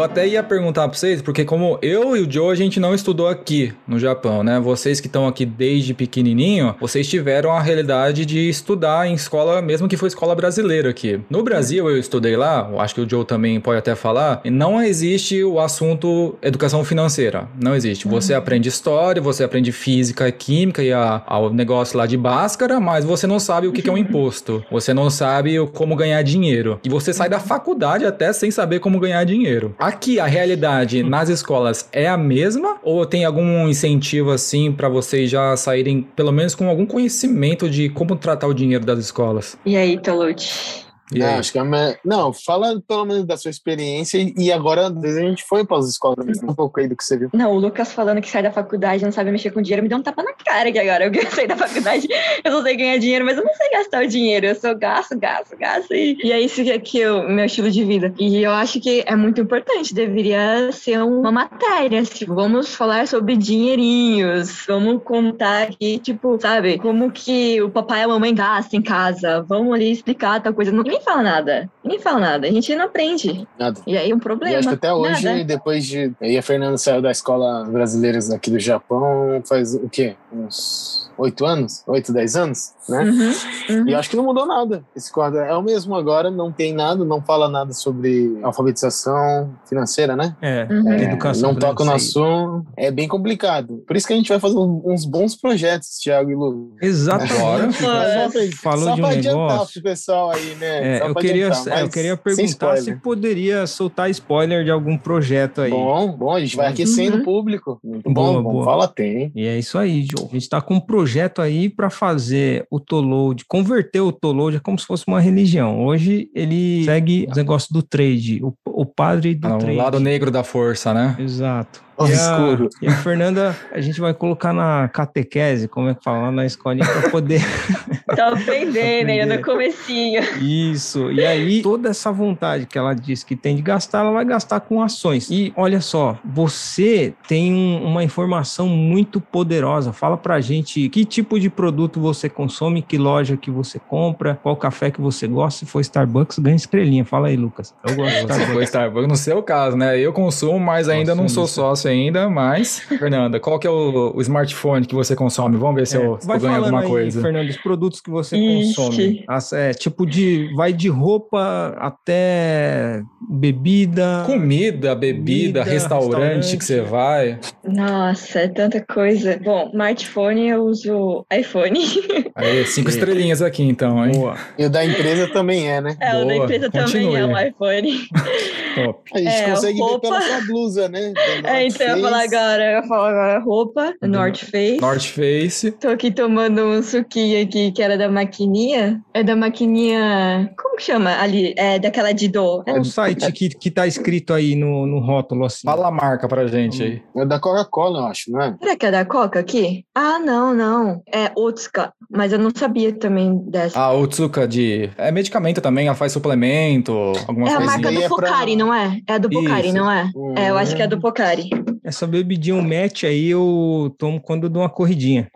Eu 0.04 0.08
até 0.08 0.28
ia 0.28 0.44
perguntar 0.44 0.89
pra 0.89 0.98
vocês, 0.98 1.22
porque 1.22 1.46
como 1.46 1.80
eu 1.82 2.13
e 2.18 2.20
o 2.20 2.30
Joe, 2.30 2.52
a 2.52 2.56
gente 2.56 2.78
não 2.78 2.94
estudou 2.94 3.26
aqui 3.30 3.72
no 3.88 3.98
Japão, 3.98 4.44
né? 4.44 4.60
Vocês 4.60 5.00
que 5.00 5.08
estão 5.08 5.26
aqui 5.26 5.46
desde 5.46 5.94
pequenininho, 5.94 6.76
vocês 6.78 7.08
tiveram 7.08 7.54
a 7.54 7.62
realidade 7.62 8.26
de 8.26 8.50
estudar 8.50 9.08
em 9.08 9.13
escola, 9.13 9.62
mesmo 9.62 9.88
que 9.88 9.96
foi 9.96 10.10
escola 10.10 10.36
brasileira 10.36 10.89
aqui. 10.89 11.22
No 11.30 11.42
Brasil, 11.42 11.89
eu 11.89 11.98
estudei 11.98 12.36
lá, 12.36 12.68
eu 12.70 12.82
acho 12.82 12.96
que 12.96 13.00
o 13.00 13.10
Joe 13.10 13.24
também 13.24 13.62
pode 13.62 13.80
até 13.80 13.96
falar, 13.96 14.42
e 14.44 14.50
não 14.50 14.84
existe 14.84 15.42
o 15.42 15.58
assunto 15.58 16.36
educação 16.42 16.84
financeira. 16.84 17.48
Não 17.58 17.74
existe. 17.74 18.06
Você 18.06 18.34
aprende 18.34 18.68
história, 18.68 19.22
você 19.22 19.42
aprende 19.46 19.72
física 19.72 20.28
e 20.28 20.34
química 20.34 20.84
e 20.84 20.92
a, 20.92 21.24
ao 21.26 21.50
negócio 21.50 21.98
lá 21.98 22.06
de 22.06 22.18
Bhaskara, 22.18 22.78
mas 22.78 23.06
você 23.06 23.26
não 23.26 23.39
sabe 23.39 23.68
o 23.68 23.72
que, 23.72 23.82
que 23.82 23.89
é 23.89 23.94
um 23.94 23.98
imposto. 23.98 24.62
Você 24.70 24.94
não 24.94 25.10
sabe 25.10 25.58
o- 25.58 25.68
como 25.68 25.96
ganhar 25.96 26.22
dinheiro. 26.24 26.78
E 26.84 26.89
você 26.89 27.13
sai 27.13 27.30
da 27.30 27.39
faculdade 27.39 28.04
até 28.06 28.34
sem 28.34 28.52
saber 28.52 28.80
como 28.80 29.00
ganhar 29.00 29.24
dinheiro. 29.24 29.74
Aqui, 29.80 29.93
a 30.20 30.26
realidade 30.26 31.04
nas 31.04 31.30
escolas 31.30 31.88
é 31.92 32.08
a 32.08 32.18
mesma? 32.18 32.78
Ou 32.84 33.06
tem 33.06 33.26
algum 33.26 33.68
incentivo 33.68 34.32
assim 34.32 34.72
pra 34.72 34.90
vocês 34.90 35.30
já 35.30 35.56
saírem, 35.56 36.02
pelo 36.16 36.32
menos 36.32 36.56
com 36.56 36.68
algum 36.68 36.86
conhecimento 36.86 37.70
de 37.70 37.90
como 37.90 38.16
tratar 38.16 38.48
o 38.48 38.54
dinheiro 38.54 38.86
das 38.86 39.00
escolas? 39.00 39.58
E 39.66 39.78
aí, 39.78 40.00
Tolute? 40.00 40.86
E 41.12 41.20
Não, 41.20 41.36
acho 41.38 41.52
que 41.52 41.60
é 41.60 41.63
me- 41.63 41.98
Não, 42.04 42.32
fala 42.32 42.82
pelo 42.88 43.06
menos 43.06 43.26
da 43.26 43.36
sua 43.38 43.52
experiência 43.52 44.18
e- 44.38 44.52
agora 44.52 44.88
a 44.88 45.08
gente 45.22 45.44
foi 45.44 45.66
para 45.66 45.78
as 45.78 45.88
escolas, 45.89 46.42
um 46.42 46.54
pouco 46.54 46.80
aí 46.80 46.88
do 46.88 46.96
que 46.96 47.04
você 47.04 47.18
viu. 47.18 47.30
Não, 47.34 47.52
o 47.52 47.60
Lucas 47.60 47.92
falando 47.92 48.22
que 48.22 48.30
sai 48.30 48.42
da 48.42 48.52
faculdade 48.52 49.04
e 49.04 49.06
não 49.06 49.12
sabe 49.12 49.32
mexer 49.32 49.52
com 49.52 49.62
dinheiro 49.62 49.84
me 49.84 49.89
deu 49.89 49.98
um 49.98 50.02
tapa 50.02 50.24
na 50.24 50.34
cara 50.34 50.72
que 50.72 50.80
agora. 50.80 51.06
Eu 51.13 51.32
saí 51.32 51.48
da 51.48 51.58
faculdade, 51.58 52.08
eu 52.44 52.52
não 52.52 52.62
sei 52.63 52.76
ganhar 52.78 52.98
dinheiro, 52.98 53.26
mas 53.26 53.38
eu 53.38 53.44
não 53.44 53.54
sei 53.54 53.70
gastar 53.72 54.04
o 54.04 54.08
dinheiro. 54.08 54.46
Eu 54.46 54.56
só 54.56 54.74
gasto, 54.74 55.18
gasto, 55.20 55.58
gasto. 55.58 55.94
E, 55.94 56.18
e 56.24 56.32
é 56.32 56.39
isso 56.39 56.63
que 56.63 56.72
é 56.72 56.80
que 56.80 57.06
o 57.08 57.28
meu 57.30 57.46
estilo 57.46 57.70
de 57.70 57.84
vida. 57.84 58.13
E 58.18 58.42
eu 58.42 58.52
acho 58.52 58.80
que 58.80 59.04
é 59.06 59.16
muito 59.16 59.42
importante, 59.42 59.94
deveria 59.94 60.72
ser 60.72 61.00
uma 61.04 61.32
matéria. 61.32 62.02
Tipo, 62.04 62.34
vamos 62.36 62.74
falar 62.76 63.08
sobre 63.08 63.36
dinheirinhos. 63.36 64.66
Vamos 64.68 65.02
contar 65.04 65.63
aqui, 65.63 66.00
tipo, 66.00 66.38
sabe, 66.39 66.78
como 66.78 67.12
que 67.12 67.62
o 67.62 67.70
papai 67.70 68.02
e 68.02 68.04
a 68.04 68.08
mamãe 68.08 68.34
gastam 68.34 68.80
em 68.80 68.84
casa. 68.84 69.42
Vamos 69.48 69.74
ali 69.74 69.92
explicar 69.92 70.42
tal 70.42 70.54
coisa. 70.54 70.72
Ninguém 70.72 71.02
fala 71.04 71.22
nada. 71.24 71.70
Ninguém 71.84 72.00
fala 72.00 72.20
nada. 72.20 72.48
A 72.48 72.52
gente 72.52 72.76
não 72.76 72.86
aprende. 72.86 73.48
Nada. 73.60 73.80
E 73.86 73.98
aí 73.98 74.10
é 74.10 74.13
um 74.13 74.18
E 74.18 74.22
problema. 74.22 74.58
acho 74.60 74.68
que 74.70 74.74
até 74.76 74.94
hoje, 74.94 75.24
Nada. 75.26 75.44
depois 75.44 75.86
de. 75.86 76.12
E 76.22 76.38
a 76.38 76.42
Fernanda 76.42 76.78
saiu 76.78 77.02
da 77.02 77.12
escola 77.12 77.66
brasileiras 77.66 78.32
aqui 78.32 78.50
do 78.50 78.60
Japão 78.60 79.42
faz 79.46 79.74
o 79.76 79.89
quê? 79.89 80.16
Uns 80.32 81.12
oito 81.18 81.46
anos? 81.46 81.84
Oito, 81.88 82.12
dez 82.12 82.36
anos? 82.36 82.74
Né? 82.89 83.04
Uhum, 83.04 83.76
uhum. 83.78 83.88
E 83.89 83.92
eu 83.94 84.00
acho 84.00 84.10
que 84.10 84.16
não 84.16 84.24
mudou 84.24 84.46
nada. 84.46 84.84
Esse 84.96 85.12
quadro 85.12 85.39
é 85.39 85.56
o 85.56 85.62
mesmo 85.62 85.96
agora, 85.96 86.32
não 86.32 86.52
tem 86.52 86.74
nada, 86.74 87.06
não 87.06 87.22
fala 87.22 87.48
nada 87.48 87.72
sobre 87.74 88.38
alfabetização 88.42 89.54
financeira, 89.66 90.16
né? 90.16 90.36
É, 90.42 90.68
Uhum. 90.70 90.92
É, 90.92 91.04
educação 91.04 91.54
não 91.54 91.60
toca 91.60 91.84
no 91.84 91.94
assunto. 91.94 92.66
É 92.76 92.89
bem 92.92 93.08
complicado. 93.08 93.84
Por 93.86 93.96
isso 93.96 94.08
que 94.08 94.13
a 94.13 94.16
gente 94.16 94.30
vai 94.30 94.39
fazer 94.39 94.58
uns 94.58 95.06
bons 95.06 95.36
projetos, 95.36 95.98
Thiago 96.00 96.32
e 96.32 96.36
Lu. 96.36 96.76
Exatamente. 96.82 97.34
Agora. 97.34 97.66
Mas 97.68 97.74
só 97.78 98.30
pra- 98.30 98.58
Falou 98.62 98.86
só 98.86 98.96
de 98.96 99.02
um 99.02 99.08
negócio. 99.48 99.74
pro 99.74 99.84
pessoal 99.92 100.32
aí, 100.32 100.56
né? 100.56 100.83
É, 100.84 101.00
Só 101.00 101.06
eu, 101.08 101.15
queria, 101.15 101.48
adiantar, 101.48 101.78
é, 101.80 101.82
eu 101.84 101.89
queria 101.89 102.17
perguntar 102.17 102.78
se 102.78 102.96
poderia 102.98 103.65
soltar 103.67 104.10
spoiler 104.10 104.63
de 104.63 104.72
algum 104.72 104.98
projeto 104.98 105.62
aí. 105.62 105.72
Bom, 105.72 106.12
bom, 106.17 106.34
a 106.34 106.39
gente 106.39 106.56
vai 106.56 106.67
aquecendo 106.67 107.15
Uhum. 107.17 107.22
o 107.22 107.26
público. 107.26 107.80
Muito 107.84 108.10
Boa, 108.12 108.34
bom, 108.34 108.43
bom. 108.43 108.52
boa. 108.54 108.65
Fala, 108.65 108.88
tem. 108.88 109.32
E 109.36 109.46
é 109.48 109.58
isso 109.58 109.78
aí, 109.78 110.02
Joe. 110.04 110.28
A 110.30 110.34
gente 110.34 110.50
tá 110.50 110.62
com 110.62 110.76
um 110.76 110.80
projeto 110.80 111.41
aí 111.41 111.69
para 111.69 111.89
fazer 111.89 112.65
o 112.72 112.80
Toload, 112.80 113.43
converter 113.48 114.02
o 114.02 114.12
Toload 114.12 114.60
como 114.62 114.78
se 114.80 114.86
fosse 114.86 115.04
uma 115.08 115.19
religião. 115.19 115.84
Hoje 115.86 116.30
ele 116.34 116.84
segue 116.86 117.28
os 117.30 117.38
negócios 117.38 117.72
do 117.72 117.84
trade, 117.84 118.41
o, 118.43 118.54
o 118.65 118.86
padre 118.86 119.36
do 119.36 119.48
Ah, 119.48 119.56
o 119.56 119.60
trade. 119.60 119.76
lado 119.78 120.00
negro 120.00 120.32
da 120.32 120.43
força, 120.43 120.93
né? 120.93 121.15
Exato. 121.19 121.83
O 121.98 122.08
E 122.08 122.12
a, 122.12 122.16
escuro. 122.16 122.70
e 122.82 122.88
a 122.88 122.92
Fernanda, 122.92 123.56
a 123.72 123.80
gente 123.80 124.02
vai 124.02 124.14
colocar 124.14 124.52
na 124.52 124.88
catequese, 124.92 125.68
como 125.68 125.90
é 125.90 125.94
que 125.94 126.04
fala, 126.04 126.32
na 126.32 126.46
escolinha, 126.46 126.86
para 126.86 127.10
poder. 127.10 127.40
Tô 128.16 128.22
aprendendo 128.22 129.10
ainda 129.10 129.38
no 129.38 129.44
comecinho. 129.44 130.22
Isso. 130.42 131.12
E 131.12 131.26
aí, 131.26 131.62
toda 131.62 131.90
essa 131.90 132.12
vontade 132.12 132.66
que 132.66 132.78
ela 132.78 132.94
diz 132.94 133.24
que 133.24 133.36
tem 133.36 133.56
de 133.56 133.62
gastar, 133.62 134.00
ela 134.00 134.12
vai 134.12 134.26
gastar 134.26 134.60
com 134.60 134.82
ações. 134.82 135.30
E 135.30 135.54
olha 135.56 135.82
só, 135.82 136.18
você 136.24 137.14
tem 137.28 137.54
um- 137.54 137.84
uma 137.86 138.04
informação 138.04 138.68
muito 138.68 139.20
poderosa. 139.22 139.94
Fala 139.94 140.18
pra 140.18 140.40
gente 140.42 140.90
que 140.90 141.06
tipo 141.06 141.40
de 141.40 141.50
produto 141.50 142.00
você 142.00 142.28
consome, 142.30 142.82
que 142.82 142.98
loja 142.98 143.38
que 143.38 143.50
você 143.52 143.80
compra, 143.80 144.40
qual 144.42 144.56
café 144.58 144.92
que 144.92 145.00
você 145.02 145.28
gosta. 145.28 145.60
Se 145.60 145.66
for 145.66 145.80
Starbucks, 145.82 146.40
ganha 146.40 146.56
estrelinha. 146.56 147.06
Fala 147.06 147.28
aí, 147.28 147.36
Lucas. 147.38 147.74
Eu 147.88 147.96
gosto 147.96 148.12
de 148.12 148.22
Você 148.22 148.26
Starbucks. 148.26 148.54
foi 148.54 148.64
Starbucks, 148.64 149.08
no 149.10 149.16
seu 149.16 149.44
caso, 149.44 149.78
né? 149.78 149.98
Eu 150.00 150.12
consumo, 150.14 150.60
mas 150.60 150.90
ainda 150.90 151.14
não 151.16 151.28
sou 151.30 151.44
Consumista. 151.44 151.62
sócio 151.62 151.83
ainda, 151.89 152.30
mas... 152.30 152.80
Fernanda, 153.00 153.39
qual 153.39 153.58
que 153.60 153.67
é 153.67 153.69
o, 153.69 154.13
o 154.15 154.22
smartphone 154.22 154.86
que 154.86 154.96
você 154.96 155.15
consome? 155.15 155.58
Vamos 155.58 155.76
ver 155.76 155.88
se 155.88 155.96
eu, 155.98 156.17
se 156.19 156.26
É, 156.26 156.28
vai 156.28 156.38
eu 156.38 156.41
ganho 156.41 156.56
alguma 156.58 156.82
aí, 156.82 156.88
coisa. 156.88 157.22
Fernando, 157.22 157.50
os 157.50 157.58
produtos 157.58 158.02
que 158.02 158.10
você 158.10 158.38
Ixi. 158.38 158.76
consome. 158.76 159.24
As- 159.28 159.54
é, 159.54 159.72
tipo 159.74 160.06
de. 160.06 160.54
Vai 160.56 160.74
de 160.74 160.89
roupa 160.89 161.76
até 161.80 163.02
bebida. 163.30 164.24
Comida, 164.26 164.96
bebida, 164.96 165.60
Comida, 165.60 165.63
restaurante, 165.63 166.12
restaurante. 166.13 166.58
que 166.58 166.65
você 166.65 166.82
vai. 166.82 167.39
Nossa, 167.63 168.39
é 168.39 168.48
tanta 168.48 168.84
coisa. 168.86 169.39
Bom, 169.43 169.69
smartphone 169.72 170.50
eu 170.50 170.63
uso 170.63 171.26
iPhone. 171.32 171.80
Aí, 172.36 172.65
cinco 172.65 172.89
estrelinhas 172.89 173.41
aqui 173.41 173.63
então, 173.63 174.06
hein? 174.06 174.12
Boa. 174.13 174.38
E 174.58 174.65
o 174.65 174.69
da 174.69 174.86
empresa 174.86 175.28
também 175.28 175.69
é, 175.69 175.82
né? 175.82 175.96
É, 176.00 176.15
o 176.15 176.19
da 176.19 176.34
Boa, 176.34 176.36
empresa 176.46 176.69
também 176.69 176.86
continue. 176.88 177.15
é 177.15 177.26
um 177.26 177.38
iPhone. 177.48 178.00
Top. 178.76 179.02
A 179.13 179.17
gente 179.19 179.28
É, 179.30 179.50
consegue 179.52 179.80
roupa- 179.80 179.93
ver 179.93 180.02
pela 180.02 180.22
sua 180.22 180.48
blusa, 180.48 180.89
né? 180.89 181.13
É, 181.43 181.65
North 181.74 181.82
eu 181.82 181.98
ia 181.98 182.04
falar 182.04 182.24
agora, 182.24 182.64
eu 182.64 182.72
ia 182.82 182.84
falar 182.88 183.10
agora 183.10 183.40
roupa, 183.40 183.94
Do 184.02 184.08
North 184.08 184.38
Face. 184.46 184.78
North 184.82 185.06
Face. 185.06 185.72
Tô 185.72 185.90
aqui 185.90 186.12
tomando 186.12 186.62
um 186.64 186.82
suquinho 186.84 187.42
aqui 187.44 187.72
que 187.72 187.82
era 187.82 187.98
da 187.98 188.10
maquininha. 188.10 189.02
É 189.14 189.24
da 189.24 189.36
maquininha. 189.36 190.52
Como 190.62 190.76
que 190.78 190.84
chama 190.84 191.12
ali? 191.20 191.54
É 191.58 191.80
daquela 191.80 192.12
de 192.12 192.28
do. 192.28 192.64
Qual 192.64 192.80
o 192.80 192.86
site 192.86 193.32
que, 193.32 193.50
que 193.50 193.72
tá 193.72 193.86
escrito 193.88 194.34
aí 194.34 194.56
no, 194.56 194.86
no 194.86 195.00
rótulo 195.00 195.46
assim? 195.46 195.62
Fala 195.66 195.88
a 195.88 195.92
marca 195.92 196.28
pra 196.28 196.48
gente 196.48 196.82
aí. 196.84 197.02
É 197.16 197.26
da 197.26 197.40
Coca-Cola, 197.40 198.00
eu 198.00 198.06
acho, 198.08 198.32
não 198.32 198.42
é? 198.42 198.56
Será 198.62 198.76
que 198.76 198.86
é 198.86 198.92
da 198.92 199.06
Coca 199.06 199.40
aqui? 199.40 199.86
Ah, 199.96 200.20
não, 200.20 200.54
não. 200.54 201.02
É 201.14 201.32
Otsuka. 201.36 201.92
Mas 202.10 202.32
eu 202.32 202.40
não 202.40 202.52
sabia 202.56 202.94
também 202.94 203.38
dessa. 203.50 203.80
A 203.80 203.92
Otsuka 203.94 204.48
de. 204.48 204.90
É 204.98 205.12
medicamento 205.12 205.62
também, 205.62 205.88
ela 205.88 205.96
faz 205.96 206.12
suplemento, 206.12 206.94
algumas 207.28 207.52
é 207.52 207.56
a 207.56 207.58
coisinhas. 207.58 207.82
marca 207.82 207.92
do 207.92 208.04
é 208.04 208.08
pra- 208.08 208.16
Pocari, 208.30 208.56
não 208.56 208.74
é? 208.74 209.00
É 209.08 209.14
a 209.14 209.18
do 209.18 209.30
Pocari, 209.30 209.68
Isso. 209.68 209.78
não 209.78 209.92
é? 209.92 210.12
É, 210.38 210.50
eu 210.50 210.58
acho 210.58 210.76
que 210.76 210.82
é 210.82 210.88
do 210.88 211.00
Pocari. 211.00 211.50
Essa 211.84 212.08
bebidinha, 212.08 212.56
um 212.56 212.62
match 212.62 213.04
aí, 213.04 213.30
eu 213.30 213.93
tomo 213.97 214.21
quando 214.21 214.43
eu 214.45 214.49
dou 214.49 214.62
uma 214.63 214.69
corridinha. 214.69 215.28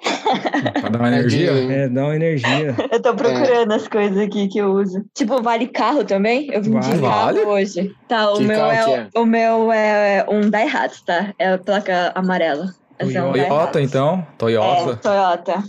Pra 0.79 0.89
dar 0.89 0.99
uma 0.99 1.09
É 1.09 1.19
energia. 1.19 1.51
É, 1.51 1.89
dá 1.89 2.03
uma 2.05 2.15
energia. 2.15 2.75
Eu 2.91 3.01
tô 3.01 3.13
procurando 3.15 3.71
as 3.71 3.87
coisas 3.87 4.17
aqui 4.17 4.47
que 4.47 4.57
eu 4.59 4.71
uso. 4.73 5.05
Tipo, 5.13 5.41
vale 5.41 5.67
carro 5.67 6.03
também? 6.03 6.47
Eu 6.51 6.61
vim 6.61 6.71
de 6.79 6.89
Vale. 6.89 7.01
carro 7.01 7.25
Vale? 7.25 7.39
hoje. 7.45 7.91
Tá, 8.07 8.31
o 8.31 8.37
Que 8.37 8.43
meu 8.43 8.59
carro 8.59 8.91
é, 8.91 9.09
é? 9.13 9.19
o 9.19 9.25
meu 9.25 9.71
é 9.71 10.25
um 10.29 10.49
Daihatsu, 10.49 11.05
tá? 11.05 11.33
É 11.39 11.53
a 11.53 11.57
placa 11.57 12.11
amarela. 12.15 12.73
Esse 12.99 13.15
é 13.15 13.23
um 13.23 13.31
Toyota, 13.31 13.47
Toyota, 13.49 13.81
então. 13.81 14.19
É, 14.19 14.35
Toyota. 14.37 14.95
Toyota. 14.97 15.63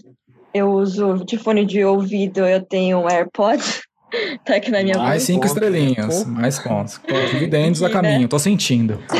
Eu 0.54 0.70
uso 0.72 1.24
de 1.24 1.36
fone 1.36 1.64
de 1.64 1.84
ouvido, 1.84 2.40
eu 2.46 2.60
tenho 2.62 2.98
um 2.98 3.08
AirPods. 3.08 3.82
tá 4.44 4.56
aqui 4.56 4.70
na 4.70 4.82
minha 4.82 4.96
Mais 4.96 5.22
cinco 5.22 5.40
pontos. 5.46 5.52
estrelinhas. 5.52 6.24
Pô. 6.24 6.30
Mais 6.30 6.58
pontos. 6.58 7.00
Dividendos 7.30 7.82
a 7.82 7.88
né? 7.88 7.92
caminho, 7.92 8.28
tô 8.28 8.38
sentindo. 8.38 8.98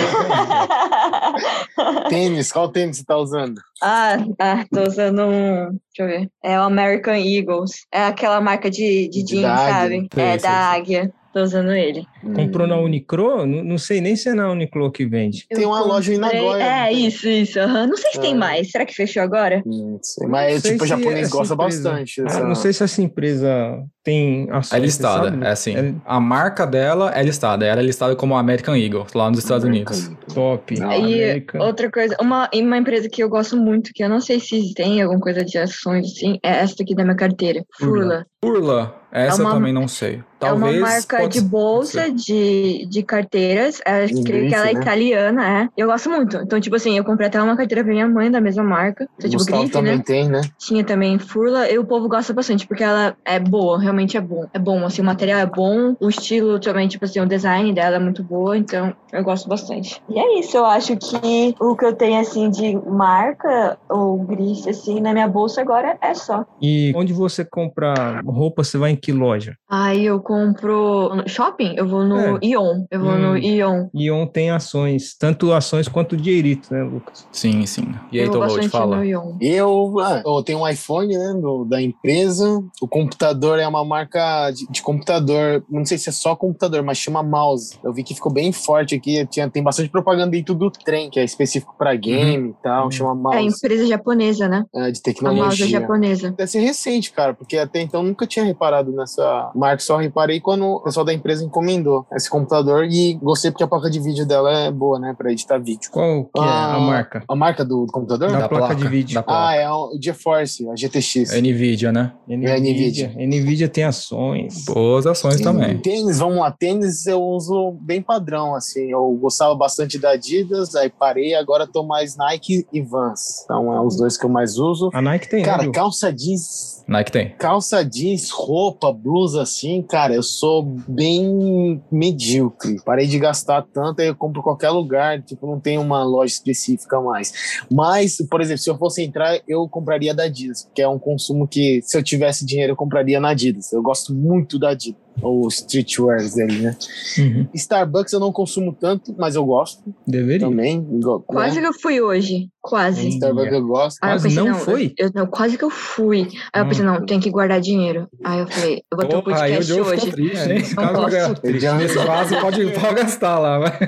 Tênis, 2.08 2.52
qual 2.52 2.68
tênis 2.68 2.98
você 2.98 3.04
tá 3.04 3.16
usando? 3.16 3.60
ah, 3.82 4.16
ah, 4.38 4.64
tô 4.72 4.82
usando 4.82 5.22
um. 5.22 5.70
Deixa 5.70 6.00
eu 6.00 6.06
ver. 6.06 6.30
É 6.42 6.58
o 6.58 6.62
American 6.62 7.14
Eagles. 7.14 7.86
É 7.92 8.04
aquela 8.04 8.40
marca 8.40 8.70
de, 8.70 9.08
de 9.08 9.22
De 9.22 9.36
jeans, 9.36 9.60
sabe? 9.60 10.08
É 10.16 10.36
da 10.36 10.70
águia. 10.70 11.12
Tô 11.32 11.42
usando 11.42 11.72
ele. 11.72 12.06
Comprou 12.34 12.66
Hum. 12.66 12.70
na 12.70 12.76
Unicro? 12.78 13.46
Não, 13.46 13.62
não 13.64 13.78
sei 13.78 14.00
nem 14.00 14.16
se 14.16 14.28
é 14.28 14.34
na 14.34 14.50
Uniclo 14.50 14.90
que 14.90 15.06
vende. 15.06 15.46
Tem 15.48 15.64
uma 15.64 15.80
loja 15.80 16.12
em 16.12 16.20
comprei- 16.20 16.40
Nagoya, 16.42 16.62
É, 16.64 16.86
tem? 16.88 17.06
isso, 17.06 17.28
isso. 17.28 17.60
aham. 17.60 17.86
Não 17.86 17.96
sei 17.96 18.12
se 18.12 18.20
tem 18.20 18.32
Ah. 18.34 18.36
mais. 18.38 18.70
Será 18.70 18.84
que 18.84 18.94
fechou 18.94 19.22
agora? 19.22 19.62
Hum, 19.66 19.98
sei. 20.02 20.24
Não 20.26 20.30
Mas, 20.32 20.62
sei 20.62 20.72
tipo, 20.72 20.84
o 20.84 20.86
japonês 20.86 21.20
essa 21.28 21.36
gosta 21.36 21.54
empresa- 21.54 21.82
bastante. 21.90 22.20
Ah, 22.20 22.24
dessa- 22.24 22.44
não 22.44 22.54
sei 22.54 22.72
se 22.72 22.82
essa 22.82 23.02
empresa 23.02 23.82
tem 24.02 24.48
ações. 24.50 24.72
É 24.72 24.82
listada, 24.82 25.30
sabe? 25.30 25.44
é 25.44 25.48
assim. 25.50 25.76
É 25.76 25.94
A 26.04 26.18
marca 26.18 26.66
dela 26.66 27.12
é 27.14 27.22
listada. 27.22 27.64
Ela 27.66 27.80
é 27.80 27.84
listada 27.84 28.16
como 28.16 28.34
American 28.36 28.74
Eagle, 28.76 29.06
lá 29.14 29.28
nos 29.30 29.38
Estados 29.40 29.64
Unidos. 29.64 30.10
top. 30.34 30.78
Não, 30.78 30.90
E 30.92 30.96
América. 31.24 31.62
outra 31.62 31.90
coisa, 31.90 32.16
uma, 32.20 32.48
e 32.52 32.60
uma 32.62 32.76
empresa 32.78 33.08
que 33.08 33.22
eu 33.22 33.28
gosto 33.28 33.56
muito, 33.56 33.90
que 33.94 34.02
eu 34.02 34.08
não 34.08 34.20
sei 34.20 34.40
se 34.40 34.72
tem 34.74 35.00
alguma 35.02 35.20
coisa 35.20 35.44
de 35.44 35.56
ações 35.58 36.06
assim, 36.06 36.38
é 36.44 36.50
essa 36.58 36.82
aqui 36.82 36.94
da 36.94 37.04
minha 37.04 37.16
carteira, 37.16 37.64
Furla. 37.78 38.24
Furla, 38.44 38.94
essa 39.10 39.42
É 39.42 39.44
uma- 39.44 39.50
eu 39.50 39.54
também 39.54 39.72
não 39.72 39.88
sei. 39.88 40.14
é 40.40 40.52
uma 40.52 40.60
Talvez. 40.66 40.80
marca 40.80 41.16
pode 41.18 41.40
de 41.40 41.86
ser- 41.86 42.07
de, 42.12 42.86
de 42.86 43.02
carteiras. 43.02 43.80
Em 44.10 44.24
creio 44.24 44.48
que 44.48 44.54
ela 44.54 44.70
é 44.70 44.74
né? 44.74 44.80
italiana, 44.80 45.60
é. 45.62 45.68
Eu 45.76 45.86
gosto 45.86 46.10
muito. 46.10 46.36
Então, 46.36 46.60
tipo 46.60 46.76
assim, 46.76 46.96
eu 46.96 47.04
comprei 47.04 47.28
até 47.28 47.40
uma 47.42 47.56
carteira 47.56 47.84
pra 47.84 47.92
minha 47.92 48.08
mãe 48.08 48.30
da 48.30 48.40
mesma 48.40 48.62
marca. 48.62 49.08
Então, 49.16 49.30
tipo, 49.30 49.42
Gustavo 49.42 49.62
grife, 49.62 49.72
também 49.72 49.96
né? 49.96 50.02
tem, 50.04 50.28
né? 50.28 50.40
Tinha 50.58 50.84
também 50.84 51.18
Furla. 51.18 51.70
E 51.70 51.78
o 51.78 51.84
povo 51.84 52.08
gosta 52.08 52.32
bastante, 52.32 52.66
porque 52.66 52.84
ela 52.84 53.16
é 53.24 53.38
boa, 53.38 53.78
realmente 53.78 54.16
é 54.16 54.20
bom. 54.20 54.46
É 54.52 54.58
bom, 54.58 54.84
assim, 54.84 55.02
o 55.02 55.04
material 55.04 55.40
é 55.40 55.46
bom, 55.46 55.94
o 56.00 56.08
estilo 56.08 56.58
também, 56.58 56.88
tipo 56.88 57.04
assim, 57.04 57.20
o 57.20 57.26
design 57.26 57.72
dela 57.72 57.96
é 57.96 57.98
muito 57.98 58.22
boa, 58.22 58.56
então 58.56 58.94
eu 59.12 59.22
gosto 59.22 59.48
bastante. 59.48 60.00
E 60.08 60.18
é 60.18 60.38
isso, 60.38 60.56
eu 60.56 60.64
acho 60.64 60.96
que 60.96 61.54
o 61.60 61.76
que 61.76 61.84
eu 61.84 61.94
tenho, 61.94 62.20
assim, 62.20 62.50
de 62.50 62.76
marca 62.86 63.78
ou 63.88 64.18
grife, 64.18 64.70
assim, 64.70 65.00
na 65.00 65.12
minha 65.12 65.28
bolsa 65.28 65.60
agora 65.60 65.96
é 66.00 66.14
só. 66.14 66.44
E 66.60 66.92
onde 66.94 67.12
você 67.12 67.44
compra 67.44 68.20
roupa, 68.24 68.64
você 68.64 68.78
vai 68.78 68.90
em 68.90 68.96
que 68.96 69.12
loja? 69.12 69.56
Aí 69.68 70.04
eu 70.04 70.20
compro 70.20 71.14
no 71.14 71.28
shopping, 71.28 71.74
eu 71.76 71.86
vou 71.86 71.97
no 72.04 72.36
É. 72.36 72.38
Ion. 72.42 72.84
Eu 72.90 73.00
vou 73.00 73.16
no 73.18 73.32
Hum. 73.32 73.36
Ion. 73.38 73.86
E 73.94 74.10
on 74.10 74.26
tem 74.26 74.50
ações, 74.50 75.14
tanto 75.18 75.52
ações 75.52 75.88
quanto 75.88 76.16
dinheirito, 76.16 76.72
né, 76.72 76.82
Lucas? 76.82 77.26
Sim, 77.32 77.64
sim. 77.66 77.88
E 78.12 78.20
aí, 78.20 78.26
vou 78.28 78.40
bastante 78.40 78.68
fala. 78.68 78.96
no 78.96 79.04
Ion. 79.04 79.36
Eu, 79.40 79.96
ah, 80.00 80.22
eu 80.24 80.42
tenho 80.42 80.60
um 80.60 80.68
iPhone, 80.68 81.16
né, 81.16 81.34
do- 81.40 81.64
da 81.64 81.80
empresa. 81.80 82.62
O 82.80 82.88
computador 82.88 83.58
é 83.58 83.66
uma 83.66 83.84
marca 83.84 84.50
de, 84.50 84.66
de 84.70 84.82
computador, 84.82 85.62
não 85.68 85.84
sei 85.84 85.98
se 85.98 86.08
é 86.08 86.12
só 86.12 86.34
computador, 86.36 86.82
mas 86.82 86.98
chama 86.98 87.22
Mouse. 87.22 87.78
Eu 87.82 87.92
vi 87.92 88.02
que 88.02 88.14
ficou 88.14 88.32
bem 88.32 88.52
forte 88.52 88.94
aqui. 88.94 89.26
Tinha, 89.26 89.48
tem 89.48 89.62
bastante 89.62 89.88
propaganda 89.88 90.30
dentro 90.30 90.54
do 90.54 90.70
trem, 90.70 91.10
que 91.10 91.18
é 91.20 91.24
específico 91.24 91.74
para 91.78 91.94
game 91.94 92.50
e 92.50 92.54
tal. 92.62 92.84
Uhum. 92.84 92.90
Chama 92.90 93.10
É 93.34 93.40
Mouse, 93.40 93.56
empresa 93.58 93.86
japonesa, 93.86 94.48
né? 94.48 94.64
é, 94.74 94.78
de 94.78 94.82
A 94.82 94.82
mouse 94.82 94.98
é 94.98 95.02
tecnologia. 95.02 95.66
japonesa. 95.68 96.30
Deve 96.30 96.50
ser 96.50 96.60
recente, 96.60 97.12
cara, 97.12 97.34
porque 97.34 97.56
até 97.56 97.80
então 97.80 98.00
eu 98.02 98.06
nunca 98.08 98.26
tinha 98.26 98.44
reparado 98.44 98.92
nessa 98.92 99.50
marca, 99.54 99.82
só 99.82 99.96
reparei 99.96 100.40
quando 100.40 100.64
o 100.66 100.80
pessoal 100.80 101.04
da 101.04 101.12
empresa 101.14 101.44
encomendou 101.44 101.87
esse 102.12 102.28
computador 102.30 102.84
e 102.84 103.14
gostei 103.14 103.50
porque 103.50 103.64
a 103.64 103.68
placa 103.68 103.90
de 103.90 104.00
vídeo 104.00 104.26
dela 104.26 104.50
é 104.52 104.70
boa, 104.70 104.98
né, 104.98 105.14
para 105.16 105.30
editar 105.32 105.58
vídeo. 105.58 105.90
Qual 105.90 106.24
que 106.24 106.40
é 106.40 106.42
a 106.42 106.74
Ah, 106.74 106.80
marca? 106.80 107.24
A 107.28 107.34
marca 107.36 107.64
do 107.64 107.86
computador? 107.92 108.30
Da 108.32 108.48
placa 108.48 108.74
de 108.74 108.86
vídeo. 108.88 109.14
Da 109.14 109.20
Ah, 109.20 109.24
placa. 109.24 109.54
é 109.56 109.70
o 109.70 109.90
GeForce, 110.00 110.68
a 110.68 110.74
GTX. 110.76 111.32
É 111.32 111.40
Nvidia, 111.40 111.92
né? 111.92 112.12
Nvidia. 112.28 113.12
Nvidia 113.16 113.68
tem 113.68 113.84
ações. 113.84 114.64
Boas 114.64 115.06
ações 115.06 115.40
também. 115.40 115.78
Tênis, 115.78 116.18
vamos 116.18 116.38
lá, 116.38 116.50
tênis 116.50 117.06
eu 117.06 117.22
uso 117.22 117.72
bem 117.80 118.02
padrão, 118.02 118.54
assim, 118.54 118.90
eu 118.90 119.10
gostava 119.20 119.54
bastante 119.54 119.98
da 119.98 120.10
Adidas, 120.10 120.74
aí 120.74 120.90
parei, 120.90 121.34
agora 121.34 121.66
tô 121.66 121.82
mais 121.84 122.16
Nike 122.16 122.66
e 122.72 122.80
Vans, 122.82 123.42
então 123.44 123.72
é 123.74 123.80
os 123.80 123.96
dois 123.96 124.16
que 124.16 124.24
eu 124.24 124.30
mais 124.30 124.58
uso. 124.58 124.90
A 124.92 125.00
Nike 125.02 125.28
tem, 125.28 125.40
né, 125.40 125.46
Cara, 125.46 125.70
calça 125.70 126.12
jeans, 126.12 126.84
Nike 126.88 127.12
tem. 127.12 127.30
calça 127.38 127.84
jeans, 127.84 128.30
roupa, 128.30 128.92
blusa, 128.92 129.42
assim, 129.42 129.82
cara, 129.82 130.14
eu 130.14 130.22
sou 130.22 130.62
bem 130.88 131.77
medíocre, 131.90 132.80
parei 132.84 133.06
de 133.06 133.18
gastar 133.18 133.62
tanto, 133.62 134.00
aí 134.00 134.08
eu 134.08 134.16
compro 134.16 134.42
qualquer 134.42 134.70
lugar, 134.70 135.22
tipo, 135.22 135.46
não 135.46 135.60
tem 135.60 135.78
uma 135.78 136.02
loja 136.04 136.32
específica 136.32 137.00
mais. 137.00 137.32
Mas, 137.70 138.16
por 138.30 138.40
exemplo, 138.40 138.62
se 138.62 138.70
eu 138.70 138.78
fosse 138.78 139.02
entrar, 139.02 139.40
eu 139.46 139.68
compraria 139.68 140.14
da 140.14 140.24
Adidas, 140.24 140.64
porque 140.64 140.82
é 140.82 140.88
um 140.88 140.98
consumo 140.98 141.46
que, 141.46 141.80
se 141.82 141.96
eu 141.96 142.02
tivesse 142.02 142.44
dinheiro, 142.44 142.72
eu 142.72 142.76
compraria 142.76 143.20
na 143.20 143.30
Adidas, 143.30 143.72
eu 143.72 143.82
gosto 143.82 144.14
muito 144.14 144.58
da 144.58 144.70
Adidas. 144.70 145.07
Ou 145.22 145.48
streetwears 145.48 146.34
dele, 146.34 146.58
né? 146.60 146.76
Uhum. 147.18 147.48
Starbucks 147.54 148.12
eu 148.12 148.20
não 148.20 148.32
consumo 148.32 148.72
tanto, 148.78 149.14
mas 149.18 149.34
eu 149.34 149.44
gosto 149.44 149.82
Deveria. 150.06 150.46
também. 150.46 150.86
Quase 151.26 151.60
que 151.60 151.66
eu 151.66 151.72
fui 151.72 152.00
hoje. 152.00 152.48
Quase. 152.60 153.08
Starbucks 153.08 153.52
eu 153.52 153.66
gosto. 153.66 153.98
Aí 154.02 154.10
eu 154.10 154.14
Quase 154.14 154.28
pensei, 154.28 154.42
não 154.42 154.50
não, 154.50 154.58
foi? 154.58 154.94
Eu, 154.98 155.10
não, 155.14 155.26
quase 155.26 155.56
que 155.58 155.64
eu 155.64 155.70
fui. 155.70 156.28
Aí 156.52 156.62
eu 156.62 156.68
pensei, 156.68 156.84
não, 156.84 157.04
tem 157.06 157.18
que 157.18 157.30
guardar 157.30 157.60
dinheiro. 157.60 158.06
Aí 158.22 158.40
eu 158.40 158.46
falei, 158.46 158.82
eu 158.92 158.96
vou 158.98 159.06
ter 159.08 159.14
um 159.16 159.18
aí 159.18 159.24
podcast 159.24 159.72
ficou 159.72 159.86
hoje. 159.92 160.10
triste, 160.12 160.36
É, 160.36 160.42
hein? 160.42 160.48
nesse 160.58 160.76
Não 160.76 160.82
caso, 160.84 161.00
posso. 161.02 161.16
eu 161.16 161.34
fico 161.34 161.46
Eu 161.48 161.60
já- 161.60 161.74
Nesse 161.76 161.94
caso, 162.04 162.40
pode, 162.40 162.66
pode 162.78 162.94
gastar 162.94 163.38
lá, 163.38 163.58
vai. 163.58 163.78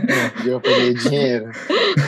Eu 0.46 0.60
peguei 0.60 0.94
dinheiro. 0.94 1.50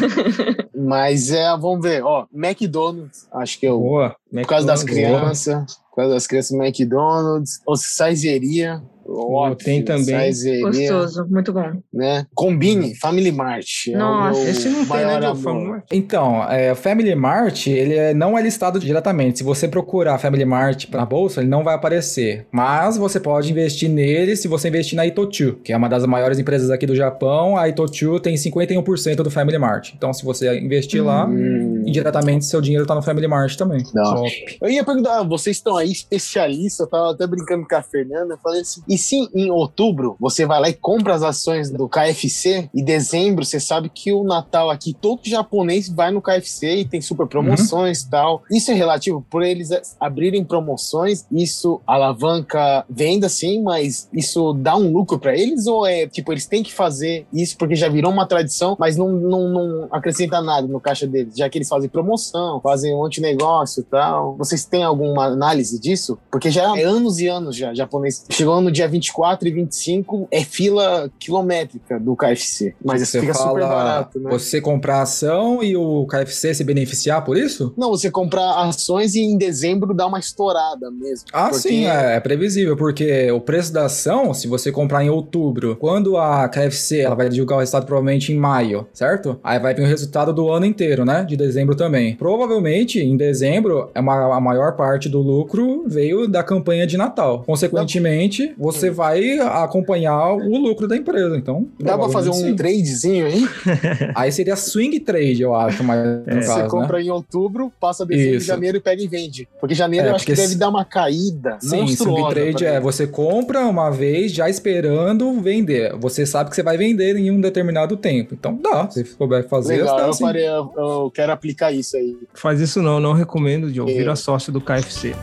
mas 0.75 1.31
é, 1.31 1.45
vamos 1.57 1.83
ver, 1.83 2.03
ó, 2.03 2.27
McDonald's, 2.35 3.27
acho 3.33 3.59
que 3.59 3.67
eu, 3.67 3.79
Boa. 3.79 4.17
por 4.33 4.47
causa 4.47 4.67
das 4.67 4.83
boa. 4.83 4.93
crianças, 4.95 5.77
por 5.91 5.97
causa 5.97 6.15
das 6.15 6.27
crianças, 6.27 6.53
McDonald's, 6.59 7.61
ou 7.67 7.77
Saizeria, 7.77 8.83
óbvio, 9.15 9.57
tem 9.65 9.83
também. 9.85 10.05
Saizeria, 10.05 10.63
Gostoso, 10.63 11.27
muito 11.31 11.53
bom. 11.53 11.71
né? 11.93 12.27
Combine, 12.35 12.95
Family 12.97 13.31
Mart. 13.33 13.89
é 13.89 13.97
Nossa, 13.97 14.41
Esse 14.49 14.69
não 14.69 14.85
tem, 14.87 15.05
né, 15.05 15.83
Então, 15.91 16.43
é, 16.51 16.73
o 16.73 16.77
Family 16.77 17.15
Mart, 17.15 17.67
ele 17.67 17.95
é- 17.95 18.15
não 18.15 18.37
é 18.39 18.43
listado 18.43 18.79
diretamente. 18.79 19.39
Se 19.39 19.45
você 19.45 19.69
procurar 19.69 20.19
Family 20.19 20.45
Mart 20.45 20.87
na 20.91 21.05
bolsa, 21.07 21.41
ele 21.41 21.49
não 21.49 21.63
vai 21.65 21.75
aparecer. 21.75 22.47
Mas 22.51 22.97
você 22.97 23.19
pode 23.21 23.51
investir 23.51 23.89
nele 23.89 24.37
se 24.37 24.49
você 24.49 24.69
investir 24.69 24.97
na 24.97 25.07
Itochu, 25.07 25.55
que 25.65 25.73
é 25.73 25.77
uma 25.77 25.89
das 25.89 26.05
maiores 26.07 26.39
empresas 26.39 26.71
aqui 26.71 26.87
do 26.87 26.95
Japão. 26.97 27.57
A 27.57 27.69
Itochu 27.69 28.19
tem 28.21 28.37
51% 28.37 29.23
do 29.23 29.31
Family 29.31 29.59
Mart. 29.59 29.91
Então, 29.97 30.13
se 30.13 30.25
você 30.25 30.59
investir 30.59 31.05
lá, 31.05 31.27
Hum, 31.27 31.83
indiretamente 31.87 32.45
seu 32.45 32.61
dinheiro 32.61 32.87
tá 32.87 32.95
no 32.95 33.03
Family 33.03 33.27
Mart 33.29 33.57
também. 33.57 33.83
não. 33.95 34.15
Top. 34.15 34.59
Eu 34.61 34.71
ia 34.71 34.85
perguntar, 34.85 35.23
vocês 35.23 35.57
estão 35.57 35.77
aí 35.77 35.91
especialistas, 35.91 36.81
eu 36.81 36.87
tava 36.89 37.11
até 37.13 37.27
brincando 37.27 37.67
com 37.67 37.75
a 37.77 37.83
Fernanda, 37.83 38.35
eu 38.35 38.39
falei 38.39 38.61
assim, 38.61 38.81
e 38.89 38.97
se 39.03 39.29
em 39.35 39.51
outubro 39.51 40.17
você 40.19 40.47
vai 40.47 40.61
lá 40.61 40.69
e 40.69 40.75
compra 40.75 41.15
as 41.15 41.23
ações 41.23 41.71
do 41.71 41.89
KFC, 41.89 42.71
e 42.75 42.83
dezembro 42.83 43.45
você 43.45 43.61
sabe 43.61 43.89
que 43.89 44.13
o 44.13 44.25
Natal 44.25 44.71
aqui, 44.71 44.95
todo 44.95 45.21
japonês 45.25 45.89
vai 45.89 46.11
no 46.11 46.23
KFC 46.23 46.77
e 46.77 46.85
tem 46.85 47.01
super 47.01 47.27
promoções 47.27 48.01
e 48.01 48.11
tal. 48.11 48.43
Isso 48.51 48.71
é 48.71 48.75
relativo, 48.75 49.25
por 49.31 49.43
eles 49.43 49.71
abrirem 50.01 50.45
promoções, 50.45 51.27
isso 51.31 51.81
alavanca 51.87 52.85
venda 52.89 53.29
sim, 53.29 53.63
mas 53.63 54.09
isso 54.13 54.53
dá 54.55 54.77
um 54.77 54.93
lucro 54.93 55.19
pra 55.19 55.37
eles? 55.37 55.67
Ou 55.67 55.87
é, 55.87 56.07
tipo, 56.07 56.33
eles 56.33 56.47
têm 56.47 56.63
que 56.63 56.73
fazer 56.73 57.27
isso 57.33 57.57
porque 57.57 57.75
já 57.75 57.89
virou 57.89 58.13
uma 58.13 58.27
tradição, 58.27 58.77
mas 58.79 58.97
não, 58.97 59.11
não, 59.13 59.49
não 59.49 59.89
acrescenta 59.91 60.41
nada 60.41 60.67
no 60.67 60.81
caixa 60.81 61.07
deles, 61.07 61.37
já 61.37 61.49
que 61.49 61.59
eles 61.59 61.69
fazem 61.69 61.89
promoção, 61.89 62.61
fazem 62.61 62.95
um 62.95 62.99
monte 62.99 63.17
de 63.17 63.23
negócio 63.23 63.81
e 63.81 63.85
tal. 63.85 64.37
Vocês 64.37 64.65
têm 64.65 64.83
alguma 64.83 65.27
análise 65.27 65.81
disso? 65.81 66.19
Porque 66.31 66.51
já 66.51 66.79
é 66.79 66.85
anos 66.85 67.19
e 67.19 67.29
anos 67.29 67.57
já, 67.57 67.75
japonês. 67.75 68.25
Chegou 68.31 68.61
no 68.61 68.71
dia 68.83 68.89
24 68.89 69.49
e 69.49 69.53
25, 69.53 70.29
é 70.31 70.43
fila 70.45 71.11
quilométrica 71.19 71.99
do 71.99 72.17
KFC. 72.17 72.75
Mas 72.85 73.03
isso 73.03 73.13
Você 73.13 73.21
fica 73.21 73.35
fala 73.35 73.49
super 73.51 73.61
barato, 73.69 74.21
né? 74.21 74.31
Você 74.31 74.61
comprar 74.61 75.03
ação 75.03 75.63
e 75.63 75.77
o 75.77 76.07
KFC 76.07 76.55
se 76.55 76.65
beneficiar 76.65 77.25
por 77.25 77.37
isso? 77.37 77.73
Não, 77.77 77.91
você 77.91 78.11
comprar 78.11 78.63
ações 78.65 79.15
e 79.15 79.21
em 79.21 79.37
dezembro 79.39 79.95
dá 79.95 80.07
uma 80.07 80.19
estourada 80.19 80.91
mesmo. 80.91 81.27
Ah, 81.33 81.45
Porque- 81.49 81.69
sim, 81.69 81.87
é, 81.87 82.17
é 82.17 82.21
previsível, 82.21 82.77
porque 82.77 83.31
o 83.31 83.41
preço 83.41 83.73
da 83.73 83.87
ação, 83.87 84.35
se 84.35 84.47
você 84.49 84.73
comprar 84.73 85.05
em 85.05 85.11
outubro, 85.11 85.77
quando 85.77 86.17
a 86.17 86.49
KFC 86.49 87.01
ela 87.01 87.15
vai 87.15 87.29
divulgar 87.29 87.57
o 87.59 87.61
resultado 87.61 87.87
provavelmente 87.87 88.33
em 88.33 88.37
maio, 88.37 88.87
certo? 88.93 89.39
Aí 89.43 89.59
vai 89.59 89.75
vir 89.75 89.83
o 89.83 89.87
resultado 89.87 90.33
do 90.33 90.51
ano 90.51 90.67
inteiro, 90.67 91.05
né? 91.05 91.25
De 91.25 91.37
dezembro 91.37 91.75
também. 91.77 92.17
Provavelmente, 92.17 93.01
em 93.01 93.17
dezembro, 93.17 93.91
é 93.95 93.99
a 94.01 94.41
maior 94.41 94.77
parte 94.77 95.09
do 95.09 95.21
lucro 95.21 95.85
veio 95.87 96.27
da 96.27 96.43
campanha 96.43 96.87
de 96.87 96.97
Natal. 96.97 97.43
Consequentemente, 97.47 98.55
você 98.73 98.91
vai 98.91 99.39
acompanhar 99.39 100.33
o 100.33 100.59
lucro 100.59 100.89
da 100.89 100.97
empresa. 100.97 101.37
Então, 101.37 101.69
Dá 101.79 101.97
pra 101.97 102.09
fazer 102.09 102.31
um 102.31 102.35
sim. 102.35 102.57
tradezinho 102.57 103.27
aí? 103.27 103.47
Aí 104.15 104.31
seria 104.33 104.57
swing 104.57 104.99
trade, 105.01 105.43
eu 105.43 105.55
acho, 105.55 105.83
mas 105.85 105.99
Você 106.25 106.47
caso, 106.47 106.63
né? 106.63 106.69
compra 106.69 107.01
em 107.03 107.11
outubro, 107.11 107.73
passa 107.81 108.05
dezembro 108.05 108.37
Isso. 108.37 108.47
janeiro 108.47 108.77
e 108.77 108.81
pega 108.81 109.03
e 109.03 109.09
vende. 109.09 109.49
Porque 109.61 109.75
janeiro 109.75 110.07
É, 110.07 110.11
eu 110.11 110.15
acho 110.15 110.27
que 110.27 110.35
deve 110.35 110.55
dar 110.55 110.69
uma 110.69 110.85
caída 110.85 111.57
Sim, 111.61 111.87
swing 111.89 112.29
trade 112.31 112.65
é 112.65 112.81
você 112.81 113.07
compra 113.07 113.67
uma 113.67 113.91
vez 113.91 114.33
já 114.33 114.49
esperando 114.49 115.41
vender. 115.41 115.95
Você 115.99 116.25
sabe 116.27 116.51
que 116.51 116.57
você 116.57 116.63
vai 116.63 116.77
vender 116.77 117.17
em 117.17 117.31
um 117.31 117.41
determinado 117.41 117.97
tempo. 117.97 118.35
Então 118.35 118.59
dá, 118.61 118.89
se 118.91 119.05
souber 119.05 119.47
fazer, 119.49 119.79
Legal, 119.79 119.97
dá 119.97 120.07
eu, 120.07 120.13
sim. 120.13 120.25
farei, 120.25 120.47
eu, 120.47 120.73
eu 120.77 121.13
quero 121.15 121.33
aplicar 121.33 121.73
isso 121.73 121.97
aí. 121.97 122.17
Faz 122.35 122.61
isso 122.61 122.83
não, 122.83 123.01
não 123.01 123.13
recomendo. 123.13 123.69
É. 123.69 123.85
Vira 123.85 124.17
sócio 124.17 124.53
do 124.53 124.61
KFC. 124.61 125.15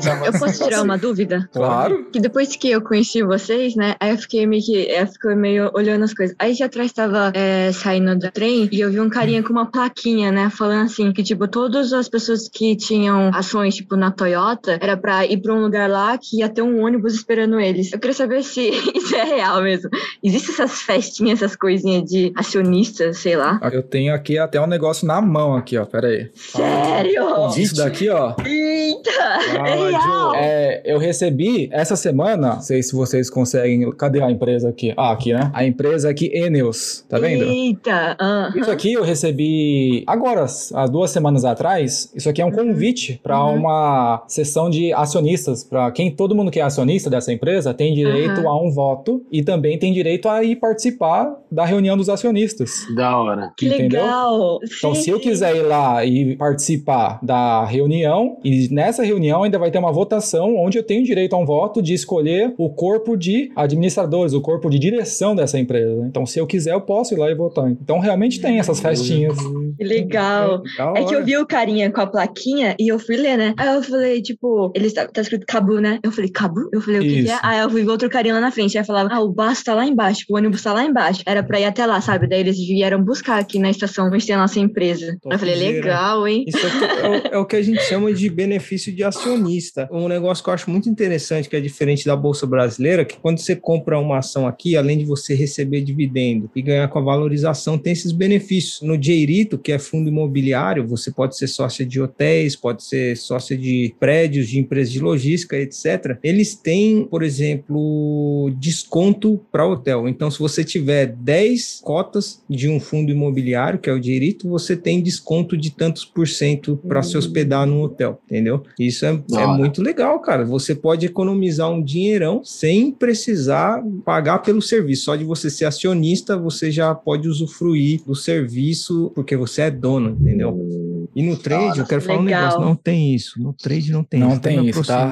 Gente, 0.00 0.26
eu 0.26 0.32
posso 0.38 0.64
tirar 0.64 0.82
uma 0.82 0.96
dúvida? 0.96 1.48
Claro. 1.52 2.06
Que 2.12 2.20
depois 2.20 2.54
que 2.56 2.70
eu 2.70 2.80
conheci 2.80 3.22
vocês, 3.22 3.74
né? 3.74 3.94
Aí 4.00 4.10
eu 4.10 4.18
fiquei 4.18 4.46
meio 4.46 4.62
que. 4.62 4.76
Eu 4.76 5.06
fiquei 5.06 5.34
meio 5.34 5.70
olhando 5.74 6.04
as 6.04 6.14
coisas. 6.14 6.34
Aí 6.38 6.54
de 6.54 6.62
atrás 6.62 6.92
tava 6.92 7.32
é, 7.34 7.72
saindo 7.72 8.16
do 8.16 8.30
trem 8.30 8.68
e 8.70 8.80
eu 8.80 8.90
vi 8.90 9.00
um 9.00 9.08
carinha 9.08 9.42
com 9.42 9.52
uma 9.52 9.66
plaquinha, 9.66 10.30
né? 10.30 10.50
Falando 10.50 10.84
assim: 10.86 11.12
que, 11.12 11.22
tipo, 11.22 11.48
todas 11.48 11.92
as 11.92 12.08
pessoas 12.08 12.48
que 12.48 12.76
tinham 12.76 13.30
ações, 13.34 13.74
tipo, 13.74 13.96
na 13.96 14.10
Toyota, 14.10 14.78
era 14.80 14.96
pra 14.96 15.26
ir 15.26 15.38
pra 15.38 15.54
um 15.54 15.60
lugar 15.60 15.88
lá 15.88 16.16
que 16.16 16.38
ia 16.38 16.48
ter 16.48 16.62
um 16.62 16.84
ônibus 16.84 17.14
esperando 17.14 17.58
eles. 17.58 17.92
Eu 17.92 17.98
queria 17.98 18.14
saber 18.14 18.42
se 18.42 18.68
isso 18.94 19.14
é 19.16 19.24
real 19.24 19.62
mesmo. 19.62 19.90
Existem 20.22 20.54
essas 20.54 20.82
festinhas, 20.82 21.42
essas 21.42 21.56
coisinhas 21.56 22.04
de 22.04 22.32
acionistas, 22.36 23.18
sei 23.18 23.36
lá. 23.36 23.60
Eu 23.72 23.82
tenho 23.82 24.14
aqui 24.14 24.38
até 24.38 24.60
um 24.60 24.66
negócio 24.66 25.06
na 25.06 25.20
mão 25.20 25.56
aqui, 25.56 25.76
ó. 25.76 25.84
Pera 25.84 26.08
aí. 26.08 26.30
Sério? 26.34 27.48
Isso 27.56 27.76
daqui, 27.76 28.08
ó. 28.08 28.34
Eita! 28.44 29.10
É 29.54 29.87
real! 29.90 30.34
É, 30.34 30.82
eu 30.84 30.98
recebi 30.98 31.68
essa 31.72 31.96
semana, 31.96 32.54
não 32.54 32.60
sei 32.60 32.82
se 32.82 32.94
vocês 32.94 33.28
conseguem. 33.30 33.90
Cadê 33.92 34.22
a 34.22 34.30
empresa 34.30 34.68
aqui? 34.68 34.92
Ah, 34.96 35.12
aqui, 35.12 35.32
né? 35.32 35.50
A 35.52 35.64
empresa 35.64 36.08
aqui, 36.10 36.30
Eneos. 36.32 37.04
Tá 37.08 37.18
vendo? 37.18 37.44
Eita! 37.44 38.16
aham. 38.20 38.52
Isso 38.56 38.70
aqui 38.70 38.92
eu 38.92 39.02
recebi 39.04 40.04
agora, 40.06 40.46
há 40.74 40.86
duas 40.86 41.10
semanas 41.10 41.44
atrás. 41.44 42.10
Isso 42.14 42.28
aqui 42.28 42.40
é 42.42 42.44
um 42.44 42.50
convite 42.50 43.20
para 43.22 43.38
Uhum. 43.44 43.56
uma 43.56 44.22
sessão 44.26 44.68
de 44.70 44.92
acionistas. 44.92 45.64
Para 45.64 45.90
quem 45.90 46.10
todo 46.10 46.34
mundo 46.34 46.50
que 46.50 46.60
é 46.60 46.62
acionista 46.62 47.08
dessa 47.10 47.32
empresa 47.32 47.72
tem 47.74 47.94
direito 47.94 48.40
Uhum. 48.40 48.48
a 48.48 48.62
um 48.62 48.70
voto 48.70 49.22
e 49.30 49.42
também 49.42 49.78
tem 49.78 49.92
direito 49.92 50.28
a 50.28 50.42
ir 50.42 50.56
participar 50.56 51.32
da 51.50 51.64
reunião 51.64 51.96
dos 51.96 52.08
acionistas. 52.08 52.86
Da 52.94 53.16
hora. 53.16 53.52
Que 53.56 53.66
entendeu? 53.66 54.02
legal! 54.02 54.58
Então, 54.78 54.94
Sim, 54.94 55.02
se 55.02 55.10
eu 55.10 55.20
quiser 55.20 55.56
ir 55.56 55.62
lá 55.62 56.04
e 56.04 56.36
participar 56.36 57.18
da 57.22 57.64
reunião, 57.64 58.36
e 58.44 58.68
nessa 58.70 59.02
reunião 59.02 59.42
ainda 59.42 59.58
vai 59.58 59.70
ter 59.70 59.77
uma 59.78 59.92
votação 59.92 60.56
onde 60.56 60.78
eu 60.78 60.82
tenho 60.82 61.04
direito 61.04 61.34
a 61.34 61.38
um 61.38 61.44
voto 61.44 61.82
de 61.82 61.94
escolher 61.94 62.54
o 62.58 62.70
corpo 62.70 63.16
de 63.16 63.50
administradores, 63.56 64.32
o 64.32 64.40
corpo 64.40 64.68
de 64.70 64.78
direção 64.78 65.34
dessa 65.34 65.58
empresa. 65.58 66.06
Então, 66.06 66.26
se 66.26 66.38
eu 66.38 66.46
quiser, 66.46 66.72
eu 66.72 66.80
posso 66.80 67.14
ir 67.14 67.18
lá 67.18 67.30
e 67.30 67.34
votar. 67.34 67.70
Então, 67.70 67.98
realmente 67.98 68.40
tem 68.40 68.58
essas 68.58 68.80
festinhas. 68.80 69.36
Que 69.76 69.84
legal! 69.84 70.62
É 70.96 71.04
que 71.04 71.14
eu 71.14 71.24
vi 71.24 71.36
o 71.36 71.46
carinha 71.46 71.90
com 71.90 72.00
a 72.00 72.06
plaquinha 72.06 72.74
e 72.78 72.90
eu 72.92 72.98
fui 72.98 73.16
ler, 73.16 73.36
né? 73.36 73.54
Aí 73.56 73.74
eu 73.74 73.82
falei, 73.82 74.20
tipo, 74.22 74.72
ele 74.74 74.90
tá, 74.90 75.06
tá 75.06 75.20
escrito 75.20 75.46
Cabu, 75.46 75.80
né? 75.80 75.98
Eu 76.02 76.10
falei, 76.10 76.30
Cabu? 76.30 76.68
Eu 76.72 76.80
falei, 76.80 77.00
o 77.00 77.02
que, 77.02 77.22
que 77.24 77.30
é? 77.30 77.38
Aí 77.42 77.60
eu 77.60 77.70
fui 77.70 77.84
ver 77.84 77.90
outro 77.90 78.08
carinha 78.08 78.34
lá 78.34 78.40
na 78.40 78.50
frente. 78.50 78.76
Aí 78.76 78.84
falava, 78.84 79.08
ah, 79.12 79.20
o 79.20 79.32
bus 79.32 79.62
tá 79.62 79.74
lá 79.74 79.86
embaixo, 79.86 80.24
o 80.28 80.36
ônibus 80.36 80.62
tá 80.62 80.72
lá 80.72 80.84
embaixo. 80.84 81.22
Era 81.26 81.42
pra 81.42 81.60
ir 81.60 81.64
até 81.64 81.86
lá, 81.86 82.00
sabe? 82.00 82.28
Daí 82.28 82.40
eles 82.40 82.56
vieram 82.56 83.02
buscar 83.02 83.38
aqui 83.38 83.58
na 83.58 83.70
estação 83.70 84.08
onde 84.08 84.26
tem 84.26 84.34
a 84.34 84.38
nossa 84.38 84.58
empresa. 84.58 85.16
Eu 85.24 85.38
falei, 85.38 85.54
legal, 85.54 86.26
hein? 86.26 86.44
Isso 86.46 86.66
aqui 86.66 86.84
é 86.84 87.08
o, 87.08 87.34
é 87.34 87.38
o 87.38 87.46
que 87.46 87.56
a 87.56 87.62
gente 87.62 87.82
chama 87.82 88.12
de 88.12 88.28
benefício 88.28 88.94
de 88.94 89.04
acionista. 89.04 89.67
Um 89.90 90.08
negócio 90.08 90.42
que 90.42 90.50
eu 90.50 90.54
acho 90.54 90.70
muito 90.70 90.88
interessante, 90.88 91.48
que 91.48 91.56
é 91.56 91.60
diferente 91.60 92.06
da 92.06 92.16
Bolsa 92.16 92.46
Brasileira, 92.46 93.04
que 93.04 93.16
quando 93.16 93.38
você 93.38 93.54
compra 93.54 93.98
uma 93.98 94.18
ação 94.18 94.46
aqui, 94.46 94.76
além 94.76 94.98
de 94.98 95.04
você 95.04 95.34
receber 95.34 95.80
dividendo 95.80 96.50
e 96.54 96.62
ganhar 96.62 96.88
com 96.88 96.98
a 96.98 97.02
valorização, 97.02 97.78
tem 97.78 97.92
esses 97.92 98.12
benefícios. 98.12 98.80
No 98.82 99.00
Jeirito, 99.00 99.58
que 99.58 99.72
é 99.72 99.78
fundo 99.78 100.08
imobiliário, 100.08 100.86
você 100.86 101.10
pode 101.10 101.36
ser 101.36 101.46
sócia 101.46 101.84
de 101.84 102.00
hotéis, 102.00 102.56
pode 102.56 102.82
ser 102.84 103.16
sócia 103.16 103.56
de 103.56 103.94
prédios, 103.98 104.48
de 104.48 104.58
empresas 104.58 104.92
de 104.92 105.00
logística, 105.00 105.56
etc. 105.56 106.18
Eles 106.22 106.54
têm, 106.54 107.04
por 107.04 107.22
exemplo, 107.22 108.50
desconto 108.58 109.40
para 109.50 109.66
hotel. 109.66 110.08
Então, 110.08 110.30
se 110.30 110.38
você 110.38 110.64
tiver 110.64 111.06
10 111.06 111.80
cotas 111.82 112.42
de 112.48 112.68
um 112.68 112.80
fundo 112.80 113.10
imobiliário, 113.10 113.78
que 113.78 113.90
é 113.90 113.92
o 113.92 114.02
Jeirito, 114.02 114.48
você 114.48 114.76
tem 114.76 115.02
desconto 115.02 115.56
de 115.56 115.70
tantos 115.70 116.04
por 116.04 116.26
cento 116.26 116.76
para 116.86 117.02
se 117.02 117.16
hospedar 117.16 117.66
num 117.66 117.82
hotel, 117.82 118.20
entendeu? 118.24 118.62
Isso 118.78 119.04
é, 119.04 119.10
é 119.10 119.34
hora. 119.34 119.57
Muito 119.58 119.82
legal, 119.82 120.20
cara. 120.20 120.44
Você 120.44 120.74
pode 120.74 121.06
economizar 121.06 121.70
um 121.70 121.82
dinheirão 121.82 122.42
sem 122.44 122.90
precisar 122.90 123.82
pagar 124.04 124.38
pelo 124.38 124.62
serviço. 124.62 125.04
Só 125.04 125.16
de 125.16 125.24
você 125.24 125.50
ser 125.50 125.64
acionista, 125.64 126.36
você 126.36 126.70
já 126.70 126.94
pode 126.94 127.28
usufruir 127.28 128.02
do 128.04 128.14
serviço 128.14 129.10
porque 129.14 129.36
você 129.36 129.62
é 129.62 129.70
dono, 129.70 130.10
entendeu? 130.10 130.87
E 131.14 131.22
no 131.22 131.36
trade, 131.36 131.80
eu 131.80 131.86
quero 131.86 132.00
falar 132.02 132.20
um 132.20 132.22
negócio, 132.22 132.60
não 132.60 132.76
tem 132.76 133.14
isso. 133.14 133.40
No 133.42 133.52
trade 133.52 133.90
não 133.90 134.04
tem 134.04 134.20
Não 134.20 134.32
isso. 134.32 134.40
tem 134.40 134.66
isso, 134.68 134.84
tá? 134.84 135.10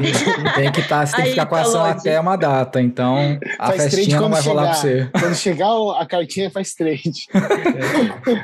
Tem 0.55 0.71
que 0.73 0.83
tá, 0.83 1.05
você 1.05 1.17
tem 1.17 1.25
que 1.25 1.31
ficar 1.31 1.47
com 1.47 1.55
a 1.57 1.61
ação 1.63 1.81
Colode. 1.81 1.99
até 2.01 2.21
uma 2.21 2.37
data. 2.37 2.81
Então, 2.81 3.39
a 3.59 3.67
Faz 3.73 3.95
festinha 3.95 4.21
não 4.21 4.31
vai 4.31 4.41
rolar 4.43 4.65
pra 4.67 4.75
você. 4.75 4.89
chegar. 4.99 5.11
Quando 5.21 5.35
chegar 5.35 6.01
a 6.01 6.07
cartinha, 6.07 6.51
faz 6.51 6.75
trade. 6.75 7.11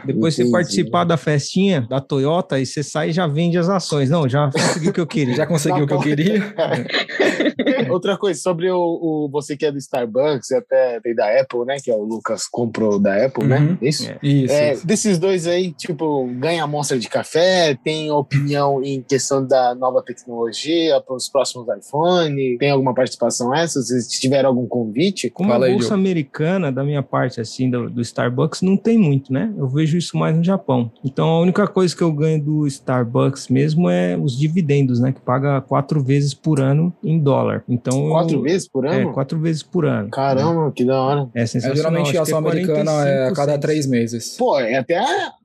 Depois 0.05 0.35
você 0.35 0.43
Entendi. 0.43 0.53
participar 0.53 1.05
da 1.05 1.17
festinha 1.17 1.83
da 1.89 2.01
Toyota 2.01 2.59
e 2.59 2.67
você 2.67 2.83
sai 2.83 3.11
e 3.11 3.13
já 3.13 3.27
vende 3.27 3.59
as 3.59 3.69
ações. 3.69 4.11
Não, 4.11 4.29
já 4.29 4.51
consegui 4.51 4.89
o 4.89 4.93
que 4.93 5.01
eu 5.01 5.07
queria. 5.07 5.35
Já 5.37 5.47
conseguiu 5.47 5.85
o 5.85 5.87
que 5.87 5.93
eu 5.95 5.99
Tá 5.99 6.05
queria? 6.05 6.55
Outra 7.91 8.17
coisa, 8.17 8.41
sobre 8.41 8.71
o, 8.71 8.79
o- 8.79 9.29
você 9.31 9.57
que 9.57 9.67
é 9.67 9.73
do 9.73 9.79
Starbucks 9.79 10.51
e 10.51 10.57
até 10.57 11.01
tem 11.01 11.15
da 11.15 11.27
Apple, 11.41 11.65
né? 11.67 11.77
Que 11.83 11.91
é 11.91 11.95
o 11.95 12.03
Lucas 12.03 12.47
comprou 12.47 12.99
da 12.99 13.27
Apple, 13.27 13.45
Uhum. 13.45 13.49
né? 13.49 13.79
Isso? 13.83 14.11
É. 14.11 14.19
Isso. 14.23 14.53
É, 14.55 14.77
desses 14.85 15.19
dois 15.19 15.47
aí, 15.47 15.73
tipo, 15.73 16.27
ganha 16.39 16.65
amostra 16.65 16.99
de 16.99 17.09
café, 17.09 17.41
tem 17.84 18.11
opinião 18.11 18.82
em 18.82 19.03
questão 19.03 19.47
da 19.47 19.74
nova 19.74 20.03
tecnologia 20.03 21.01
para 21.01 21.14
os 21.16 21.28
próximos 21.28 21.66
iPhone, 21.76 22.57
tem 22.59 22.70
alguma 22.70 22.95
participação 22.95 23.55
essa? 23.55 23.80
Se 23.82 24.20
tiver 24.20 24.45
algum 24.45 24.66
convite? 24.66 25.30
Como 25.30 25.49
Fala 25.51 25.66
a 25.66 25.68
aí, 25.68 25.72
bolsa 25.72 25.88
Diogo. 25.88 26.01
americana, 26.01 26.72
da 26.72 26.82
minha 26.84 27.03
parte, 27.03 27.40
assim, 27.40 27.70
do, 27.70 27.88
do 27.90 28.01
Starbucks, 28.01 28.62
não 28.62 28.76
tem 28.76 28.99
muito, 28.99 29.32
né? 29.32 29.53
Eu 29.57 29.68
vejo 29.68 29.97
isso 29.97 30.16
mais 30.16 30.36
no 30.36 30.43
Japão. 30.45 30.90
Então, 31.05 31.28
a 31.28 31.40
única 31.40 31.66
coisa 31.66 31.95
que 31.97 32.03
eu 32.03 32.12
ganho 32.12 32.43
do 32.43 32.66
Starbucks 32.66 33.49
mesmo 33.49 33.88
é 33.88 34.16
os 34.16 34.38
dividendos, 34.38 35.01
né? 35.01 35.12
Que 35.12 35.20
paga 35.20 35.61
quatro 35.61 36.03
vezes 36.03 36.34
por 36.34 36.61
ano 36.61 36.93
em 37.03 37.18
dólar. 37.18 37.64
Então, 37.68 38.09
Quatro 38.11 38.36
eu, 38.38 38.43
vezes 38.43 38.68
por 38.68 38.84
É, 38.86 39.03
ano? 39.03 39.12
quatro 39.12 39.38
vezes 39.38 39.62
por 39.62 39.84
ano. 39.86 40.11
Caramba, 40.11 40.70
que 40.72 40.84
da 40.84 41.01
hora. 41.01 41.28
É 41.34 41.43
É, 41.43 41.47
sensacional. 41.47 41.76
geralmente 41.76 42.03
Acho 42.09 42.11
a 42.11 42.12
que 42.12 42.18
ação 42.30 42.38
americana 42.38 42.90
é 42.90 43.26
a 43.28 43.32
45 43.32 43.34
cada 43.34 43.59
três 43.59 43.86
meses. 43.86 44.36
Pô, 44.38 44.59
é 44.59 44.76
até 44.76 45.01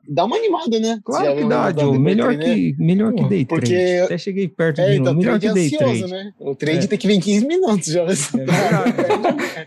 dá 0.08 0.26
uma 0.26 0.38
animada, 0.38 0.80
né? 0.80 1.00
Claro 1.04 1.36
que 1.36 1.44
dá, 1.46 1.74
Joe. 1.78 2.00
Melhor, 2.00 2.36
trade, 2.36 2.46
que, 2.46 2.80
né? 2.80 2.86
melhor 2.86 3.14
que 3.14 3.24
day 3.26 3.46
trade. 3.46 3.62
Porque... 3.62 4.02
Até 4.04 4.18
cheguei 4.18 4.48
perto 4.48 4.82
é, 4.82 4.92
de 4.92 4.98
então, 4.98 5.14
melhor 5.14 5.40
que 5.40 5.52
day 5.52 5.66
ansioso, 5.66 6.08
trade. 6.08 6.12
Né? 6.12 6.34
O 6.40 6.56
trade 6.56 6.86
é. 6.86 6.88
tem 6.88 6.98
que 6.98 7.08
vir 7.08 7.16
em 7.16 7.20
15 7.20 7.46
minutos 7.46 7.88
já. 7.88 8.04
É 8.04 8.06
verdade. 8.06 8.94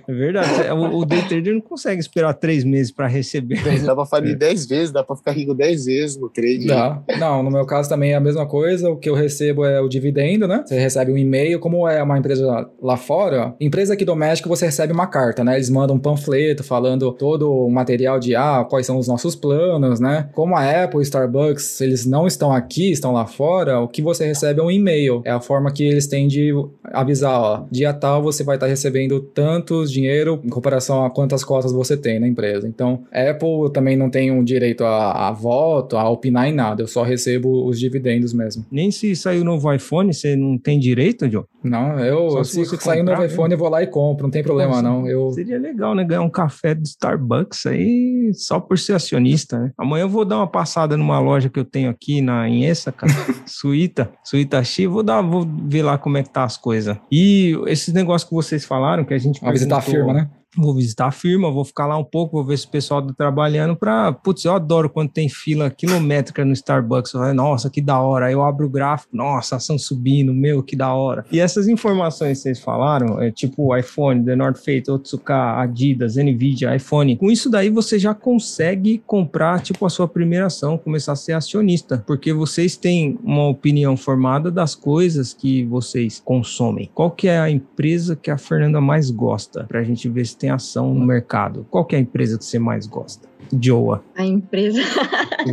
é 0.09 0.13
verdade. 0.13 0.71
O, 0.73 0.99
o 0.99 1.05
day 1.05 1.23
trader 1.23 1.55
não 1.55 1.61
consegue 1.61 2.01
esperar 2.01 2.35
três 2.35 2.65
meses 2.65 2.91
para 2.91 3.07
receber. 3.07 3.61
Dá 3.85 3.95
para 3.95 4.07
falir 4.07 4.37
10 4.37 4.67
vezes, 4.67 4.91
dá 4.91 5.05
para 5.05 5.17
ficar 5.17 5.33
rico 5.33 5.55
10 5.55 5.85
vezes 5.85 6.17
no 6.17 6.29
trade. 6.29 6.67
Dá. 6.67 7.03
Não, 7.19 7.43
no 7.43 7.51
meu 7.51 7.67
caso 7.67 7.89
também 7.89 8.13
é 8.13 8.17
a 8.17 8.21
mesma 8.21 8.47
coisa. 8.47 8.91
O 8.91 8.97
que 8.97 9.09
eu 9.09 9.15
recebo 9.15 9.65
é 9.65 9.81
o 9.81 9.89
dividendo, 9.89 10.47
né? 10.47 10.63
Você 10.65 10.79
recebe 10.79 11.13
um 11.13 11.19
e-mail. 11.19 11.59
Como 11.61 11.87
é 11.89 12.03
uma 12.03 12.19
empresa 12.19 12.69
lá 12.81 12.97
fora, 12.97 13.55
empresa 13.61 13.95
aqui 13.95 14.05
doméstica, 14.05 14.49
você 14.49 14.67
recebe 14.67 14.93
uma 14.93 15.07
carta, 15.07 15.45
né? 15.45 15.57
Eles 15.57 15.71
mandam 15.71 15.97
um 15.97 15.99
panfleto 15.99 16.63
falando 16.63 17.13
todo 17.13 17.53
o 17.53 17.71
material 17.71 18.19
de 18.19 18.35
ah, 18.35 18.65
quais 18.69 18.87
são 18.87 18.99
os 18.99 19.09
nossos 19.09 19.35
planos, 19.37 20.01
né? 20.01 20.30
Como 20.33 20.57
a 20.57 20.85
Apple, 20.85 21.03
Starbucks, 21.03 21.81
eles 21.81 22.07
não 22.07 22.27
estão 22.27 22.53
aqui, 22.53 22.91
estão 22.91 23.13
lá 23.13 23.27
fora, 23.27 23.81
o 23.81 23.89
que 23.89 24.03
você 24.03 24.27
recebe 24.27 24.61
é 24.61 24.63
um 24.63 24.71
e-mail. 24.71 25.23
É 25.25 25.31
a 25.31 25.41
forma 25.41 25.73
que 25.73 25.85
eles 25.85 26.07
têm 26.07 26.29
de 26.29 26.53
avisar, 26.85 27.41
ó, 27.41 27.65
dia 27.71 27.93
tal 27.93 28.23
você 28.23 28.43
vai 28.43 28.57
estar 28.57 28.67
recebendo 28.67 29.21
tantos 29.21 29.91
dinheiro 29.91 30.41
em 30.45 30.49
comparação 30.49 31.05
a 31.05 31.11
quantas 31.11 31.45
cotas 31.45 31.73
você 31.73 31.97
tem 31.97 32.19
na 32.19 32.27
empresa. 32.27 32.67
Então, 32.67 33.05
Apple 33.13 33.73
também 33.73 33.97
não 33.97 34.11
tem 34.11 34.31
um 34.31 34.43
direito 34.43 34.85
a, 34.85 35.29
a 35.29 35.33
voto, 35.33 35.97
a 35.97 36.09
opinar 36.09 36.49
em 36.49 36.53
nada. 36.53 36.83
Eu 36.83 36.87
só 36.87 37.03
recebo 37.03 37.67
os 37.67 37.79
dividendos 37.79 38.33
mesmo. 38.33 38.65
Nem 38.71 38.91
se 38.91 39.15
sair 39.17 39.41
o 39.41 39.45
novo 39.45 39.73
iPhone, 39.73 40.13
você 40.13 40.37
não 40.37 40.59
tem 40.59 40.79
direito, 40.79 41.29
John? 41.29 41.45
Não, 41.63 41.99
eu, 41.99 42.45
se, 42.45 42.65
se 42.65 42.77
sair 42.79 43.01
o 43.01 43.05
novo 43.05 43.25
iPhone, 43.25 43.53
eu 43.53 43.59
vou 43.59 43.69
lá 43.69 43.83
e 43.83 43.87
compro, 43.87 44.25
não 44.25 44.31
tem 44.31 44.43
problema 44.43 44.77
Nossa, 44.77 44.83
não. 44.83 45.07
Eu... 45.07 45.31
Seria 45.31 45.59
legal, 45.59 45.95
né? 45.95 46.05
Ganhar 46.05 46.23
um 46.23 46.31
café 46.31 46.75
de 46.75 46.89
Starbucks 46.89 47.67
aí 47.67 48.31
só 48.35 48.59
por 48.59 48.79
ser 48.79 48.95
acionista, 48.95 49.59
né? 49.59 49.73
Amanhã 49.77 50.05
eu 50.05 50.09
vou 50.09 50.20
dar 50.25 50.37
uma 50.37 50.47
passada 50.47 50.97
numa 50.97 51.19
loja 51.19 51.49
que 51.49 51.59
eu 51.59 51.65
tenho 51.65 51.91
aqui 51.91 52.21
na 52.21 52.49
Inhessa, 52.49 52.93
cara, 52.93 53.13
Suíta, 53.47 54.11
Suíta 54.25 54.63
X, 54.63 54.87
vou 54.87 55.03
dar, 55.03 55.23
vou 55.23 55.47
ver 55.65 55.83
lá 55.83 55.99
como 55.99 56.17
é 56.17 56.23
que 56.23 56.31
tá 56.31 56.45
as 56.45 56.57
coisas. 56.57 56.97
E 57.11 57.57
esses 57.67 57.93
negócios 57.93 58.29
que 58.29 58.35
vocês 58.35 58.65
falaram, 58.65 59.05
que 59.05 59.15
a 59.15 59.19
gente 59.19 59.41
Vai 59.41 59.53
visitar 59.53 59.79
a 59.79 59.83
firma, 59.83 60.13
né? 60.13 60.31
Vou 60.57 60.75
visitar 60.75 61.07
a 61.07 61.11
firma, 61.11 61.51
vou 61.51 61.65
ficar 61.65 61.87
lá 61.87 61.97
um 61.97 62.05
pouco, 62.05 62.37
vou 62.37 62.45
ver 62.45 62.59
se 62.59 62.67
o 62.67 62.71
pessoal 62.71 63.01
está 63.01 63.13
trabalhando 63.15 63.77
para. 63.77 64.13
Putz, 64.13 64.45
eu 64.45 64.55
adoro 64.55 64.91
quando 64.91 65.11
tem 65.11 65.29
fila 65.29 65.71
quilométrica 65.71 66.45
no 66.45 66.53
Starbucks. 66.53 67.13
Eu 67.13 67.21
falo, 67.21 67.35
nossa, 67.35 67.71
que 67.71 67.81
da 67.81 68.01
hora. 68.01 68.27
Aí 68.27 68.33
eu 68.33 68.43
abro 68.43 68.67
o 68.67 68.71
gráfico, 68.71 69.17
nossa, 69.17 69.57
ação 69.57 69.79
subindo, 69.79 70.35
meu, 70.35 70.63
que 70.63 70.75
da 70.75 70.93
hora. 70.93 71.25
E 71.31 71.39
essas 71.39 71.69
informações 71.69 72.39
que 72.39 72.43
vocês 72.43 72.61
falaram, 72.61 73.21
é 73.21 73.31
tipo 73.31 73.77
iPhone, 73.77 74.25
The 74.25 74.37
North 74.37 74.59
Face, 74.59 74.91
Otsuka, 74.91 75.61
Adidas, 75.61 76.17
Nvidia, 76.17 76.75
iPhone. 76.75 77.17
Com 77.17 77.31
isso 77.31 77.49
daí 77.49 77.71
você 77.71 77.99
já 77.99 78.15
consegue 78.15 79.03
comprar, 79.07 79.61
tipo, 79.61 79.87
a 79.87 79.91
sua 79.91 80.09
primeira 80.09 80.47
ação, 80.47 80.77
começar 80.77 81.13
a 81.13 81.17
ser 81.17 81.33
acionista, 81.33 82.03
porque 82.07 82.33
vocês 82.33 82.77
têm 82.77 83.19
uma 83.23 83.49
opinião 83.49 83.97
formada 83.97 84.51
das 84.51 84.75
coisas 84.75 85.33
que 85.33 85.65
vocês 85.65 86.21
consomem. 86.25 86.91
Qual 86.95 87.11
que 87.11 87.29
é 87.29 87.39
a 87.39 87.51
empresa 87.51 88.17
que 88.17 88.31
a 88.31 88.39
Fernanda 88.39 88.81
mais 88.81 89.11
gosta? 89.11 89.65
Pra 89.65 89.83
gente 89.83 90.09
ver 90.09 90.27
se 90.27 90.40
tem 90.41 90.51
ação 90.51 90.95
no 90.95 91.07
mercado? 91.07 91.67
Qual 91.71 91.87
é 91.93 91.97
a 91.97 92.01
empresa 92.01 92.39
que 92.39 92.45
você 92.45 92.59
mais 92.59 92.87
gosta? 92.87 93.29
Joa. 93.61 94.03
A 94.17 94.25
empresa. 94.25 94.81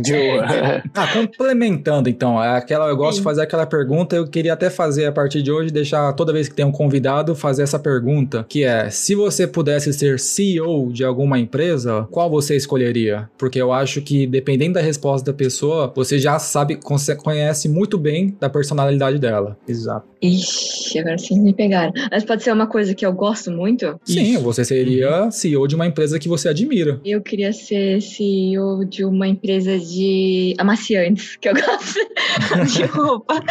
Joa. 0.06 0.82
ah, 0.94 1.12
complementando 1.12 2.08
então, 2.08 2.42
é 2.42 2.56
aquela 2.56 2.88
eu 2.88 2.96
gosto 2.96 3.14
Sim. 3.14 3.20
de 3.20 3.24
fazer 3.24 3.42
aquela 3.42 3.66
pergunta, 3.66 4.14
eu 4.14 4.26
queria 4.26 4.52
até 4.52 4.70
fazer 4.70 5.06
a 5.06 5.12
partir 5.12 5.42
de 5.42 5.50
hoje 5.50 5.72
deixar 5.72 6.12
toda 6.12 6.32
vez 6.32 6.48
que 6.48 6.54
tem 6.54 6.64
um 6.64 6.72
convidado 6.72 7.34
fazer 7.34 7.62
essa 7.62 7.78
pergunta, 7.78 8.44
que 8.48 8.64
é: 8.64 8.90
se 8.90 9.14
você 9.14 9.46
pudesse 9.46 9.92
ser 9.92 10.20
CEO 10.20 10.92
de 10.92 11.04
alguma 11.04 11.38
empresa, 11.38 12.06
qual 12.10 12.30
você 12.30 12.56
escolheria? 12.56 13.28
Porque 13.36 13.60
eu 13.60 13.72
acho 13.72 14.00
que 14.00 14.26
dependendo 14.26 14.74
da 14.74 14.80
resposta 14.80 15.32
da 15.32 15.36
pessoa, 15.36 15.92
você 15.94 16.18
já 16.18 16.38
sabe, 16.38 16.78
conhece 17.16 17.68
muito 17.68 17.98
bem 17.98 18.36
da 18.38 18.48
personalidade 18.48 19.18
dela. 19.18 19.56
Exato. 19.66 20.06
Ixi, 20.20 20.98
agora 20.98 21.18
sim 21.18 21.40
me 21.40 21.54
pegaram. 21.54 21.92
Mas 22.10 22.24
pode 22.24 22.42
ser 22.42 22.52
uma 22.52 22.66
coisa 22.66 22.94
que 22.94 23.06
eu 23.06 23.12
gosto 23.12 23.50
muito? 23.50 23.98
Sim, 24.04 24.34
Isso. 24.34 24.42
você 24.42 24.64
seria 24.78 25.30
CEO 25.30 25.66
de 25.66 25.74
uma 25.74 25.86
empresa 25.86 26.18
que 26.18 26.28
você 26.28 26.48
admira. 26.48 27.00
Eu 27.04 27.20
queria 27.20 27.52
ser 27.52 28.00
CEO 28.00 28.84
de 28.84 29.04
uma 29.04 29.26
empresa 29.26 29.78
de 29.78 30.54
amaciantes, 30.58 31.36
que 31.36 31.48
eu 31.48 31.54
gosto 31.58 32.74
de 32.76 32.84
roupa. 32.84 33.42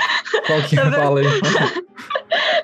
Qual 0.46 0.62
que 0.64 0.80
é? 0.80 0.92
Fala 0.92 1.20
aí. 1.20 1.26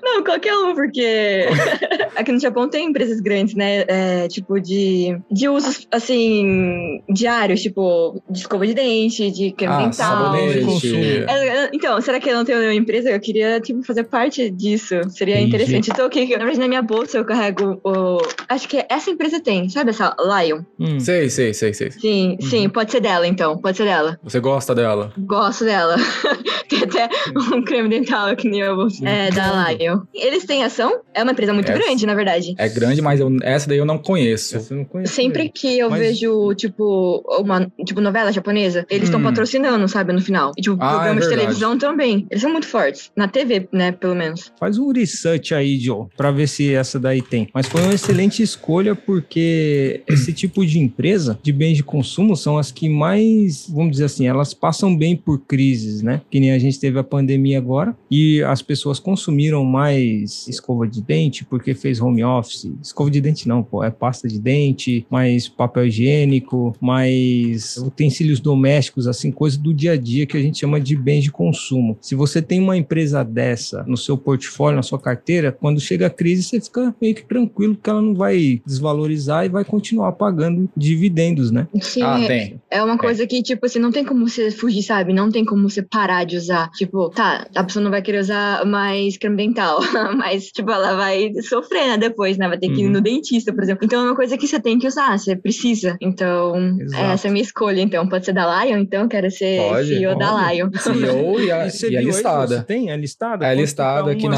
Não, 0.02 0.24
qualquer 0.24 0.54
um, 0.56 0.74
porque 0.76 1.46
aqui 2.16 2.32
no 2.32 2.40
Japão 2.40 2.70
tem 2.70 2.88
empresas 2.90 3.20
grandes, 3.22 3.56
né? 3.56 3.86
É, 3.88 4.28
tipo, 4.28 4.60
de, 4.60 5.18
de 5.32 5.50
usos, 5.50 5.88
assim, 5.92 7.02
diários, 7.10 7.62
tipo, 7.62 8.22
de 8.30 8.40
escova 8.40 8.68
de 8.68 8.74
dente, 8.74 9.32
de 9.32 9.52
creme 9.52 9.74
ah, 9.74 9.86
dental. 9.86 10.36
É, 10.36 11.70
então, 11.74 12.00
será 12.02 12.20
que 12.20 12.30
eu 12.30 12.36
não 12.36 12.46
tenho 12.46 12.60
nenhuma 12.60 12.76
empresa? 12.76 13.10
Eu 13.10 13.20
queria, 13.20 13.60
tipo, 13.60 13.84
fazer 13.84 14.04
parte 14.04 14.50
disso. 14.50 14.96
Seria 15.10 15.36
Entendi. 15.36 15.56
interessante. 15.56 15.92
Então, 15.92 16.06
aqui, 16.06 16.22
na 16.32 16.38
verdade, 16.38 16.60
na 16.60 16.68
minha 16.68 16.82
bolsa 16.82 17.18
eu 17.18 17.26
carrego 17.26 17.80
o... 17.84 18.18
Acho 18.54 18.70
que 18.70 18.86
essa 18.88 19.10
empresa 19.10 19.40
tem, 19.40 19.68
sabe 19.68 19.90
essa 19.90 20.16
Lion? 20.20 20.62
Hum. 20.80 21.00
Sei, 21.00 21.28
sei, 21.28 21.56
sei, 21.56 21.74
sei. 21.74 21.90
Sim, 21.90 22.38
uhum. 22.40 22.48
sim, 22.48 22.70
pode 22.70 22.92
ser 22.92 23.02
dela, 23.02 23.26
então. 23.26 23.58
Pode 23.58 23.78
ser 23.78 23.86
dela. 23.86 24.20
Você 24.24 24.40
gosta 24.40 24.76
dela? 24.76 25.12
Gosto 25.18 25.66
dela. 25.66 25.96
tem 26.70 26.84
até 26.84 27.10
um 27.36 27.64
creme 27.64 27.90
dental 27.90 28.36
que 28.36 28.48
nem 28.48 28.62
eu. 28.62 28.88
É, 29.04 29.32
da 29.32 29.72
Lion. 29.72 30.02
Eles 30.14 30.46
têm 30.46 30.64
ação? 30.64 31.02
É 31.16 31.24
uma 31.24 31.32
empresa 31.32 31.52
muito 31.52 31.72
essa 31.72 31.80
grande, 31.80 32.06
na 32.06 32.14
verdade. 32.14 32.54
É 32.60 32.70
grande, 32.70 33.02
mas 33.02 33.20
eu, 33.20 33.36
essa 33.42 33.68
daí 33.68 33.80
eu 33.80 33.86
não 33.86 33.98
conheço. 33.98 34.56
Essa 34.56 34.72
eu 34.72 34.78
não 34.78 34.86
conheço 34.86 35.14
Sempre 35.14 35.44
mesmo. 35.44 35.54
que 35.54 35.80
eu 35.80 35.90
mas... 35.90 36.00
vejo, 36.00 36.54
tipo, 36.54 37.24
uma 37.40 37.72
tipo, 37.84 38.02
novela 38.02 38.32
japonesa, 38.32 38.86
eles 38.88 39.06
estão 39.06 39.20
hum. 39.20 39.24
patrocinando, 39.24 39.88
sabe, 39.88 40.14
no 40.14 40.22
final. 40.22 40.52
E, 40.56 40.62
tipo, 40.62 40.78
ah, 40.80 40.92
programas 40.92 41.26
é 41.26 41.30
de 41.30 41.36
televisão 41.36 41.76
também. 41.76 42.28
Eles 42.30 42.42
são 42.42 42.52
muito 42.52 42.68
fortes. 42.68 43.12
Na 43.16 43.28
TV, 43.28 43.68
né, 43.72 43.92
pelo 43.92 44.14
menos. 44.14 44.52
Faz 44.60 44.78
um 44.78 44.92
research 44.92 45.56
aí, 45.56 45.80
Joe, 45.80 46.06
pra 46.16 46.30
ver 46.30 46.48
se 46.48 46.72
essa 46.76 47.00
daí 47.00 47.22
tem. 47.22 47.50
Mas 47.52 47.68
foi 47.68 47.82
uma 47.82 47.96
excelente 47.96 48.43
escolha, 48.44 48.96
porque 48.96 50.02
esse 50.08 50.34
tipo 50.34 50.66
de 50.66 50.80
empresa, 50.80 51.40
de 51.42 51.52
bens 51.52 51.78
de 51.78 51.84
consumo, 51.84 52.36
são 52.36 52.58
as 52.58 52.72
que 52.72 52.90
mais, 52.90 53.68
vamos 53.70 53.92
dizer 53.92 54.06
assim, 54.06 54.28
elas 54.28 54.54
passam 54.54 54.96
bem 54.96 55.16
por 55.16 55.40
crises, 55.40 56.02
né? 56.02 56.22
Que 56.30 56.40
nem 56.40 56.52
a 56.52 56.60
gente 56.60 56.80
teve 56.80 57.00
a 57.00 57.04
pandemia 57.04 57.58
agora, 57.58 57.96
e 58.10 58.42
as 58.44 58.62
pessoas 58.62 59.00
consumiram 59.00 59.64
mais 59.64 60.48
escova 60.48 60.88
de 60.88 61.02
dente 61.02 61.46
porque 61.46 61.74
fez 61.74 62.02
home 62.02 62.24
office. 62.24 62.72
Escova 62.82 63.10
de 63.10 63.22
dente 63.22 63.48
não, 63.48 63.64
pô, 63.64 63.84
é 63.84 63.92
pasta 63.92 64.28
de 64.28 64.40
dente, 64.40 65.06
mais 65.10 65.48
papel 65.48 65.88
higiênico, 65.88 66.76
mais 66.80 67.78
utensílios 67.78 68.40
domésticos, 68.40 69.08
assim, 69.08 69.32
coisa 69.32 69.58
do 69.58 69.74
dia 69.74 69.94
a 69.94 69.98
dia 69.98 70.26
que 70.26 70.38
a 70.38 70.42
gente 70.42 70.60
chama 70.60 70.80
de 70.80 70.96
bens 70.96 71.24
de 71.24 71.32
consumo. 71.32 71.98
Se 72.02 72.16
você 72.16 72.42
tem 72.42 72.60
uma 72.60 72.78
empresa 72.78 73.24
dessa 73.24 73.84
no 73.84 73.98
seu 73.98 74.18
portfólio, 74.18 74.76
na 74.76 74.84
sua 74.84 75.00
carteira, 75.00 75.52
quando 75.52 75.80
chega 75.80 76.08
a 76.08 76.10
crise, 76.10 76.44
você 76.44 76.62
fica 76.62 76.96
meio 77.02 77.16
que 77.16 77.24
tranquilo 77.24 77.78
que 77.82 77.90
ela 77.90 78.02
não 78.02 78.14
vai 78.14 78.33
desvalorizar 78.66 79.46
e 79.46 79.50
vai 79.50 79.64
continuar 79.64 80.12
pagando 80.14 80.70
dividendos, 80.76 81.52
né? 81.52 81.68
Sim, 81.82 82.02
ah, 82.02 82.20
tem. 82.26 82.62
é 82.70 82.84
uma 82.84 82.98
coisa 82.98 83.24
é. 83.24 83.28
que, 83.28 83.42
tipo, 83.42 83.66
assim, 83.66 83.80
não 83.80 83.92
tem 83.92 84.04
como 84.04 84.28
você 84.28 84.52
fugir, 84.52 84.84
sabe? 84.84 85.14
Não 85.14 85.32
tem 85.32 85.46
como 85.46 85.70
você 85.70 85.82
parar 85.82 86.24
de 86.26 86.38
usar. 86.38 86.70
Tipo, 86.72 87.10
tá, 87.10 87.48
a 87.56 87.64
pessoa 87.64 87.84
não 87.84 87.92
vai 87.92 88.02
querer 88.02 88.20
usar 88.20 88.66
mais 88.66 89.18
creme 89.18 89.38
dental, 89.38 89.80
mas, 90.18 90.48
tipo, 90.48 90.72
ela 90.72 90.96
vai 90.96 91.32
sofrer, 91.42 91.88
né, 91.88 91.98
depois, 91.98 92.38
né? 92.38 92.48
Vai 92.48 92.58
ter 92.58 92.70
que 92.70 92.82
ir 92.82 92.90
no 92.90 92.98
uhum. 92.98 93.04
dentista, 93.04 93.54
por 93.54 93.64
exemplo. 93.64 93.86
Então 93.86 94.02
é 94.02 94.06
uma 94.06 94.16
coisa 94.16 94.38
que 94.38 94.48
você 94.48 94.60
tem 94.60 94.80
que 94.80 94.88
usar, 94.88 95.18
você 95.18 95.36
precisa. 95.36 95.98
Então, 96.02 96.56
Exato. 96.80 97.04
essa 97.04 97.28
é 97.28 97.30
a 97.30 97.32
minha 97.32 97.44
escolha. 97.44 97.82
Então, 97.82 98.08
pode 98.08 98.26
ser 98.26 98.34
da 98.34 98.64
Lion, 98.64 98.80
então, 98.80 99.08
quero 99.08 99.30
ser 99.30 99.70
pode, 99.70 99.88
CEO 99.88 100.14
pode. 100.14 100.20
da 100.20 100.52
Lion. 100.52 100.70
CEO 100.74 101.40
e 101.42 101.52
a, 101.52 101.68
e, 101.68 101.92
e 101.92 101.98
a 101.98 102.02
listada. 102.02 102.64
tem? 102.64 102.92
É 102.92 102.98
listada? 102.98 103.48
É 103.48 103.56
listada 103.56 104.12
aqui 104.12 104.28
na. 104.28 104.38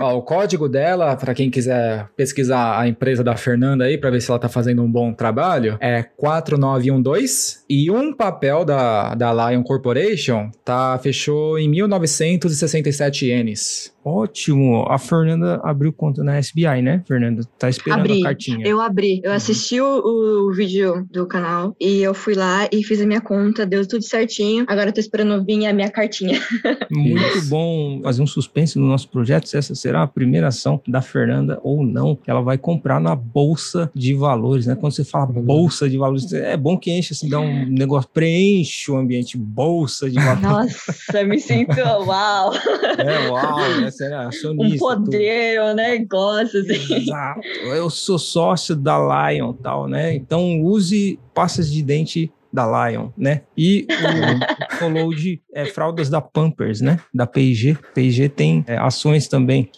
Ó, 0.00 0.18
o 0.18 0.22
código 0.22 0.68
dela, 0.68 1.16
para 1.16 1.34
quem 1.34 1.50
quiser 1.50 2.08
pesquisar 2.16 2.41
a 2.50 2.86
empresa 2.88 3.22
da 3.22 3.36
Fernanda 3.36 3.84
aí, 3.84 3.98
para 3.98 4.10
ver 4.10 4.20
se 4.20 4.30
ela 4.30 4.38
tá 4.38 4.48
fazendo 4.48 4.82
um 4.82 4.90
bom 4.90 5.12
trabalho, 5.12 5.76
é 5.80 6.02
4912 6.02 7.58
e 7.68 7.90
um 7.90 8.12
papel 8.12 8.64
da, 8.64 9.14
da 9.14 9.50
Lion 9.50 9.62
Corporation 9.62 10.50
tá, 10.64 10.98
fechou 11.02 11.58
em 11.58 11.68
1967 11.68 13.26
ienes. 13.26 13.91
Ótimo. 14.04 14.84
A 14.88 14.98
Fernanda 14.98 15.60
abriu 15.62 15.92
conta 15.92 16.24
na 16.24 16.38
SBI, 16.38 16.82
né? 16.82 17.02
Fernanda, 17.06 17.42
tá 17.58 17.68
esperando 17.68 18.00
abri. 18.00 18.20
a 18.20 18.24
cartinha. 18.24 18.66
Eu 18.66 18.80
abri. 18.80 19.20
Eu 19.22 19.30
uhum. 19.30 19.36
assisti 19.36 19.80
o, 19.80 20.48
o, 20.48 20.52
vídeo 20.52 21.06
do 21.10 21.26
canal 21.26 21.74
e 21.80 22.02
eu 22.02 22.12
fui 22.12 22.34
lá 22.34 22.68
e 22.72 22.82
fiz 22.82 23.00
a 23.00 23.06
minha 23.06 23.20
conta, 23.20 23.64
deu 23.64 23.86
tudo 23.86 24.02
certinho. 24.02 24.64
Agora 24.68 24.88
eu 24.88 24.92
tô 24.92 25.00
esperando 25.00 25.44
vir 25.44 25.66
a 25.66 25.72
minha 25.72 25.90
cartinha. 25.90 26.40
Muito 26.90 27.48
bom 27.48 28.00
fazer 28.02 28.22
um 28.22 28.26
suspense 28.26 28.78
no 28.78 28.86
nosso 28.86 29.08
projeto. 29.08 29.48
Se 29.48 29.56
essa 29.56 29.74
será 29.74 30.02
a 30.02 30.06
primeira 30.06 30.48
ação 30.48 30.80
da 30.86 31.00
Fernanda 31.00 31.60
ou 31.62 31.84
não, 31.84 32.16
que 32.16 32.30
ela 32.30 32.42
vai 32.42 32.58
comprar 32.58 33.00
na 33.00 33.14
Bolsa 33.14 33.90
de 33.94 34.14
Valores, 34.14 34.66
né? 34.66 34.74
Quando 34.74 34.92
você 34.92 35.04
fala 35.04 35.26
Bolsa 35.26 35.88
de 35.88 35.96
Valores, 35.96 36.32
é 36.32 36.56
bom 36.56 36.76
que 36.76 36.90
enche, 36.90 37.12
assim, 37.12 37.28
dá 37.28 37.40
um 37.40 37.66
negócio, 37.70 38.08
preenche 38.12 38.90
o 38.90 38.96
ambiente 38.96 39.36
Bolsa 39.36 40.10
de 40.10 40.16
Valores. 40.16 40.42
Nossa, 40.42 41.24
me 41.24 41.38
sinto 41.38 41.72
uau! 42.06 42.52
É, 42.98 43.28
uau, 43.28 43.80
né? 43.80 43.91
Você 43.92 44.04
era 44.06 44.28
acionista. 44.28 44.74
Um 44.74 44.78
poder, 44.78 45.56
tudo. 45.56 45.70
um 45.70 45.74
negócio, 45.74 46.60
assim. 46.60 46.94
Exato. 46.96 47.40
Eu 47.64 47.90
sou 47.90 48.18
sócio 48.18 48.74
da 48.74 49.30
Lion 49.30 49.52
tal, 49.52 49.86
né? 49.86 50.14
Então 50.14 50.60
use 50.62 51.18
pastas 51.34 51.70
de 51.70 51.82
dente 51.82 52.32
da 52.52 52.90
Lion, 52.90 53.08
né? 53.16 53.42
E 53.56 53.86
o 53.88 54.76
Toload 54.78 55.40
é 55.54 55.64
fraldas 55.64 56.10
da 56.10 56.20
Pampers, 56.20 56.80
né? 56.80 56.98
Da 57.12 57.26
P&G. 57.26 57.78
P&G 57.94 58.28
tem 58.28 58.64
é, 58.66 58.76
ações 58.76 59.26
também. 59.26 59.70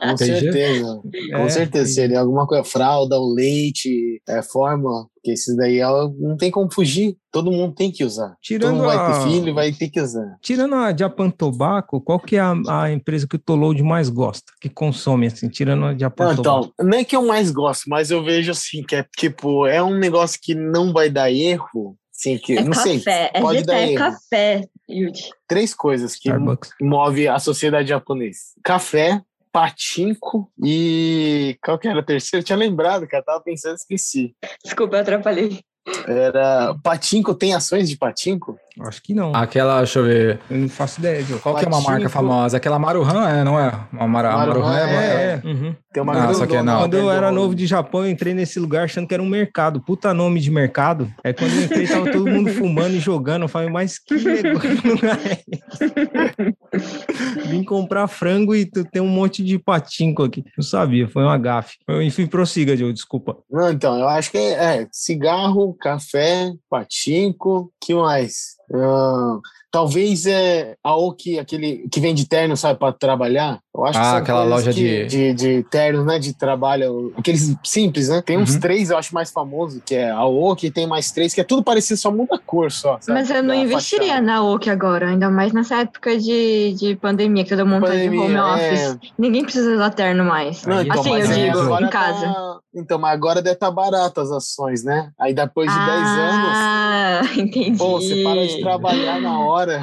Com 0.00 0.16
certeza. 0.16 1.00
Com 1.32 1.44
É, 1.44 1.48
certeza. 1.50 1.84
P&G. 1.84 1.94
Seria 1.94 2.20
alguma 2.20 2.46
coisa, 2.46 2.64
fralda, 2.64 3.18
o 3.18 3.32
leite, 3.34 4.20
é, 4.28 4.42
fórmula, 4.42 5.06
porque 5.14 5.32
esses 5.32 5.56
daí 5.56 5.80
não 6.18 6.36
tem 6.36 6.50
como 6.50 6.72
fugir. 6.72 7.16
Todo 7.30 7.50
mundo 7.52 7.74
tem 7.74 7.90
que 7.90 8.04
usar. 8.04 8.34
Tirando 8.40 8.62
Todo 8.70 8.76
mundo 8.76 8.86
vai 8.86 8.96
a- 8.96 9.06
ter 9.24 9.28
filho, 9.30 9.54
vai 9.54 9.72
ter 9.72 9.88
que 9.88 10.00
usar. 10.00 10.36
Tirando 10.42 10.74
a 10.74 10.96
Japan 10.96 11.30
Tobacco, 11.30 12.00
qual 12.00 12.18
que 12.18 12.36
é 12.36 12.40
a, 12.40 12.54
a 12.82 12.90
empresa 12.92 13.26
que 13.28 13.36
o 13.36 13.38
Toload 13.38 13.82
mais 13.82 14.08
gosta? 14.08 14.52
Que 14.60 14.68
consome, 14.68 15.26
assim, 15.26 15.48
tirando 15.48 15.84
a 15.84 15.96
Japan 15.96 16.28
Não, 16.28 16.36
Tobacco. 16.36 16.72
então, 16.74 16.86
não 16.88 16.98
é 16.98 17.04
que 17.04 17.14
eu 17.16 17.26
mais 17.26 17.50
gosto, 17.50 17.84
mas 17.88 18.10
eu 18.10 18.22
vejo 18.24 18.50
assim, 18.50 18.82
que 18.82 18.96
é 18.96 19.04
tipo, 19.16 19.66
é 19.66 19.82
um 19.82 19.98
negócio 19.98 20.38
que 20.42 20.54
não 20.54 20.92
vai 20.92 21.10
dar 21.10 21.30
erro. 21.30 21.96
Assim, 22.16 22.36
que, 22.36 22.58
É 22.58 22.64
não 22.64 22.72
sei, 22.72 22.98
café, 22.98 23.30
é 23.32 23.40
pode 23.40 23.62
dar 23.62 23.76
é 23.78 23.92
erro. 23.92 23.98
café, 23.98 24.64
Yudi. 24.90 25.22
Três 25.46 25.72
coisas 25.72 26.16
que 26.16 26.28
Starbucks. 26.28 26.70
move 26.80 27.28
a 27.28 27.38
sociedade 27.38 27.90
japonesa: 27.90 28.38
café, 28.64 29.20
patinco 29.52 30.50
e. 30.62 31.58
Qual 31.62 31.78
que 31.78 31.88
era 31.88 32.00
a 32.00 32.04
terceira? 32.04 32.40
Eu 32.40 32.44
tinha 32.44 32.58
lembrado, 32.58 33.06
cara. 33.06 33.24
Tava 33.24 33.40
pensando, 33.40 33.76
esqueci. 33.76 34.34
Desculpa, 34.64 34.96
eu 34.96 35.00
atrapalhei. 35.00 35.60
Era. 36.06 36.74
Patinco, 36.82 37.34
tem 37.34 37.54
ações 37.54 37.88
de 37.88 37.96
patinco? 37.96 38.58
Acho 38.80 39.02
que 39.02 39.14
não. 39.14 39.34
Aquela, 39.34 39.78
deixa 39.78 39.98
eu 39.98 40.04
ver. 40.04 40.40
Eu 40.50 40.56
não 40.58 40.68
faço 40.68 41.00
ideia, 41.00 41.22
Diogo. 41.22 41.42
Qual 41.42 41.56
que 41.56 41.64
é 41.64 41.68
uma 41.68 41.80
marca 41.80 42.08
famosa? 42.08 42.56
Aquela 42.56 42.78
Maruhan, 42.78 43.28
é, 43.28 43.44
não 43.44 43.58
é? 43.58 43.72
Uma 43.92 44.06
Mara, 44.08 44.30
a 44.32 44.36
Maruhan 44.38 44.60
Maruhan 44.60 44.78
é, 44.78 44.82
é- 44.82 45.40
é, 45.44 45.48
Uhum. 45.48 45.74
Tem 45.92 46.02
uma 46.02 46.12
Não, 46.14 46.34
só 46.34 46.46
que 46.46 46.54
é 46.56 46.62
não. 46.62 46.80
Quando 46.80 46.94
eu 46.94 47.10
era 47.10 47.32
novo 47.32 47.54
de 47.54 47.66
Japão, 47.66 48.04
eu 48.04 48.10
entrei 48.10 48.34
nesse 48.34 48.60
lugar 48.60 48.84
achando 48.84 49.06
que 49.08 49.14
era 49.14 49.22
um 49.22 49.28
mercado. 49.28 49.80
Puta 49.80 50.12
nome 50.12 50.38
de 50.40 50.50
mercado. 50.50 51.10
Aí 51.24 51.32
quando 51.32 51.52
eu 51.54 51.62
entrei, 51.64 51.86
tava 51.86 52.10
todo 52.12 52.26
mundo 52.26 52.50
fumando 52.52 52.94
e 52.94 53.00
jogando. 53.00 53.42
Eu 53.42 53.48
falei, 53.48 53.70
mas 53.70 53.98
que 53.98 54.14
lugar 54.14 55.18
é 55.24 55.40
esse? 55.50 57.48
Vim 57.48 57.64
comprar 57.64 58.06
frango 58.06 58.54
e 58.54 58.64
tu 58.66 58.84
tem 58.84 59.00
um 59.02 59.08
monte 59.08 59.42
de 59.42 59.58
patinco 59.58 60.22
aqui. 60.22 60.44
Não 60.56 60.62
sabia, 60.64 61.08
foi 61.08 61.22
uma 61.22 61.38
gafe. 61.38 61.78
Enfim, 62.02 62.26
prossiga, 62.26 62.76
Diogo, 62.76 62.92
desculpa. 62.92 63.36
Não, 63.50 63.70
então, 63.70 63.98
eu 63.98 64.08
acho 64.08 64.30
que 64.30 64.38
é, 64.38 64.82
é, 64.82 64.86
cigarro, 64.92 65.74
café, 65.80 66.52
patinco, 66.68 67.72
que 67.80 67.94
mais? 67.94 68.58
Ah, 68.74 69.38
talvez 69.70 70.26
é 70.26 70.74
a 70.82 70.94
Oki, 70.96 71.38
aquele 71.38 71.88
que 71.90 72.00
vende 72.00 72.26
terno, 72.28 72.56
sabe, 72.56 72.78
para 72.78 72.92
trabalhar. 72.92 73.60
Eu 73.74 73.84
acho 73.84 73.98
que 73.98 74.04
Ah, 74.06 74.16
aquela 74.16 74.44
loja 74.44 74.72
que- 74.72 75.04
de... 75.06 75.32
de 75.34 75.62
ternos, 75.64 76.04
né, 76.04 76.18
de 76.18 76.32
trabalho, 76.32 77.12
aqueles 77.16 77.54
simples, 77.64 78.08
né? 78.08 78.20
Tem 78.22 78.36
uns 78.38 78.54
Uhum. 78.54 78.60
três, 78.60 78.90
eu 78.90 78.98
acho 78.98 79.14
mais 79.14 79.30
famoso, 79.30 79.80
que 79.84 79.94
é 79.94 80.10
a 80.10 80.24
Oki, 80.24 80.70
tem 80.70 80.86
mais 80.86 81.10
três, 81.12 81.32
que 81.32 81.40
é 81.40 81.44
tudo 81.44 81.62
parecido, 81.62 81.98
só 82.00 82.10
muda 82.10 82.34
a 82.34 82.38
cor 82.38 82.70
só. 82.72 82.98
sabe, 83.00 83.18
Mas 83.18 83.30
eu 83.30 83.42
não 83.42 83.54
da 83.54 83.56
investiria 83.56 84.08
fachada. 84.08 84.22
na 84.26 84.42
OC 84.42 84.68
agora, 84.70 85.08
ainda 85.10 85.30
mais 85.30 85.52
nessa 85.52 85.76
época 85.82 86.18
de, 86.18 86.74
de 86.74 86.96
pandemia, 86.96 87.44
que 87.44 87.50
todo 87.56 87.66
mundo 87.66 87.86
tá 87.86 87.94
de 87.94 88.08
home 88.08 88.16
Pandemia, 88.18 88.44
office. 88.46 88.80
é. 88.80 88.98
Ninguém 89.18 89.44
precisa 89.44 89.74
usar 89.74 89.90
terno 89.90 90.24
mais. 90.24 90.64
Não, 90.64 90.82
então, 90.82 91.00
assim, 91.00 91.10
eu 91.14 91.16
é, 91.30 91.50
digo, 91.52 91.78
em 91.78 91.90
casa. 91.90 92.26
tá- 92.26 92.58
Então, 92.74 92.98
mas 92.98 93.12
agora 93.12 93.40
deve 93.42 93.54
estar 93.54 93.70
barato 93.70 94.20
as 94.20 94.30
ações, 94.30 94.82
né? 94.84 95.10
Aí 95.18 95.32
depois 95.34 95.72
de 95.72 95.78
10 95.78 96.08
anos, 96.18 96.58
Ah, 96.90 97.20
entendi. 97.36 97.76
pô, 97.76 98.00
você 98.00 98.22
para 98.22 98.46
de 98.46 98.60
trabalhar 98.60 99.20
na 99.20 99.40
hora. 99.40 99.82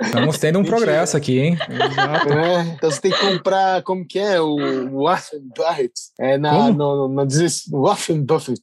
Estamos 0.00 0.38
tendo 0.38 0.56
um 0.58 0.62
Mentira. 0.62 0.76
progresso 0.76 1.16
aqui, 1.16 1.38
hein? 1.40 1.58
Exato. 1.68 2.28
né? 2.28 2.74
Então 2.76 2.90
você 2.90 3.00
tem 3.00 3.10
que 3.12 3.18
comprar, 3.18 3.82
como 3.82 4.06
que 4.06 4.18
é? 4.18 4.40
O 4.40 4.56
Warren 5.02 5.40
Buffett. 5.56 5.92
É 6.20 6.38
na, 6.38 6.50
Como? 6.50 6.72
no, 6.72 7.08
no, 7.08 7.26
deses- 7.26 7.64
Warren 7.70 8.22
Buffett. 8.22 8.62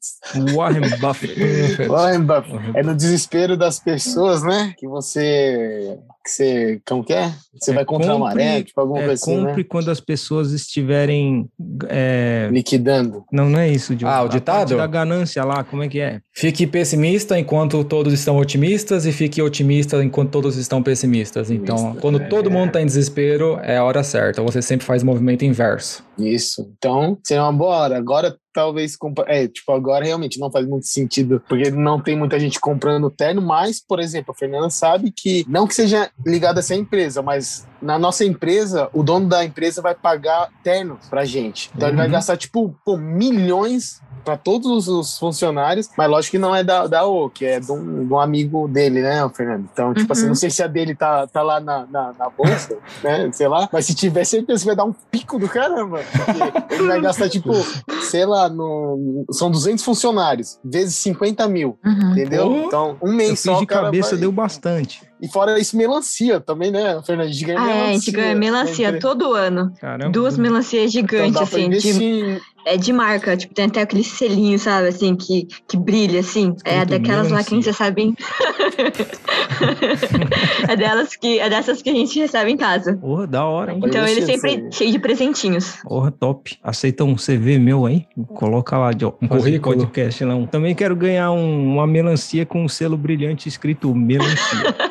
Warren 0.56 0.89
Buffett. 0.99 1.36
Warren 1.89 2.22
Buffett. 2.22 2.72
É 2.78 2.84
no 2.84 2.95
desespero 2.95 3.58
das 3.58 3.80
pessoas, 3.80 4.43
né? 4.43 4.74
Que 4.78 4.88
você. 4.88 5.97
Que 6.24 6.30
você. 6.30 6.82
Como 6.88 7.03
que 7.03 7.13
é? 7.13 7.32
Você 7.59 7.72
É, 7.72 7.74
vai 7.74 7.84
contra 7.86 8.11
a 8.11 8.15
compre- 8.15 8.36
maré, 8.36 8.63
tipo 8.63 8.80
alguma 8.80 8.99
É, 8.99 9.05
coisa 9.07 9.24
assim, 9.24 9.38
compre 9.38 9.63
né? 9.63 9.67
quando 9.69 9.89
as 9.89 9.99
pessoas 9.99 10.51
estiverem. 10.51 11.49
é, 11.89 12.47
Liquidando. 12.51 13.24
Não, 13.32 13.49
não 13.49 13.59
é 13.59 13.69
isso, 13.69 13.95
Diogo. 13.95 14.13
Ah, 14.13 14.22
o 14.22 14.26
A 14.26 14.30
ditado? 14.30 14.78
Da 14.78 14.86
ganância 14.88 15.43
lá, 15.43 15.63
como 15.63 15.84
é 15.84 15.88
que 15.88 15.99
é? 15.99 16.19
Fique 16.34 16.67
pessimista 16.67 17.38
enquanto 17.39 17.84
todos 17.84 18.13
estão 18.13 18.38
otimistas 18.38 19.05
e 19.05 19.11
fique 19.11 19.41
otimista 19.41 20.03
enquanto 20.03 20.30
todos 20.32 20.57
estão 20.57 20.82
pessimistas. 20.84 21.49
Então, 21.49 21.76
Otimista, 21.76 22.01
quando 22.01 22.22
é. 22.22 22.26
todo 22.28 22.51
mundo 22.51 22.67
está 22.67 22.82
em 22.82 22.86
desespero, 22.86 23.59
é 23.63 23.78
a 23.78 23.84
hora 23.84 24.03
certa. 24.03 24.41
Você 24.43 24.61
sempre 24.61 24.86
faz 24.86 25.01
o 25.03 25.05
movimento 25.05 25.43
inverso. 25.43 26.03
Isso. 26.28 26.69
Então, 26.78 27.17
seria 27.24 27.43
uma 27.43 27.53
boa 27.53 27.76
hora. 27.78 27.97
Agora, 27.97 28.36
talvez. 28.53 28.97
É, 29.28 29.47
tipo, 29.47 29.72
agora 29.72 30.03
realmente 30.05 30.39
não 30.39 30.51
faz 30.51 30.65
muito 30.67 30.86
sentido, 30.88 31.41
porque 31.47 31.72
não 31.72 32.01
tem 32.01 32.17
muita 32.17 32.39
gente 32.39 32.59
comprando 32.59 33.09
terno, 33.09 33.41
mas, 33.41 33.80
por 33.80 33.99
exemplo, 33.99 34.32
a 34.32 34.38
Fernanda 34.38 34.69
sabe 34.69 35.11
que, 35.11 35.45
não 35.47 35.65
que 35.67 35.74
seja 35.76 36.09
ligada 36.26 36.59
a 36.59 36.61
essa 36.61 36.76
empresa, 36.76 37.22
mas 37.22 37.65
na 37.82 37.97
nossa 37.97 38.24
empresa, 38.26 38.89
o 38.93 39.03
dono 39.03 39.28
da 39.28 39.43
empresa 39.43 39.82
vai 39.82 39.95
pagar 39.95 40.49
terno 40.63 40.97
pra 41.09 41.26
gente. 41.26 41.72
Então, 41.76 41.88
ele 41.88 41.97
vai 41.97 42.05
Uhum. 42.07 42.11
gastar, 42.13 42.38
tipo, 42.38 42.76
pô, 42.86 42.97
milhões 42.97 44.01
para 44.24 44.38
todos 44.38 44.88
os 44.88 45.17
funcionários, 45.17 45.89
mas 45.97 46.09
lógico 46.09 46.32
que 46.32 46.38
não 46.38 46.55
é 46.55 46.63
da, 46.63 46.88
da 46.88 47.05
O, 47.05 47.30
que 47.30 47.45
é 47.45 47.59
de 47.59 47.72
um, 47.72 48.05
de 48.07 48.13
um 48.13 48.19
amigo 48.19 48.67
dele, 48.67 49.01
né, 49.01 49.30
Fernando? 49.34 49.67
Então, 49.72 49.93
tipo 49.93 50.11
assim, 50.11 50.24
Uhum. 50.24 50.28
não 50.30 50.36
sei 50.36 50.49
se 50.49 50.61
a 50.63 50.67
dele 50.67 50.95
tá, 50.95 51.28
tá 51.28 51.41
lá 51.41 51.59
na, 51.59 51.86
na, 51.88 52.13
na 52.17 52.30
bolsa, 52.30 52.78
né, 53.03 53.30
sei 53.34 53.47
lá, 53.47 53.67
mas 53.72 53.86
se 53.86 53.93
tiver 53.95 54.24
certeza 54.24 54.59
que 54.61 54.65
vai 54.67 54.76
dar 54.76 54.84
um 54.86 54.93
pico 55.11 55.38
do 55.39 55.47
caramba, 55.49 55.99
ele 56.69 56.88
vai 56.88 57.01
gastar, 57.01 57.30
tipo, 57.30 57.51
sei 58.03 58.26
lá, 58.26 58.47
no, 58.49 59.26
são 59.32 59.49
200 59.51 59.84
funcionários, 59.84 60.59
vezes 60.63 60.95
50 60.97 61.47
mil, 61.47 61.78
Uhum. 61.86 62.11
entendeu? 62.11 62.63
Então, 62.65 62.97
um 63.01 63.11
mês 63.13 63.39
só 63.39 63.59
de 63.59 63.65
cabeça, 63.65 64.11
vai- 64.11 64.19
deu 64.19 64.32
bastante. 64.32 65.01
E 65.22 65.28
fora 65.28 65.59
isso, 65.59 65.78
melancia 65.78 66.39
também, 66.39 66.72
né, 66.72 66.99
Fernando? 67.05 67.28
A 67.28 67.32
gente 67.32 67.45
ganha 67.45 67.59
Ah, 67.59 67.63
melancia. 67.63 67.86
é, 67.86 67.89
a 67.89 67.93
gente 67.93 68.11
ganha 68.11 68.36
melancia 68.36 68.88
Entre- 68.88 68.99
todo 69.01 69.34
ano. 69.34 69.72
Caramba. 69.80 70.09
Duas 70.11 70.36
melancias 70.36 70.89
Então 70.95 71.01
gigantes, 71.01 71.34
dá 71.34 71.45
pra 71.45 71.57
assim, 71.59 71.69
de, 71.69 72.41
é 72.66 72.78
de 72.78 72.91
marca. 72.93 73.36
Tipo, 73.38 73.53
tem 73.53 73.66
até 73.66 73.82
aquele 73.82 74.03
selinho, 74.03 74.57
sabe, 74.59 74.88
assim, 74.89 75.16
que, 75.16 75.47
que 75.68 75.78
brilha, 75.78 76.20
assim. 76.20 76.55
É 76.64 76.86
daquelas 76.86 77.30
lá 77.32 77.43
que 77.43 77.53
a 77.53 77.57
gente 77.57 77.66
recebe 77.68 78.01
em... 78.03 78.16
é, 80.68 80.76
delas 80.76 81.16
que, 81.16 81.39
é 81.39 81.49
dessas 81.49 81.82
que 81.82 81.89
a 81.89 81.93
gente 81.93 82.20
recebe 82.20 82.51
em 82.51 82.57
casa. 82.57 82.93
Porra, 82.95 83.28
da 83.28 83.45
hora. 83.45 83.74
Então 83.74 84.05
ele 84.07 84.22
sempre 84.22 84.68
cheio 84.72 84.91
de 84.91 84.99
presentinhos. 84.99 85.78
Porra, 85.84 86.12
top. 86.12 86.57
Aceita 86.64 87.03
um 87.03 87.16
CV 87.16 87.57
meu 87.59 87.86
aí? 87.86 88.05
Coloca 88.36 88.78
lá, 88.78 88.91
de 88.91 89.05
Um 89.05 89.12
currículo. 89.28 89.78
podcast 89.78 90.24
não. 90.26 90.45
Também 90.45 90.76
quero 90.76 90.95
ganhar 90.95 91.32
um- 91.32 91.74
uma 91.74 91.88
melancia 91.88 92.45
com 92.45 92.64
um 92.64 92.68
selo 92.68 92.97
brilhante 92.97 93.47
escrito 93.49 93.93
melancia. 93.95 94.32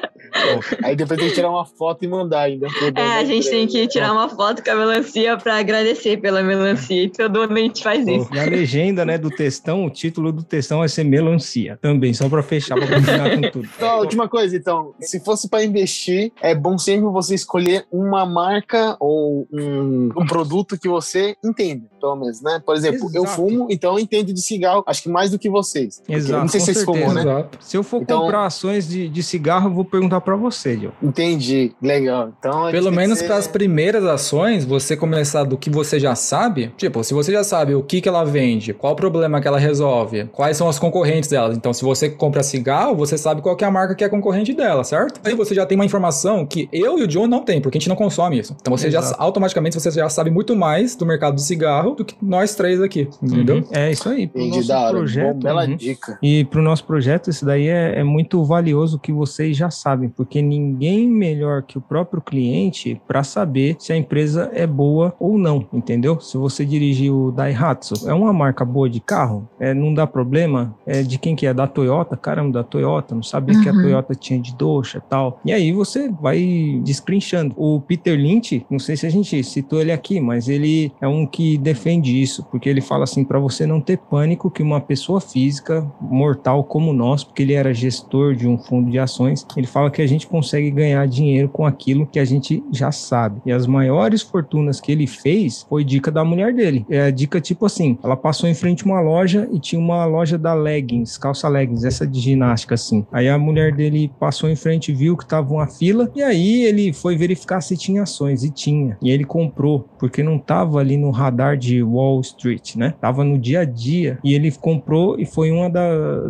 Aí 0.82 0.96
depois 0.96 1.18
tem 1.18 1.28
que 1.28 1.34
tirar 1.34 1.50
uma 1.50 1.64
foto 1.64 2.04
e 2.04 2.08
mandar 2.08 2.42
ainda. 2.42 2.66
dono 2.68 2.88
É, 2.88 2.92
da 2.92 3.16
a 3.18 3.24
gente 3.24 3.48
tem 3.48 3.66
que 3.66 3.86
tirar 3.88 4.12
uma 4.12 4.28
foto 4.28 4.62
com 4.62 4.70
a 4.70 4.74
melancia 4.74 5.36
pra 5.36 5.58
agradecer 5.58 6.18
pela 6.18 6.42
melancia. 6.42 7.04
E 7.04 7.08
todo 7.08 7.42
ano 7.42 7.54
a 7.54 7.60
gente 7.60 7.82
faz 7.82 8.06
isso. 8.06 8.28
Na 8.32 8.44
legenda, 8.44 9.04
né, 9.04 9.18
do 9.18 9.30
textão, 9.30 9.84
o 9.84 9.90
título 9.90 10.32
do 10.32 10.42
textão 10.42 10.78
vai 10.78 10.88
ser 10.88 11.04
melancia. 11.04 11.78
Também, 11.80 12.12
só 12.14 12.28
pra 12.28 12.42
fechar, 12.42 12.76
pra 12.76 12.86
combinar 12.86 13.36
com 13.36 13.50
tudo. 13.50 13.70
Então, 13.80 13.88
a 13.88 13.98
última 13.98 14.28
coisa, 14.28 14.56
então, 14.56 14.94
se 15.00 15.20
fosse 15.20 15.48
para 15.48 15.64
investir, 15.64 16.32
é 16.42 16.54
bom 16.54 16.76
sempre 16.76 17.06
você 17.06 17.34
escolher 17.34 17.86
uma 17.90 18.26
marca 18.26 18.96
ou 19.00 19.46
um, 19.50 20.10
um 20.16 20.26
produto 20.26 20.78
que 20.78 20.88
você 20.88 21.34
entende, 21.42 21.84
pelo 22.00 22.16
menos, 22.16 22.40
né? 22.40 22.60
Por 22.64 22.74
exemplo, 22.74 23.10
eu 23.14 23.22
Exato. 23.24 23.36
fumo, 23.36 23.66
então 23.70 23.92
eu 23.94 23.98
entendo 23.98 24.32
de 24.32 24.40
cigarro, 24.40 24.82
acho 24.86 25.02
que 25.02 25.08
mais 25.08 25.30
do 25.30 25.38
que 25.38 25.48
vocês. 25.50 26.02
Exato, 26.08 26.32
eu 26.34 26.40
não 26.40 26.48
sei 26.48 26.60
com 26.60 26.66
se 26.66 26.72
vocês 26.72 26.84
fumam, 26.84 27.12
né? 27.14 27.20
Exato. 27.22 27.58
Se 27.60 27.76
eu 27.76 27.82
for 27.82 28.02
Então- 28.02 28.20
comprar 28.22 28.46
ações 28.46 28.88
de, 28.88 29.08
de 29.08 29.22
cigarro, 29.22 29.68
eu 29.68 29.74
vou 29.74 29.84
perguntar 29.84 30.20
pra 30.20 30.36
você, 30.36 30.76
Diogo. 30.76 30.94
Entendi, 31.02 31.72
legal. 31.82 32.32
Então, 32.38 32.70
Pelo 32.70 32.90
menos 32.90 33.18
ser- 33.18 33.26
para 33.26 33.36
as 33.36 33.46
primeiras 33.46 34.04
ações, 34.04 34.64
você 34.64 34.96
começar 34.96 35.44
do 35.44 35.56
que 35.56 35.68
você 35.68 35.98
já 36.00 36.14
sabe. 36.14 36.72
Tipo, 36.76 37.04
se 37.04 37.12
você 37.12 37.30
já 37.32 37.44
sabe 37.44 37.74
o 37.74 37.82
que, 37.82 38.00
que 38.00 38.08
ela 38.08 38.24
vende, 38.24 38.72
qual 38.72 38.94
o 38.94 38.96
problema 38.96 39.40
que 39.40 39.46
ela 39.48 39.58
resolve, 39.58 40.24
quais 40.32 40.56
são 40.56 40.68
as 40.68 40.78
concorrentes 40.78 41.28
dela. 41.28 41.52
Então, 41.54 41.72
se 41.72 41.82
você 41.84 42.08
compra 42.08 42.42
cigarro, 42.42 42.94
você 42.96 43.18
sabe 43.18 43.42
qual 43.42 43.54
que 43.56 43.64
é 43.64 43.66
a 43.66 43.70
marca 43.70 43.94
que 43.94 44.02
é 44.04 44.08
concorrente 44.08 44.52
dela, 44.54 44.82
certo? 44.84 45.20
Aí 45.24 45.34
você 45.34 45.54
já 45.54 45.66
tem 45.66 45.76
uma 45.76 45.84
informação 45.84 46.46
que 46.46 46.68
eu 46.72 46.98
e 46.98 47.02
o 47.02 47.06
John 47.06 47.26
não 47.26 47.40
tem, 47.44 47.60
porque 47.60 47.76
a 47.76 47.80
gente 47.80 47.88
não 47.88 47.96
consome 47.96 48.38
isso. 48.38 48.56
Então, 48.60 48.76
você 48.76 48.90
já 48.90 49.00
Exato. 49.00 49.20
automaticamente 49.22 49.78
você 49.78 49.90
já 49.90 50.08
sabe 50.08 50.30
muito 50.30 50.56
mais 50.56 50.94
do 50.96 51.04
mercado 51.04 51.34
do 51.34 51.40
cigarro 51.40 51.89
do 51.94 52.04
que 52.04 52.14
nós 52.22 52.54
três 52.54 52.80
aqui, 52.80 53.08
entendeu? 53.22 53.56
Uhum. 53.56 53.64
É 53.72 53.90
isso 53.90 54.08
aí. 54.08 54.26
Pro 54.26 54.40
Entendi, 54.40 54.68
nosso 54.68 54.90
projeto. 54.90 55.34
Bom, 55.34 55.40
bela 55.40 55.66
uhum. 55.66 55.76
dica. 55.76 56.18
E 56.22 56.44
para 56.44 56.60
o 56.60 56.62
nosso 56.62 56.84
projeto, 56.84 57.30
isso 57.30 57.44
daí 57.44 57.68
é, 57.68 57.98
é 57.98 58.04
muito 58.04 58.42
valioso 58.44 58.98
que 58.98 59.12
vocês 59.12 59.56
já 59.56 59.70
sabem, 59.70 60.08
porque 60.08 60.42
ninguém 60.42 61.08
melhor 61.08 61.62
que 61.62 61.78
o 61.78 61.80
próprio 61.80 62.20
cliente 62.20 63.00
para 63.06 63.22
saber 63.22 63.76
se 63.78 63.92
a 63.92 63.96
empresa 63.96 64.50
é 64.52 64.66
boa 64.66 65.14
ou 65.18 65.38
não, 65.38 65.66
entendeu? 65.72 66.20
Se 66.20 66.36
você 66.36 66.64
dirigir 66.64 67.12
o 67.12 67.30
Daihatsu, 67.30 68.08
é 68.08 68.14
uma 68.14 68.32
marca 68.32 68.64
boa 68.64 68.88
de 68.88 69.00
carro, 69.00 69.48
é, 69.58 69.74
não 69.74 69.92
dá 69.92 70.06
problema, 70.06 70.74
é 70.86 71.02
de 71.02 71.18
quem 71.18 71.34
que 71.34 71.46
é? 71.46 71.54
Da 71.54 71.66
Toyota? 71.66 72.16
Caramba, 72.16 72.52
da 72.52 72.64
Toyota, 72.64 73.14
não 73.14 73.22
sabia 73.22 73.56
uhum. 73.56 73.62
que 73.62 73.68
a 73.68 73.72
uhum. 73.72 73.82
Toyota 73.82 74.14
tinha 74.14 74.38
de 74.38 74.54
doxa 74.54 74.98
e 74.98 75.08
tal. 75.08 75.40
E 75.44 75.52
aí 75.52 75.72
você 75.72 76.08
vai 76.08 76.80
descrinchando. 76.82 77.54
O 77.56 77.80
Peter 77.80 78.18
Lynch, 78.18 78.64
não 78.70 78.78
sei 78.78 78.96
se 78.96 79.06
a 79.06 79.10
gente 79.10 79.42
citou 79.42 79.80
ele 79.80 79.92
aqui, 79.92 80.20
mas 80.20 80.48
ele 80.48 80.92
é 81.00 81.08
um 81.08 81.26
que 81.26 81.58
defende 81.80 82.20
isso, 82.20 82.44
porque 82.50 82.68
ele 82.68 82.82
fala 82.82 83.04
assim, 83.04 83.24
para 83.24 83.38
você 83.38 83.66
não 83.66 83.80
ter 83.80 83.96
pânico 83.96 84.50
que 84.50 84.62
uma 84.62 84.80
pessoa 84.80 85.18
física 85.18 85.90
mortal 85.98 86.62
como 86.62 86.92
nós, 86.92 87.24
porque 87.24 87.42
ele 87.42 87.54
era 87.54 87.72
gestor 87.72 88.34
de 88.34 88.46
um 88.46 88.58
fundo 88.58 88.90
de 88.90 88.98
ações, 88.98 89.46
ele 89.56 89.66
fala 89.66 89.90
que 89.90 90.02
a 90.02 90.06
gente 90.06 90.26
consegue 90.26 90.70
ganhar 90.70 91.06
dinheiro 91.08 91.48
com 91.48 91.64
aquilo 91.64 92.06
que 92.06 92.18
a 92.18 92.24
gente 92.24 92.62
já 92.70 92.92
sabe. 92.92 93.40
E 93.46 93.52
as 93.52 93.66
maiores 93.66 94.20
fortunas 94.20 94.78
que 94.78 94.92
ele 94.92 95.06
fez 95.06 95.64
foi 95.68 95.82
dica 95.82 96.10
da 96.10 96.22
mulher 96.22 96.52
dele. 96.52 96.84
É 96.90 97.02
a 97.02 97.10
dica 97.10 97.40
tipo 97.40 97.64
assim, 97.64 97.98
ela 98.04 98.16
passou 98.16 98.48
em 98.48 98.54
frente 98.54 98.84
a 98.84 98.86
uma 98.86 99.00
loja 99.00 99.48
e 99.50 99.58
tinha 99.58 99.80
uma 99.80 100.04
loja 100.04 100.36
da 100.36 100.52
leggings, 100.52 101.16
calça 101.16 101.48
leggings, 101.48 101.84
essa 101.84 102.06
de 102.06 102.20
ginástica 102.20 102.74
assim. 102.74 103.06
Aí 103.10 103.28
a 103.28 103.38
mulher 103.38 103.72
dele 103.72 104.12
passou 104.20 104.50
em 104.50 104.56
frente, 104.56 104.92
viu 104.92 105.16
que 105.16 105.26
tava 105.26 105.54
uma 105.54 105.66
fila 105.66 106.10
e 106.14 106.22
aí 106.22 106.62
ele 106.62 106.92
foi 106.92 107.16
verificar 107.16 107.62
se 107.62 107.76
tinha 107.76 108.02
ações 108.02 108.44
e 108.44 108.50
tinha. 108.50 108.98
E 109.00 109.10
ele 109.10 109.24
comprou, 109.24 109.88
porque 109.98 110.22
não 110.22 110.38
tava 110.38 110.78
ali 110.78 110.96
no 110.96 111.10
radar 111.10 111.56
de 111.56 111.69
Wall 111.82 112.20
Street, 112.20 112.76
né? 112.76 112.94
Tava 113.00 113.24
no 113.24 113.38
dia 113.38 113.60
a 113.60 113.64
dia 113.64 114.18
e 114.24 114.34
ele 114.34 114.50
comprou 114.50 115.18
e 115.18 115.24
foi 115.24 115.50
um 115.50 115.60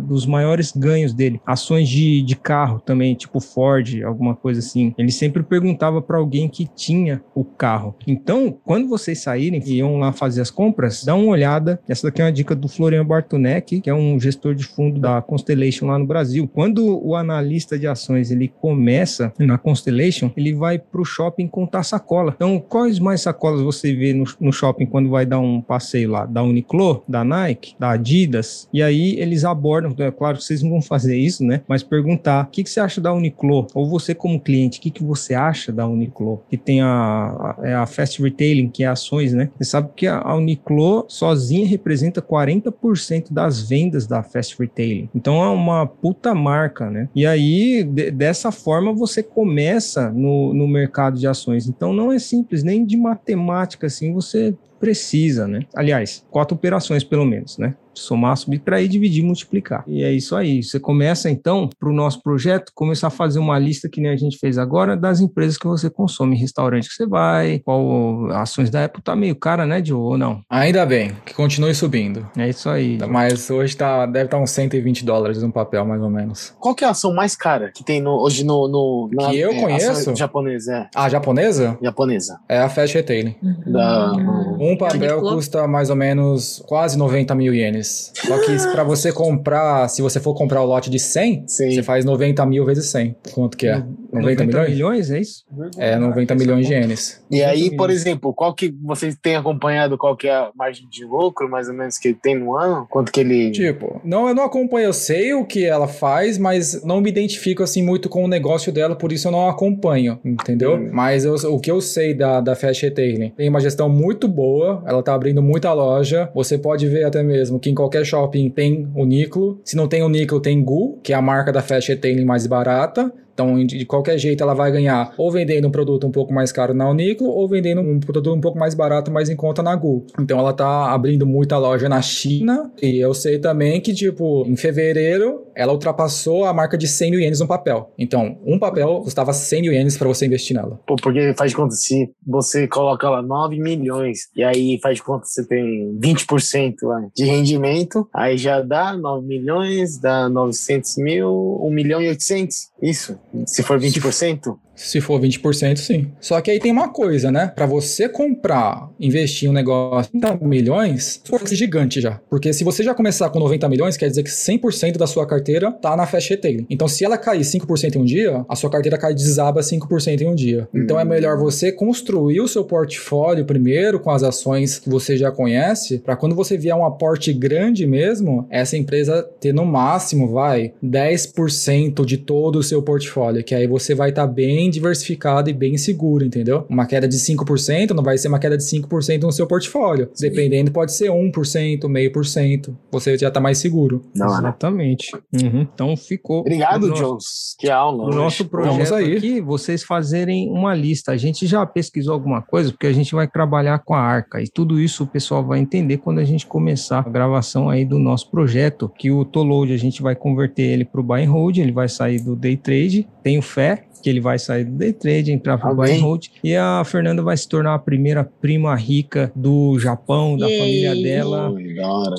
dos 0.03 0.25
maiores 0.25 0.71
ganhos 0.71 1.13
dele. 1.13 1.41
Ações 1.45 1.87
de, 1.87 2.21
de 2.21 2.35
carro 2.35 2.79
também, 2.79 3.15
tipo 3.15 3.39
Ford, 3.39 4.01
alguma 4.03 4.35
coisa 4.35 4.59
assim. 4.59 4.93
Ele 4.97 5.11
sempre 5.11 5.43
perguntava 5.43 6.01
para 6.01 6.17
alguém 6.17 6.47
que 6.47 6.67
tinha 6.67 7.23
o 7.33 7.43
carro. 7.43 7.95
Então, 8.05 8.55
quando 8.63 8.87
vocês 8.87 9.19
saírem 9.19 9.61
e 9.65 9.77
iam 9.77 9.97
lá 9.97 10.11
fazer 10.11 10.41
as 10.41 10.51
compras, 10.51 11.03
dá 11.03 11.15
uma 11.15 11.31
olhada. 11.31 11.79
Essa 11.87 12.07
daqui 12.07 12.21
é 12.21 12.25
uma 12.25 12.31
dica 12.31 12.55
do 12.55 12.67
Florian 12.67 13.05
Bartonek, 13.05 13.81
que 13.81 13.89
é 13.89 13.93
um 13.93 14.19
gestor 14.19 14.53
de 14.55 14.63
fundo 14.63 14.99
da 14.99 15.21
Constellation 15.21 15.87
lá 15.87 15.97
no 15.97 16.05
Brasil. 16.05 16.47
Quando 16.47 17.01
o 17.05 17.15
analista 17.15 17.77
de 17.77 17.87
ações 17.87 18.31
ele 18.31 18.47
começa 18.47 19.33
na 19.39 19.57
Constellation, 19.57 20.31
ele 20.35 20.53
vai 20.53 20.77
para 20.77 21.01
o 21.01 21.05
shopping 21.05 21.47
contar 21.47 21.83
sacola. 21.83 22.33
Então, 22.35 22.59
quais 22.59 22.99
mais 22.99 23.21
sacolas 23.21 23.61
você 23.61 23.93
vê 23.93 24.13
no, 24.13 24.25
no 24.39 24.51
shopping 24.51 24.85
quando 24.85 25.09
vai 25.09 25.25
dar 25.31 25.39
um 25.39 25.61
passeio 25.61 26.11
lá? 26.11 26.25
Da 26.25 26.43
Uniqlo, 26.43 27.03
da 27.07 27.23
Nike, 27.23 27.75
da 27.79 27.91
Adidas? 27.91 28.67
E 28.73 28.83
aí 28.83 29.19
eles 29.19 29.45
abordam, 29.45 29.95
é 29.97 30.11
claro 30.11 30.37
que 30.37 30.43
vocês 30.43 30.61
não 30.61 30.71
vão 30.71 30.81
fazer 30.81 31.17
isso, 31.17 31.43
né? 31.43 31.61
Mas 31.67 31.83
perguntar: 31.83 32.45
o 32.45 32.47
que, 32.47 32.63
que 32.63 32.69
você 32.69 32.79
acha 32.79 32.99
da 32.99 33.13
Uniqlo? 33.13 33.67
Ou 33.73 33.89
você, 33.89 34.13
como 34.13 34.39
cliente, 34.39 34.79
o 34.79 34.81
que, 34.81 34.91
que 34.91 35.03
você 35.03 35.33
acha 35.33 35.71
da 35.71 35.87
Uniqlo? 35.87 36.43
Que 36.49 36.57
tem 36.57 36.81
a, 36.81 36.87
a, 36.87 37.57
é 37.63 37.73
a 37.73 37.85
Fast 37.85 38.21
Retailing, 38.21 38.69
que 38.69 38.83
é 38.83 38.87
ações, 38.87 39.33
né? 39.33 39.49
Você 39.57 39.69
sabe 39.69 39.89
que 39.95 40.05
a, 40.05 40.19
a 40.19 40.35
Uniqlo 40.35 41.05
sozinha 41.07 41.65
representa 41.65 42.21
40% 42.21 43.31
das 43.31 43.61
vendas 43.61 44.05
da 44.05 44.21
Fast 44.21 44.55
Retailing. 44.59 45.09
Então 45.15 45.41
é 45.41 45.49
uma 45.49 45.85
puta 45.85 46.35
marca, 46.35 46.89
né? 46.89 47.07
E 47.15 47.25
aí, 47.25 47.83
de, 47.83 48.11
dessa 48.11 48.51
forma, 48.51 48.93
você 48.93 49.23
começa 49.23 50.11
no, 50.11 50.53
no 50.53 50.67
mercado 50.67 51.17
de 51.17 51.27
ações. 51.27 51.67
Então 51.67 51.93
não 51.93 52.11
é 52.11 52.19
simples, 52.19 52.63
nem 52.63 52.85
de 52.85 52.97
matemática 52.97 53.87
assim 53.87 54.13
você 54.13 54.53
precisa, 54.81 55.47
né? 55.47 55.61
Aliás, 55.75 56.25
quatro 56.31 56.55
operações 56.55 57.03
pelo 57.03 57.23
menos, 57.23 57.57
né? 57.59 57.75
Somar, 57.93 58.37
subtrair, 58.37 58.87
dividir, 58.87 59.23
multiplicar. 59.23 59.83
E 59.87 60.03
é 60.03 60.11
isso 60.11 60.35
aí. 60.35 60.63
Você 60.63 60.79
começa 60.79 61.29
então 61.29 61.69
para 61.79 61.89
o 61.89 61.93
nosso 61.93 62.21
projeto 62.21 62.71
começar 62.73 63.07
a 63.07 63.11
fazer 63.11 63.39
uma 63.39 63.57
lista 63.59 63.89
que 63.89 64.01
nem 64.01 64.11
a 64.11 64.15
gente 64.15 64.37
fez 64.37 64.57
agora 64.57 64.95
das 64.95 65.19
empresas 65.19 65.57
que 65.57 65.67
você 65.67 65.89
consome, 65.89 66.35
restaurante 66.35 66.87
que 66.87 66.95
você 66.95 67.05
vai, 67.05 67.59
qual 67.59 68.31
ações 68.31 68.69
da 68.69 68.85
Apple 68.85 69.01
tá 69.01 69.15
meio 69.15 69.35
cara, 69.35 69.65
né, 69.65 69.83
Joe, 69.83 69.99
ou 69.99 70.17
não? 70.17 70.41
Ainda 70.49 70.85
bem, 70.85 71.11
que 71.25 71.33
continue 71.33 71.73
subindo. 71.73 72.27
É 72.37 72.49
isso 72.49 72.69
aí. 72.69 72.97
Mas 73.09 73.49
hoje 73.49 73.75
tá, 73.75 74.05
deve 74.05 74.25
estar 74.25 74.37
tá 74.37 74.43
uns 74.43 74.51
120 74.51 75.05
dólares 75.05 75.41
no 75.41 75.51
papel, 75.51 75.85
mais 75.85 76.01
ou 76.01 76.09
menos. 76.09 76.53
Qual 76.59 76.75
que 76.75 76.83
é 76.83 76.87
a 76.87 76.91
ação 76.91 77.13
mais 77.13 77.35
cara 77.35 77.71
que 77.73 77.83
tem 77.83 78.01
no, 78.01 78.21
hoje 78.21 78.43
no... 78.43 78.67
no 78.67 79.09
na, 79.11 79.29
que 79.29 79.39
eu 79.39 79.51
é, 79.51 79.59
conheço? 79.59 80.15
Japonesa, 80.15 80.73
é. 80.73 80.89
A 80.95 81.09
japonesa? 81.09 81.77
Japonesa. 81.81 82.39
É 82.47 82.59
a 82.59 82.69
Fast 82.69 82.95
Retailing. 82.95 83.35
Uhum. 83.41 83.71
Da... 83.71 84.11
Um 84.59 84.77
papel 84.77 85.21
custa 85.21 85.67
mais 85.67 85.89
ou 85.89 85.95
menos 85.95 86.63
quase 86.67 86.97
90 86.97 87.35
mil 87.35 87.53
ienes. 87.53 87.80
Só 87.87 88.37
que 88.39 88.57
para 88.71 88.83
você 88.83 89.11
comprar, 89.11 89.87
se 89.87 90.01
você 90.01 90.19
for 90.19 90.33
comprar 90.33 90.61
o 90.61 90.65
lote 90.65 90.89
de 90.89 90.99
100, 90.99 91.43
Sim. 91.47 91.71
você 91.71 91.83
faz 91.83 92.05
90 92.05 92.45
mil 92.45 92.65
vezes 92.65 92.87
100. 92.87 93.15
Quanto 93.33 93.57
que 93.57 93.67
é? 93.67 93.77
90, 94.11 94.43
90 94.43 94.45
milhões? 94.45 94.69
milhões? 94.69 95.11
É 95.11 95.19
isso? 95.19 95.45
É, 95.77 95.95
90 95.97 96.35
milhões 96.35 96.67
de 96.67 96.73
ienes. 96.73 97.23
E 97.29 97.41
aí, 97.43 97.75
por 97.75 97.89
exemplo, 97.89 98.33
qual 98.33 98.53
que 98.53 98.73
vocês 98.83 99.15
têm 99.21 99.35
acompanhado 99.35 99.97
qual 99.97 100.15
que 100.15 100.27
é 100.27 100.33
a 100.33 100.51
margem 100.55 100.87
de 100.89 101.05
lucro, 101.05 101.49
mais 101.49 101.67
ou 101.67 101.73
menos, 101.73 101.97
que 101.97 102.09
ele 102.09 102.17
tem 102.21 102.37
no 102.37 102.55
ano? 102.55 102.87
Quanto 102.89 103.11
que 103.11 103.19
ele... 103.19 103.51
Tipo, 103.51 104.01
não, 104.03 104.27
eu 104.27 104.35
não 104.35 104.43
acompanho, 104.43 104.85
eu 104.85 104.93
sei 104.93 105.33
o 105.33 105.45
que 105.45 105.65
ela 105.65 105.87
faz, 105.87 106.37
mas 106.37 106.83
não 106.83 107.01
me 107.01 107.09
identifico, 107.09 107.63
assim, 107.63 107.83
muito 107.83 108.09
com 108.09 108.23
o 108.23 108.27
negócio 108.27 108.71
dela, 108.71 108.95
por 108.95 109.11
isso 109.11 109.27
eu 109.27 109.31
não 109.31 109.47
acompanho, 109.47 110.19
entendeu? 110.23 110.75
Hum. 110.75 110.89
Mas 110.91 111.25
eu, 111.25 111.35
o 111.53 111.59
que 111.59 111.71
eu 111.71 111.81
sei 111.81 112.13
da, 112.13 112.41
da 112.41 112.55
Fast 112.55 112.83
Retailing, 112.83 113.29
tem 113.29 113.49
uma 113.49 113.59
gestão 113.59 113.89
muito 113.89 114.27
boa, 114.27 114.83
ela 114.85 115.03
tá 115.03 115.13
abrindo 115.13 115.41
muita 115.41 115.73
loja, 115.73 116.29
você 116.33 116.57
pode 116.57 116.87
ver 116.87 117.05
até 117.05 117.23
mesmo 117.23 117.59
que 117.59 117.69
em 117.71 117.75
qualquer 117.75 118.05
shopping 118.05 118.49
tem 118.49 118.87
o 118.95 119.05
Niclo. 119.05 119.59
Se 119.63 119.75
não 119.75 119.87
tem 119.87 120.03
o 120.03 120.09
Niclo, 120.09 120.39
tem 120.39 120.61
Gu, 120.63 120.99
que 121.01 121.13
é 121.13 121.15
a 121.15 121.21
marca 121.21 121.51
da 121.51 121.61
Fast 121.61 121.89
Retailing 121.89 122.25
mais 122.25 122.45
barata. 122.45 123.11
Então, 123.33 123.65
de 123.65 123.85
qualquer 123.85 124.17
jeito, 124.17 124.43
ela 124.43 124.53
vai 124.53 124.71
ganhar 124.71 125.13
ou 125.17 125.31
vendendo 125.31 125.67
um 125.67 125.71
produto 125.71 126.05
um 126.05 126.11
pouco 126.11 126.33
mais 126.33 126.51
caro 126.51 126.73
na 126.73 126.89
Uniclo 126.89 127.27
ou 127.27 127.47
vendendo 127.47 127.81
um 127.81 127.99
produto 127.99 128.33
um 128.33 128.41
pouco 128.41 128.57
mais 128.57 128.73
barato, 128.73 129.11
mais 129.11 129.29
em 129.29 129.35
conta 129.35 129.63
na 129.63 129.75
Gu. 129.75 130.05
Então, 130.19 130.39
ela 130.39 130.53
tá 130.53 130.91
abrindo 130.91 131.25
muita 131.25 131.57
loja 131.57 131.87
na 131.87 132.01
China. 132.01 132.71
E 132.81 132.99
eu 132.99 133.13
sei 133.13 133.39
também 133.39 133.81
que, 133.81 133.93
tipo, 133.93 134.45
em 134.47 134.55
fevereiro, 134.55 135.45
ela 135.55 135.73
ultrapassou 135.73 136.45
a 136.45 136.53
marca 136.53 136.77
de 136.77 136.87
100 136.87 137.11
mil 137.11 137.19
ienes 137.19 137.39
no 137.39 137.47
papel. 137.47 137.91
Então, 137.97 138.37
um 138.45 138.59
papel 138.59 139.01
custava 139.03 139.33
100 139.33 139.61
mil 139.61 139.73
ienes 139.73 139.97
para 139.97 140.07
você 140.07 140.25
investir 140.25 140.55
nela. 140.55 140.79
Pô, 140.85 140.95
porque 140.95 141.33
faz 141.37 141.51
de 141.51 141.57
conta, 141.57 141.75
se 141.75 142.09
você 142.25 142.67
coloca 142.67 143.09
lá 143.09 143.21
9 143.21 143.59
milhões 143.59 144.29
e 144.35 144.43
aí 144.43 144.79
faz 144.81 144.97
de 144.97 145.03
conta 145.03 145.25
você 145.25 145.45
tem 145.45 145.97
20% 145.99 146.75
de 147.15 147.25
rendimento, 147.25 148.07
aí 148.13 148.37
já 148.37 148.61
dá 148.61 148.95
9 148.95 149.25
milhões, 149.25 149.99
dá 149.99 150.29
900 150.29 150.97
mil, 150.97 151.59
1 151.63 151.71
milhão 151.71 152.01
e 152.01 152.09
800. 152.09 152.71
Isso. 152.81 153.17
Se 153.45 153.63
for 153.63 153.79
20%? 153.79 154.57
Se 154.81 154.99
for 154.99 155.21
20%, 155.21 155.77
sim. 155.77 156.07
Só 156.19 156.41
que 156.41 156.51
aí 156.51 156.59
tem 156.59 156.71
uma 156.71 156.89
coisa, 156.89 157.31
né? 157.31 157.51
Para 157.53 157.65
você 157.65 158.09
comprar, 158.09 158.89
investir 158.99 159.49
um 159.49 159.53
negócio 159.53 160.11
de 160.13 160.19
30 160.19 160.45
milhões, 160.45 161.21
é 161.31 161.55
gigante 161.55 162.01
já. 162.01 162.19
Porque 162.29 162.51
se 162.51 162.63
você 162.63 162.83
já 162.83 162.93
começar 162.93 163.29
com 163.29 163.39
90 163.39 163.69
milhões, 163.69 163.95
quer 163.95 164.09
dizer 164.09 164.23
que 164.23 164.29
100% 164.29 164.97
da 164.97 165.07
sua 165.07 165.25
carteira 165.25 165.71
tá 165.71 165.95
na 165.95 166.05
fast 166.05 166.29
retailing. 166.29 166.65
Então, 166.69 166.87
se 166.87 167.05
ela 167.05 167.17
cair 167.17 167.41
5% 167.41 167.95
em 167.95 167.99
um 167.99 168.05
dia, 168.05 168.43
a 168.49 168.55
sua 168.55 168.69
carteira 168.69 168.97
cai 168.97 169.13
desaba 169.13 169.61
5% 169.61 170.21
em 170.21 170.27
um 170.27 170.35
dia. 170.35 170.67
Então, 170.73 170.99
é 170.99 171.05
melhor 171.05 171.37
você 171.37 171.71
construir 171.71 172.41
o 172.41 172.47
seu 172.47 172.63
portfólio 172.63 173.45
primeiro 173.45 173.99
com 173.99 174.09
as 174.09 174.23
ações 174.23 174.79
que 174.79 174.89
você 174.89 175.15
já 175.15 175.31
conhece, 175.31 175.99
para 175.99 176.15
quando 176.15 176.35
você 176.35 176.57
vier 176.57 176.75
um 176.75 176.85
aporte 176.85 177.31
grande 177.33 177.85
mesmo, 177.85 178.47
essa 178.49 178.75
empresa 178.75 179.23
ter 179.39 179.53
no 179.53 179.65
máximo, 179.65 180.27
vai, 180.27 180.73
10% 180.83 182.05
de 182.05 182.17
todo 182.17 182.57
o 182.57 182.63
seu 182.63 182.81
portfólio, 182.81 183.43
que 183.43 183.53
aí 183.53 183.67
você 183.67 183.93
vai 183.93 184.09
estar 184.09 184.27
tá 184.27 184.33
bem 184.33 184.70
diversificado 184.71 185.49
e 185.49 185.53
bem 185.53 185.77
seguro, 185.77 186.25
entendeu? 186.25 186.65
Uma 186.69 186.85
queda 186.85 187.07
de 187.07 187.17
5% 187.17 187.91
não 187.91 188.03
vai 188.03 188.17
ser 188.17 188.27
uma 188.27 188.39
queda 188.39 188.57
de 188.57 188.63
5% 188.63 189.21
no 189.21 189.31
seu 189.31 189.45
portfólio. 189.45 190.09
Sim. 190.13 190.29
Dependendo, 190.29 190.71
pode 190.71 190.93
ser 190.93 191.09
1%, 191.09 191.87
meio 191.87 192.11
por 192.11 192.25
cento. 192.25 192.77
Você 192.91 193.17
já 193.17 193.29
tá 193.29 193.39
mais 193.39 193.57
seguro. 193.57 194.01
Não, 194.15 194.27
né? 194.27 194.39
Exatamente. 194.39 195.11
Uhum. 195.33 195.67
Então 195.73 195.95
ficou. 195.95 196.39
Obrigado, 196.39 196.87
nosso, 196.87 197.03
Jones. 197.03 197.55
Que 197.59 197.69
aula. 197.69 198.05
O 198.05 198.09
nosso 198.09 198.45
projeto 198.45 198.95
aí. 198.95 199.17
aqui, 199.17 199.41
vocês 199.41 199.83
fazerem 199.83 200.49
uma 200.49 200.73
lista. 200.73 201.11
A 201.11 201.17
gente 201.17 201.45
já 201.45 201.65
pesquisou 201.65 202.13
alguma 202.13 202.41
coisa, 202.41 202.71
porque 202.71 202.87
a 202.87 202.93
gente 202.93 203.13
vai 203.13 203.27
trabalhar 203.27 203.79
com 203.79 203.93
a 203.93 203.99
arca. 203.99 204.41
E 204.41 204.47
tudo 204.47 204.79
isso 204.79 205.03
o 205.03 205.07
pessoal 205.07 205.45
vai 205.45 205.59
entender 205.59 205.97
quando 205.97 206.19
a 206.19 206.23
gente 206.23 206.45
começar 206.45 206.99
a 206.99 207.09
gravação 207.09 207.69
aí 207.69 207.85
do 207.85 207.99
nosso 207.99 208.29
projeto, 208.31 208.91
que 208.97 209.11
o 209.11 209.25
Toload 209.25 209.71
a 209.73 209.77
gente 209.77 210.01
vai 210.01 210.15
converter 210.15 210.63
ele 210.63 210.85
para 210.85 211.01
o 211.01 211.03
buy 211.03 211.23
and 211.23 211.31
hold, 211.31 211.57
ele 211.57 211.71
vai 211.71 211.89
sair 211.89 212.19
do 212.19 212.35
day 212.35 212.57
trade. 212.57 213.07
Tenho 213.23 213.41
fé 213.41 213.85
que 214.01 214.09
ele 214.09 214.19
vai 214.19 214.39
sair 214.39 214.65
do 214.65 214.71
day 214.77 214.93
trade, 214.93 215.31
entrar 215.31 215.57
para 215.57 215.71
o 215.71 215.75
buy 215.75 215.91
and 215.91 216.01
hold. 216.01 216.27
E 216.43 216.55
a 216.55 216.83
Fernanda 216.83 217.21
vai 217.21 217.37
se 217.37 217.47
tornar 217.47 217.75
a 217.75 217.79
primeira 217.79 218.23
prima 218.23 218.75
rica 218.75 219.31
do 219.35 219.77
Japão, 219.79 220.37
da 220.37 220.47
Yay. 220.47 220.59
família 220.59 220.95
dela. 220.95 221.53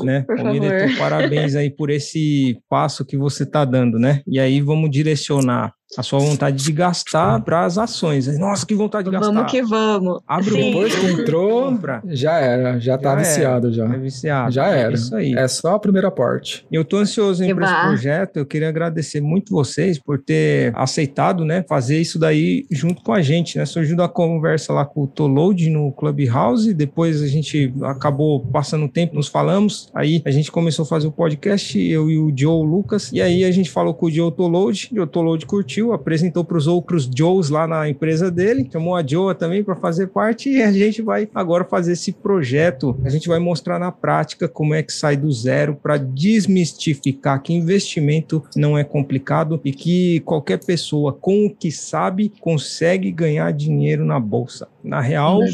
né? 0.03 0.23
Por 0.23 0.37
Família, 0.37 0.85
então, 0.85 0.97
parabéns 0.99 1.55
aí 1.55 1.71
por 1.71 1.91
esse 1.91 2.59
passo 2.69 3.05
que 3.05 3.17
você 3.17 3.43
está 3.43 3.65
dando, 3.65 3.99
né? 3.99 4.23
E 4.27 4.39
aí 4.39 4.61
vamos 4.61 4.91
direcionar 4.91 5.73
a 5.97 6.03
sua 6.03 6.19
vontade 6.19 6.63
de 6.63 6.73
gastar 6.73 7.41
para 7.43 7.65
as 7.65 7.79
ações. 7.79 8.27
Nossa, 8.39 8.65
que 8.65 8.75
vontade 8.75 9.05
de 9.05 9.11
gastar. 9.11 9.33
Vamos 9.33 9.51
que 9.51 9.63
vamos. 9.63 10.21
Abre 10.27 10.51
o 10.51 10.55
Sim. 10.55 10.73
Depois 10.73 10.95
que 10.95 11.07
entrou, 11.07 11.63
compra. 11.65 12.03
já 12.09 12.39
era, 12.39 12.79
já 12.79 12.97
tá 12.97 13.11
Já 13.11 13.17
viciado 13.17 13.73
já. 13.73 13.85
É 13.85 13.99
viciado. 13.99 14.53
Já 14.53 14.67
era. 14.67 14.93
É 14.93 14.95
isso 14.95 15.15
aí. 15.15 15.35
É 15.35 15.49
só 15.49 15.75
a 15.75 15.79
primeira 15.79 16.11
parte. 16.11 16.67
Eu 16.71 16.85
tô 16.85 16.99
ansioso 16.99 17.45
para 17.55 17.65
esse 17.65 17.81
projeto. 17.83 18.37
Eu 18.37 18.47
queria 18.47 18.69
agradecer 18.69 19.21
muito 19.21 19.53
vocês 19.53 19.99
por 19.99 20.19
ter 20.19 20.73
aceitado, 20.75 21.45
né, 21.45 21.65
fazer 21.69 22.01
isso 22.01 22.19
daí 22.19 22.67
junto 22.71 23.03
com 23.03 23.13
a 23.13 23.23
gente, 23.23 23.59
né? 23.59 23.67
Surgiu 23.67 23.97
da 23.97 24.09
conversa 24.09 24.73
lá 24.73 24.85
com 24.85 25.03
o 25.03 25.07
Toload 25.07 25.69
no 25.71 25.93
Clubhouse, 25.93 26.73
depois 26.75 27.23
a 27.23 27.27
gente 27.27 27.73
acabou 27.83 28.41
passando 28.47 28.85
um 28.85 28.89
tempo, 28.89 29.15
nos 29.15 29.29
falamos, 29.29 29.91
aí 29.95 30.23
a 30.25 30.31
gente 30.31 30.51
começou 30.51 30.85
a 30.85 30.87
fazer 30.87 31.07
o 31.07 31.13
podcast, 31.13 31.79
eu 31.79 32.11
e 32.11 32.19
o 32.19 32.33
Joe 32.35 32.67
Lucas, 32.67 33.11
e 33.13 33.21
aí 33.21 33.45
a 33.45 33.51
gente 33.51 33.71
falou 33.71 33.95
com 33.95 34.07
o 34.07 34.11
Joe 34.11 34.33
Toload, 34.33 34.89
o 34.93 34.97
Joe 34.97 35.07
Toload 35.07 35.47
curtiu, 35.47 35.82
apresentou 35.91 36.45
para 36.45 36.59
os 36.59 36.67
outros 36.67 37.11
Joes 37.13 37.49
lá 37.49 37.67
na 37.67 37.89
empresa 37.89 38.31
dele, 38.31 38.69
chamou 38.71 38.95
a 38.95 39.03
Joa 39.05 39.35
também 39.35 39.65
para 39.65 39.75
fazer 39.75 40.09
parte 40.09 40.51
e 40.51 40.63
a 40.63 40.71
gente 40.71 41.01
vai 41.01 41.29
agora 41.35 41.65
fazer 41.65 41.93
esse 41.93 42.13
projeto. 42.13 42.95
A 43.05 43.09
gente 43.09 43.27
vai 43.27 43.39
mostrar 43.39 43.79
na 43.79 43.91
prática 43.91 44.47
como 44.47 44.75
é 44.75 44.83
que 44.83 44.93
sai 44.93 45.17
do 45.17 45.33
zero 45.33 45.75
para 45.75 45.97
desmistificar 45.97 47.43
que 47.43 47.55
investimento 47.55 48.45
não 48.55 48.77
é 48.77 48.85
complicado 48.85 49.61
e 49.65 49.73
que 49.73 50.21
qualquer 50.21 50.63
pessoa 50.63 51.13
com 51.13 51.47
o 51.47 51.51
que 51.51 51.73
sabe 51.73 52.31
consegue 52.41 53.11
ganhar 53.11 53.51
dinheiro 53.53 54.05
na 54.05 54.21
bolsa. 54.21 54.69
Na 54.85 55.01
real, 55.01 55.41
é 55.43 55.47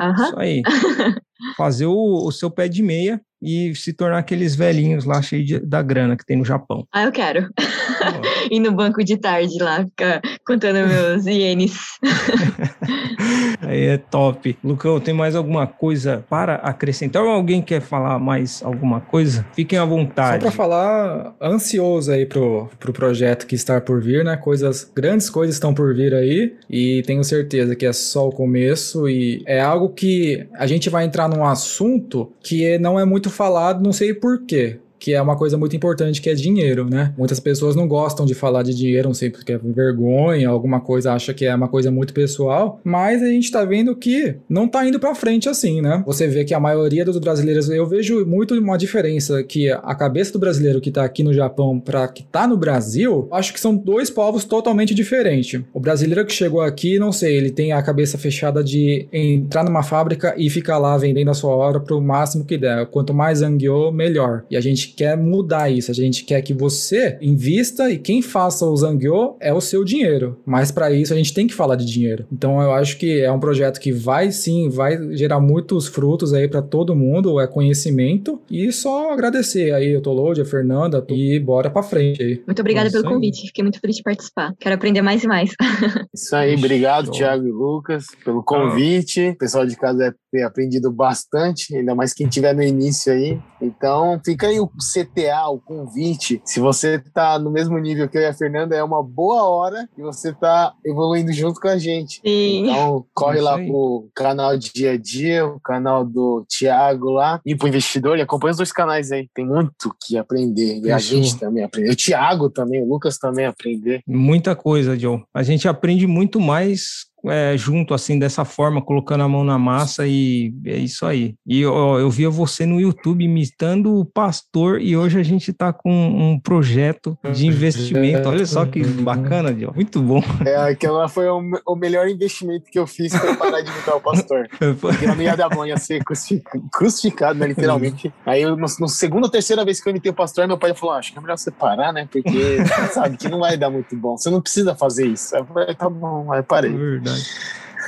Aham. 0.00 0.24
isso 0.24 0.38
aí. 0.38 0.62
Fazer 1.56 1.86
o, 1.86 2.26
o 2.26 2.32
seu 2.32 2.50
pé 2.50 2.68
de 2.68 2.82
meia 2.82 3.20
e 3.44 3.74
se 3.74 3.92
tornar 3.92 4.18
aqueles 4.18 4.54
velhinhos 4.56 5.04
lá 5.04 5.20
cheios 5.22 5.46
de- 5.46 5.58
da 5.60 5.82
grana 5.82 6.16
que 6.16 6.24
tem 6.24 6.36
no 6.38 6.44
Japão. 6.44 6.86
Ah, 6.92 7.04
eu 7.04 7.12
quero. 7.12 7.48
Ir 8.50 8.60
no 8.60 8.72
banco 8.72 9.04
de 9.04 9.16
tarde 9.16 9.56
lá, 9.60 9.84
ficar 9.84 10.20
contando 10.46 10.86
meus 10.88 11.26
ienes. 11.26 11.74
Aí 13.62 13.86
é 13.86 13.96
top. 13.98 14.56
Lucão, 14.62 15.00
tem 15.00 15.14
mais 15.14 15.34
alguma 15.34 15.66
coisa 15.66 16.24
para 16.28 16.56
acrescentar? 16.56 17.22
Ou 17.22 17.30
alguém 17.30 17.62
quer 17.62 17.80
falar 17.80 18.18
mais 18.18 18.62
alguma 18.62 19.00
coisa? 19.00 19.44
Fiquem 19.54 19.78
à 19.78 19.82
Só 19.82 19.88
vontade. 19.88 20.40
pra 20.42 20.50
falar, 20.50 21.34
ansioso 21.40 22.10
aí 22.12 22.26
pro, 22.26 22.68
pro 22.78 22.92
projeto 22.92 23.46
que 23.46 23.54
está 23.54 23.80
por 23.80 24.02
vir, 24.02 24.24
né? 24.24 24.36
Coisas, 24.36 24.90
grandes 24.94 25.30
coisas 25.30 25.56
estão 25.56 25.72
por 25.72 25.94
vir 25.94 26.14
aí 26.14 26.54
e 26.68 27.02
tenho 27.06 27.24
certeza 27.24 27.74
que 27.74 27.86
é 27.86 27.92
só 27.92 28.28
o 28.28 28.32
começo 28.32 29.08
e 29.08 29.42
é 29.46 29.60
algo 29.60 29.88
que 29.88 30.46
a 30.54 30.66
gente 30.66 30.90
vai 30.90 31.04
entrar 31.04 31.28
num 31.28 31.44
assunto 31.44 32.32
que 32.42 32.78
não 32.78 32.98
é 33.00 33.04
muito 33.04 33.30
falado, 33.34 33.82
não 33.82 33.92
sei 33.92 34.14
por 34.14 34.46
quê. 34.46 34.78
Que 35.04 35.12
é 35.12 35.20
uma 35.20 35.36
coisa 35.36 35.58
muito 35.58 35.76
importante, 35.76 36.22
que 36.22 36.30
é 36.30 36.34
dinheiro, 36.34 36.88
né? 36.88 37.12
Muitas 37.18 37.38
pessoas 37.38 37.76
não 37.76 37.86
gostam 37.86 38.24
de 38.24 38.32
falar 38.32 38.62
de 38.62 38.74
dinheiro, 38.74 39.08
não 39.08 39.14
sei 39.14 39.28
porque 39.28 39.52
é 39.52 39.58
vergonha, 39.58 40.48
alguma 40.48 40.80
coisa, 40.80 41.12
acha 41.12 41.34
que 41.34 41.44
é 41.44 41.54
uma 41.54 41.68
coisa 41.68 41.90
muito 41.90 42.14
pessoal, 42.14 42.80
mas 42.82 43.22
a 43.22 43.26
gente 43.26 43.50
tá 43.50 43.66
vendo 43.66 43.94
que 43.94 44.36
não 44.48 44.66
tá 44.66 44.82
indo 44.88 44.98
pra 44.98 45.14
frente 45.14 45.46
assim, 45.46 45.82
né? 45.82 46.02
Você 46.06 46.26
vê 46.26 46.42
que 46.42 46.54
a 46.54 46.58
maioria 46.58 47.04
dos 47.04 47.18
brasileiros, 47.18 47.68
eu 47.68 47.86
vejo 47.86 48.24
muito 48.24 48.54
uma 48.54 48.78
diferença 48.78 49.42
que 49.42 49.70
a 49.70 49.94
cabeça 49.94 50.32
do 50.32 50.38
brasileiro 50.38 50.80
que 50.80 50.90
tá 50.90 51.04
aqui 51.04 51.22
no 51.22 51.34
Japão 51.34 51.78
pra 51.78 52.08
que 52.08 52.22
tá 52.22 52.48
no 52.48 52.56
Brasil, 52.56 53.28
acho 53.30 53.52
que 53.52 53.60
são 53.60 53.76
dois 53.76 54.08
povos 54.08 54.46
totalmente 54.46 54.94
diferentes. 54.94 55.60
O 55.74 55.80
brasileiro 55.80 56.24
que 56.24 56.32
chegou 56.32 56.62
aqui, 56.62 56.98
não 56.98 57.12
sei, 57.12 57.36
ele 57.36 57.50
tem 57.50 57.72
a 57.72 57.82
cabeça 57.82 58.16
fechada 58.16 58.64
de 58.64 59.06
entrar 59.12 59.64
numa 59.64 59.82
fábrica 59.82 60.34
e 60.38 60.48
ficar 60.48 60.78
lá 60.78 60.96
vendendo 60.96 61.30
a 61.30 61.34
sua 61.34 61.54
hora 61.54 61.78
pro 61.78 62.00
máximo 62.00 62.46
que 62.46 62.56
der. 62.56 62.86
Quanto 62.86 63.12
mais 63.12 63.40
Zangyo, 63.40 63.92
melhor. 63.92 64.44
E 64.50 64.56
a 64.56 64.62
gente 64.62 64.93
quer 64.94 65.16
mudar 65.16 65.70
isso. 65.70 65.90
A 65.90 65.94
gente 65.94 66.24
quer 66.24 66.40
que 66.42 66.54
você 66.54 67.18
invista 67.20 67.90
e 67.90 67.98
quem 67.98 68.22
faça 68.22 68.64
o 68.66 68.76
Zangyo 68.76 69.36
é 69.40 69.52
o 69.52 69.60
seu 69.60 69.84
dinheiro. 69.84 70.38
Mas 70.44 70.70
para 70.70 70.90
isso 70.92 71.12
a 71.12 71.16
gente 71.16 71.34
tem 71.34 71.46
que 71.46 71.54
falar 71.54 71.76
de 71.76 71.84
dinheiro. 71.84 72.26
Então 72.32 72.60
eu 72.60 72.72
acho 72.72 72.96
que 72.96 73.20
é 73.20 73.30
um 73.30 73.40
projeto 73.40 73.80
que 73.80 73.92
vai 73.92 74.30
sim, 74.30 74.68
vai 74.68 75.14
gerar 75.16 75.40
muitos 75.40 75.86
frutos 75.86 76.32
aí 76.32 76.48
para 76.48 76.62
todo 76.62 76.94
mundo, 76.94 77.40
é 77.40 77.46
conhecimento 77.46 78.40
e 78.50 78.70
só 78.72 79.12
agradecer 79.12 79.72
aí 79.74 79.96
o 79.96 80.00
Tolode, 80.00 80.40
a 80.40 80.44
Fernanda 80.44 81.04
e 81.08 81.38
bora 81.38 81.70
para 81.70 81.82
frente 81.82 82.22
aí. 82.22 82.42
Muito 82.46 82.60
obrigada 82.60 82.88
Isso 82.88 83.00
pelo 83.00 83.14
convite. 83.14 83.46
Fiquei 83.46 83.62
muito 83.62 83.80
feliz 83.80 83.96
de 83.96 84.02
participar. 84.02 84.54
Quero 84.58 84.74
aprender 84.74 85.02
mais 85.02 85.22
e 85.22 85.26
mais. 85.26 85.50
Isso 86.14 86.34
aí, 86.34 86.54
obrigado, 86.54 87.06
Show. 87.06 87.14
Thiago 87.14 87.46
e 87.46 87.50
Lucas, 87.50 88.06
pelo 88.24 88.42
convite. 88.42 89.30
O 89.30 89.38
pessoal 89.38 89.66
de 89.66 89.76
casa 89.76 89.98
deve 89.98 90.16
ter 90.34 90.42
aprendido 90.42 90.90
bastante, 90.90 91.76
ainda 91.76 91.94
mais 91.94 92.12
quem 92.12 92.26
estiver 92.26 92.52
no 92.52 92.62
início 92.62 93.12
aí. 93.12 93.40
Então, 93.62 94.20
fica 94.24 94.48
aí 94.48 94.58
o 94.58 94.66
CTA, 94.66 95.48
o 95.48 95.60
convite. 95.60 96.42
Se 96.44 96.58
você 96.58 96.98
tá 96.98 97.38
no 97.38 97.52
mesmo 97.52 97.78
nível 97.78 98.08
que 98.08 98.18
eu 98.18 98.22
e 98.22 98.26
a 98.26 98.34
Fernanda, 98.34 98.74
é 98.74 98.82
uma 98.82 99.00
boa 99.00 99.44
hora 99.44 99.88
e 99.96 100.02
você 100.02 100.32
tá 100.32 100.74
evoluindo 100.84 101.32
junto 101.32 101.60
com 101.60 101.68
a 101.68 101.78
gente. 101.78 102.20
Sim. 102.26 102.68
Então, 102.68 103.06
corre 103.14 103.40
lá 103.40 103.56
pro 103.56 104.08
canal 104.12 104.58
Dia 104.58 104.92
a 104.92 104.96
Dia, 104.96 105.46
o 105.46 105.60
canal 105.60 106.04
do 106.04 106.44
Thiago 106.48 107.10
lá, 107.10 107.40
e 107.46 107.54
pro 107.54 107.68
investidor, 107.68 108.18
e 108.18 108.22
acompanha 108.22 108.50
os 108.50 108.56
dois 108.56 108.72
canais 108.72 109.12
aí. 109.12 109.28
Tem 109.32 109.46
muito 109.46 109.94
que 110.04 110.18
aprender. 110.18 110.80
E 110.80 110.90
a 110.90 110.98
gente 110.98 111.38
também 111.38 111.62
aprende. 111.62 111.92
O 111.92 111.96
Thiago 111.96 112.50
também, 112.50 112.82
o 112.82 112.88
Lucas 112.88 113.18
também 113.18 113.46
aprender. 113.46 114.02
Muita 114.04 114.56
coisa, 114.56 114.98
Joe. 114.98 115.22
A 115.32 115.44
gente 115.44 115.68
aprende 115.68 116.08
muito 116.08 116.40
mais 116.40 117.13
é, 117.26 117.56
junto, 117.56 117.94
assim, 117.94 118.18
dessa 118.18 118.44
forma, 118.44 118.82
colocando 118.82 119.22
a 119.22 119.28
mão 119.28 119.44
na 119.44 119.58
massa 119.58 120.06
e 120.06 120.52
é 120.64 120.76
isso 120.76 121.06
aí. 121.06 121.34
E 121.46 121.64
ó, 121.66 121.98
eu 121.98 122.10
via 122.10 122.28
você 122.30 122.64
no 122.66 122.80
YouTube 122.80 123.24
imitando 123.24 123.98
o 123.98 124.04
pastor 124.04 124.80
e 124.80 124.96
hoje 124.96 125.18
a 125.18 125.22
gente 125.22 125.52
tá 125.52 125.72
com 125.72 125.90
um 125.92 126.38
projeto 126.38 127.16
de 127.32 127.46
investimento. 127.46 128.28
Olha 128.28 128.46
só 128.46 128.64
que 128.66 128.82
bacana, 128.84 129.54
Joe. 129.58 129.72
Muito 129.74 130.00
bom. 130.00 130.22
É, 130.44 130.56
aquela 130.56 131.08
foi 131.08 131.26
o, 131.28 131.40
o 131.66 131.76
melhor 131.76 132.08
investimento 132.08 132.70
que 132.70 132.78
eu 132.78 132.86
fiz 132.86 133.12
para 133.18 133.34
parar 133.36 133.60
de 133.60 133.70
imitar 133.70 133.96
o 133.96 134.00
pastor. 134.00 134.48
Porque 134.80 135.06
não 135.06 135.20
ia 135.20 135.36
dar 135.36 135.48
bom, 135.48 135.64
ia 135.64 135.76
ser 135.76 136.02
crucific- 136.04 136.44
crucificado, 136.72 137.38
né, 137.38 137.46
literalmente. 137.46 138.12
Aí, 138.26 138.42
eu, 138.42 138.56
no, 138.56 138.66
no 138.80 138.88
segunda 138.88 139.26
ou 139.26 139.30
terceira 139.30 139.64
vez 139.64 139.80
que 139.80 139.88
eu 139.88 139.90
imitei 139.90 140.10
o 140.10 140.14
pastor, 140.14 140.46
meu 140.46 140.58
pai 140.58 140.74
falou: 140.74 140.94
"Ah, 140.94 140.98
acho 140.98 141.12
que 141.12 141.18
é 141.18 141.20
melhor 141.22 141.36
você 141.38 141.50
parar, 141.50 141.92
né? 141.92 142.08
Porque 142.10 142.58
sabe 142.92 143.16
que 143.16 143.28
não 143.28 143.40
vai 143.40 143.56
dar 143.56 143.70
muito 143.70 143.96
bom. 143.96 144.16
Você 144.16 144.30
não 144.30 144.40
precisa 144.40 144.74
fazer 144.74 145.06
isso. 145.06 145.34
Aí 145.34 145.42
eu 145.42 145.46
falei: 145.46 145.74
tá 145.74 145.88
bom, 145.88 146.32
aí 146.32 146.42
parei. 146.42 146.72
Verdade. 146.72 147.13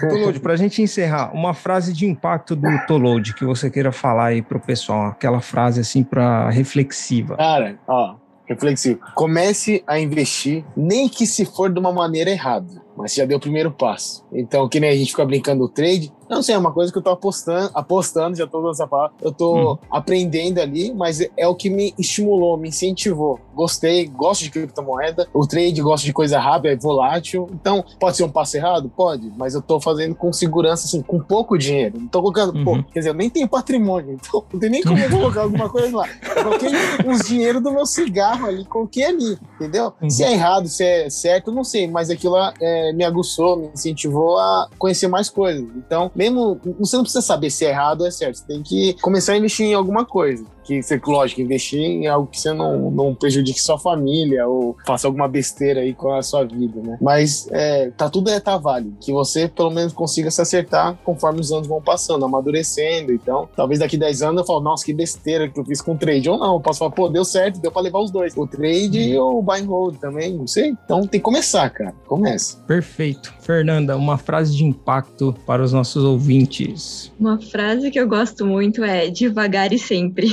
Tolode, 0.00 0.40
para 0.40 0.52
a 0.52 0.56
gente 0.56 0.82
encerrar, 0.82 1.32
uma 1.34 1.54
frase 1.54 1.92
de 1.92 2.06
impacto 2.06 2.54
do 2.54 2.68
Tolode 2.86 3.34
que 3.34 3.44
você 3.44 3.70
queira 3.70 3.90
falar 3.90 4.26
aí 4.26 4.42
pro 4.42 4.60
pessoal, 4.60 5.06
aquela 5.06 5.40
frase 5.40 5.80
assim 5.80 6.04
para 6.04 6.50
reflexiva. 6.50 7.36
Cara, 7.36 7.78
ó, 7.88 8.16
reflexivo. 8.46 9.00
Comece 9.14 9.82
a 9.86 9.98
investir, 9.98 10.64
nem 10.76 11.08
que 11.08 11.26
se 11.26 11.44
for 11.44 11.72
de 11.72 11.78
uma 11.78 11.92
maneira 11.92 12.30
errada, 12.30 12.82
mas 12.96 13.14
já 13.14 13.24
deu 13.24 13.38
o 13.38 13.40
primeiro 13.40 13.70
passo. 13.70 14.24
Então, 14.32 14.68
que 14.68 14.78
nem 14.78 14.90
a 14.90 14.96
gente 14.96 15.10
fica 15.10 15.24
brincando 15.24 15.66
do 15.66 15.68
trade, 15.68 16.12
não 16.28 16.42
sei, 16.42 16.54
é 16.54 16.58
uma 16.58 16.72
coisa 16.72 16.92
que 16.92 16.98
eu 16.98 17.02
tô 17.02 17.10
apostando, 17.10 17.70
apostando, 17.74 18.36
já 18.36 18.46
tô 18.46 18.60
dando 18.60 18.72
essa 18.72 18.86
palavra, 18.86 19.14
eu 19.22 19.32
tô 19.32 19.74
Hum. 19.74 19.78
aprendendo 19.90 20.58
ali, 20.60 20.92
mas 20.94 21.20
é 21.36 21.46
o 21.48 21.54
que 21.54 21.70
me 21.70 21.94
estimulou, 21.98 22.56
me 22.56 22.68
incentivou. 22.68 23.40
Gostei, 23.54 24.06
gosto 24.08 24.42
de 24.44 24.50
criptomoeda, 24.50 25.28
o 25.32 25.46
trade, 25.46 25.80
gosto 25.80 26.04
de 26.04 26.12
coisa 26.12 26.38
rápida, 26.38 26.74
é 26.74 26.76
volátil. 26.76 27.48
Então, 27.52 27.84
pode 27.98 28.16
ser 28.16 28.24
um 28.24 28.30
passo 28.30 28.56
errado? 28.56 28.90
Pode, 28.94 29.32
mas 29.36 29.54
eu 29.54 29.62
tô 29.62 29.80
fazendo 29.80 30.14
com 30.14 30.32
segurança, 30.32 30.86
assim, 30.86 31.02
com 31.02 31.20
pouco 31.20 31.56
dinheiro. 31.56 31.98
Não 32.00 32.08
tô 32.08 32.20
colocando, 32.20 32.52
pô, 32.64 32.72
Uhum. 32.72 32.82
quer 32.92 33.00
dizer, 33.00 33.10
eu 33.10 33.14
nem 33.14 33.30
tenho 33.30 33.48
patrimônio, 33.48 34.14
então 34.14 34.44
não 34.52 34.60
tem 34.60 34.70
nem 34.70 34.82
como 34.82 34.98
eu 34.98 35.10
colocar 35.10 35.42
alguma 35.42 35.68
coisa 35.70 35.96
lá. 35.96 36.08
Eu 36.36 36.42
coloquei 36.42 36.68
uns 37.06 37.26
dinheiro 37.26 37.60
do 37.60 37.70
meu 37.72 37.86
cigarro 37.86 38.46
ali, 38.46 38.64
coloquei 38.66 39.04
ali, 39.04 39.38
entendeu? 39.56 39.92
Uhum. 40.00 40.08
Se 40.08 40.22
é 40.22 40.32
errado, 40.32 40.68
se 40.68 40.84
é 40.84 41.10
certo, 41.10 41.50
não 41.50 41.64
sei, 41.64 41.88
mas 41.88 42.10
aquilo 42.10 42.36
é, 42.60 42.92
me 42.92 43.04
aguçou, 43.04 43.56
me 43.56 43.68
incentivou 43.68 44.38
a 44.38 44.68
conhecer 44.78 45.08
mais 45.08 45.28
coisas. 45.28 45.66
Então, 45.76 46.10
mesmo, 46.14 46.60
você 46.78 46.96
não 46.96 47.02
precisa 47.02 47.22
saber 47.22 47.50
se 47.50 47.64
é 47.64 47.70
errado 47.70 48.02
ou 48.02 48.06
é 48.06 48.10
certo, 48.10 48.36
você 48.36 48.46
tem 48.46 48.62
que 48.62 48.94
começar 49.00 49.32
a 49.32 49.36
investir 49.36 49.66
em 49.66 49.74
alguma 49.74 50.04
coisa. 50.04 50.44
Que 50.66 50.82
você, 50.82 51.00
lógico, 51.06 51.40
investir 51.40 51.80
em 51.80 52.06
algo 52.06 52.26
que 52.26 52.40
você 52.40 52.52
não, 52.52 52.90
não 52.90 53.14
prejudique 53.14 53.60
sua 53.60 53.78
família 53.78 54.46
ou 54.48 54.76
faça 54.84 55.06
alguma 55.06 55.28
besteira 55.28 55.80
aí 55.80 55.94
com 55.94 56.12
a 56.12 56.22
sua 56.22 56.44
vida, 56.44 56.80
né? 56.82 56.98
Mas 57.00 57.48
é, 57.52 57.90
tá 57.96 58.10
tudo 58.10 58.30
é 58.30 58.40
tá 58.40 58.56
válido. 58.56 58.96
Que 59.00 59.12
você 59.12 59.48
pelo 59.48 59.70
menos 59.70 59.92
consiga 59.92 60.30
se 60.30 60.40
acertar 60.40 60.98
conforme 61.04 61.40
os 61.40 61.52
anos 61.52 61.68
vão 61.68 61.80
passando, 61.80 62.24
amadurecendo. 62.24 63.12
Então, 63.12 63.48
talvez 63.54 63.80
daqui 63.80 63.96
10 63.96 64.22
anos 64.22 64.40
eu 64.40 64.46
falo, 64.46 64.60
nossa, 64.60 64.84
que 64.84 64.92
besteira 64.92 65.48
que 65.48 65.58
eu 65.58 65.64
fiz 65.64 65.80
com 65.80 65.92
o 65.92 65.98
trade. 65.98 66.28
Ou 66.28 66.38
não, 66.38 66.54
eu 66.54 66.60
posso 66.60 66.80
falar, 66.80 66.90
pô, 66.90 67.08
deu 67.08 67.24
certo, 67.24 67.60
deu 67.60 67.70
pra 67.70 67.82
levar 67.82 68.00
os 68.00 68.10
dois. 68.10 68.36
O 68.36 68.46
trade 68.46 69.16
ou 69.16 69.38
o 69.38 69.42
buy 69.42 69.60
and 69.60 69.66
hold 69.66 69.96
também, 69.98 70.34
não 70.34 70.46
sei. 70.46 70.74
Então 70.84 71.02
tem 71.02 71.20
que 71.20 71.24
começar, 71.24 71.70
cara. 71.70 71.94
Começa. 72.06 72.58
Perfeito. 72.66 73.32
Fernanda, 73.40 73.96
uma 73.96 74.18
frase 74.18 74.56
de 74.56 74.64
impacto 74.64 75.34
para 75.46 75.62
os 75.62 75.72
nossos 75.72 76.02
ouvintes. 76.02 77.12
Uma 77.18 77.40
frase 77.40 77.90
que 77.90 77.98
eu 77.98 78.08
gosto 78.08 78.46
muito 78.46 78.82
é 78.82 79.08
devagar 79.08 79.72
e 79.72 79.78
sempre. 79.78 80.28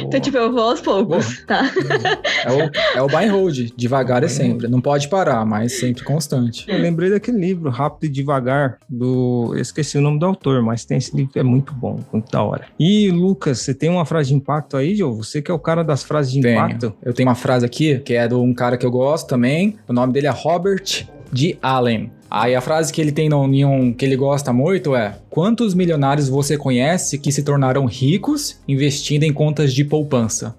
Então, 0.00 0.20
tipo, 0.20 0.36
eu 0.36 0.52
vou 0.52 0.70
aos 0.70 0.80
poucos, 0.80 1.44
tá? 1.46 1.70
É 2.44 2.52
o, 2.52 2.98
é 2.98 3.02
o 3.02 3.06
buy 3.06 3.26
and 3.26 3.32
hold, 3.32 3.70
devagar 3.76 4.22
e 4.24 4.28
sempre. 4.28 4.68
Não 4.68 4.80
pode 4.80 5.08
parar, 5.08 5.44
mas 5.44 5.78
sempre 5.78 6.04
constante. 6.04 6.64
Eu 6.68 6.78
lembrei 6.78 7.10
daquele 7.10 7.38
livro, 7.38 7.70
Rápido 7.70 8.04
e 8.04 8.08
Devagar, 8.08 8.78
do. 8.88 9.52
Eu 9.54 9.60
esqueci 9.60 9.98
o 9.98 10.00
nome 10.00 10.18
do 10.18 10.26
autor, 10.26 10.62
mas 10.62 10.84
tem 10.84 10.98
esse 10.98 11.14
livro 11.16 11.32
que 11.32 11.38
é 11.38 11.42
muito 11.42 11.72
bom, 11.74 12.00
muito 12.12 12.30
da 12.30 12.42
hora. 12.42 12.66
E, 12.78 13.10
Lucas, 13.10 13.60
você 13.60 13.74
tem 13.74 13.90
uma 13.90 14.04
frase 14.04 14.30
de 14.30 14.34
impacto 14.34 14.76
aí, 14.76 14.94
Joe? 14.94 15.14
Você 15.16 15.42
que 15.42 15.50
é 15.50 15.54
o 15.54 15.58
cara 15.58 15.82
das 15.82 16.02
frases 16.02 16.32
de 16.32 16.40
Tenho. 16.40 16.58
impacto? 16.58 16.94
Eu 17.02 17.12
tenho 17.12 17.28
uma 17.28 17.34
frase 17.34 17.64
aqui, 17.64 17.98
que 18.00 18.14
é 18.14 18.26
de 18.28 18.34
um 18.34 18.54
cara 18.54 18.76
que 18.76 18.86
eu 18.86 18.90
gosto 18.90 19.26
também. 19.28 19.76
O 19.88 19.92
nome 19.92 20.12
dele 20.12 20.26
é 20.26 20.30
Robert 20.30 21.06
D. 21.32 21.58
Allen. 21.60 22.10
Aí 22.38 22.54
a 22.54 22.60
frase 22.60 22.92
que 22.92 23.00
ele 23.00 23.12
tem 23.12 23.30
no 23.30 23.46
Neon 23.46 23.94
que 23.94 24.04
ele 24.04 24.14
gosta 24.14 24.52
muito 24.52 24.94
é: 24.94 25.18
Quantos 25.30 25.72
milionários 25.72 26.28
você 26.28 26.58
conhece 26.58 27.18
que 27.18 27.32
se 27.32 27.42
tornaram 27.42 27.86
ricos 27.86 28.60
investindo 28.68 29.22
em 29.22 29.32
contas 29.32 29.72
de 29.72 29.82
poupança? 29.82 30.54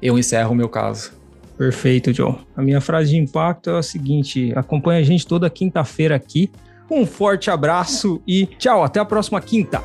Eu 0.00 0.18
encerro 0.18 0.52
o 0.52 0.54
meu 0.54 0.68
caso. 0.68 1.12
Perfeito, 1.58 2.12
Joe. 2.12 2.36
A 2.56 2.62
minha 2.62 2.80
frase 2.80 3.10
de 3.10 3.18
impacto 3.18 3.68
é 3.68 3.78
a 3.78 3.82
seguinte: 3.82 4.50
acompanha 4.56 5.00
a 5.00 5.04
gente 5.04 5.26
toda 5.26 5.50
quinta-feira 5.50 6.16
aqui. 6.16 6.50
Um 6.90 7.04
forte 7.04 7.50
abraço 7.50 8.22
e 8.26 8.46
tchau, 8.46 8.82
até 8.82 8.98
a 8.98 9.04
próxima 9.04 9.40
quinta. 9.42 9.82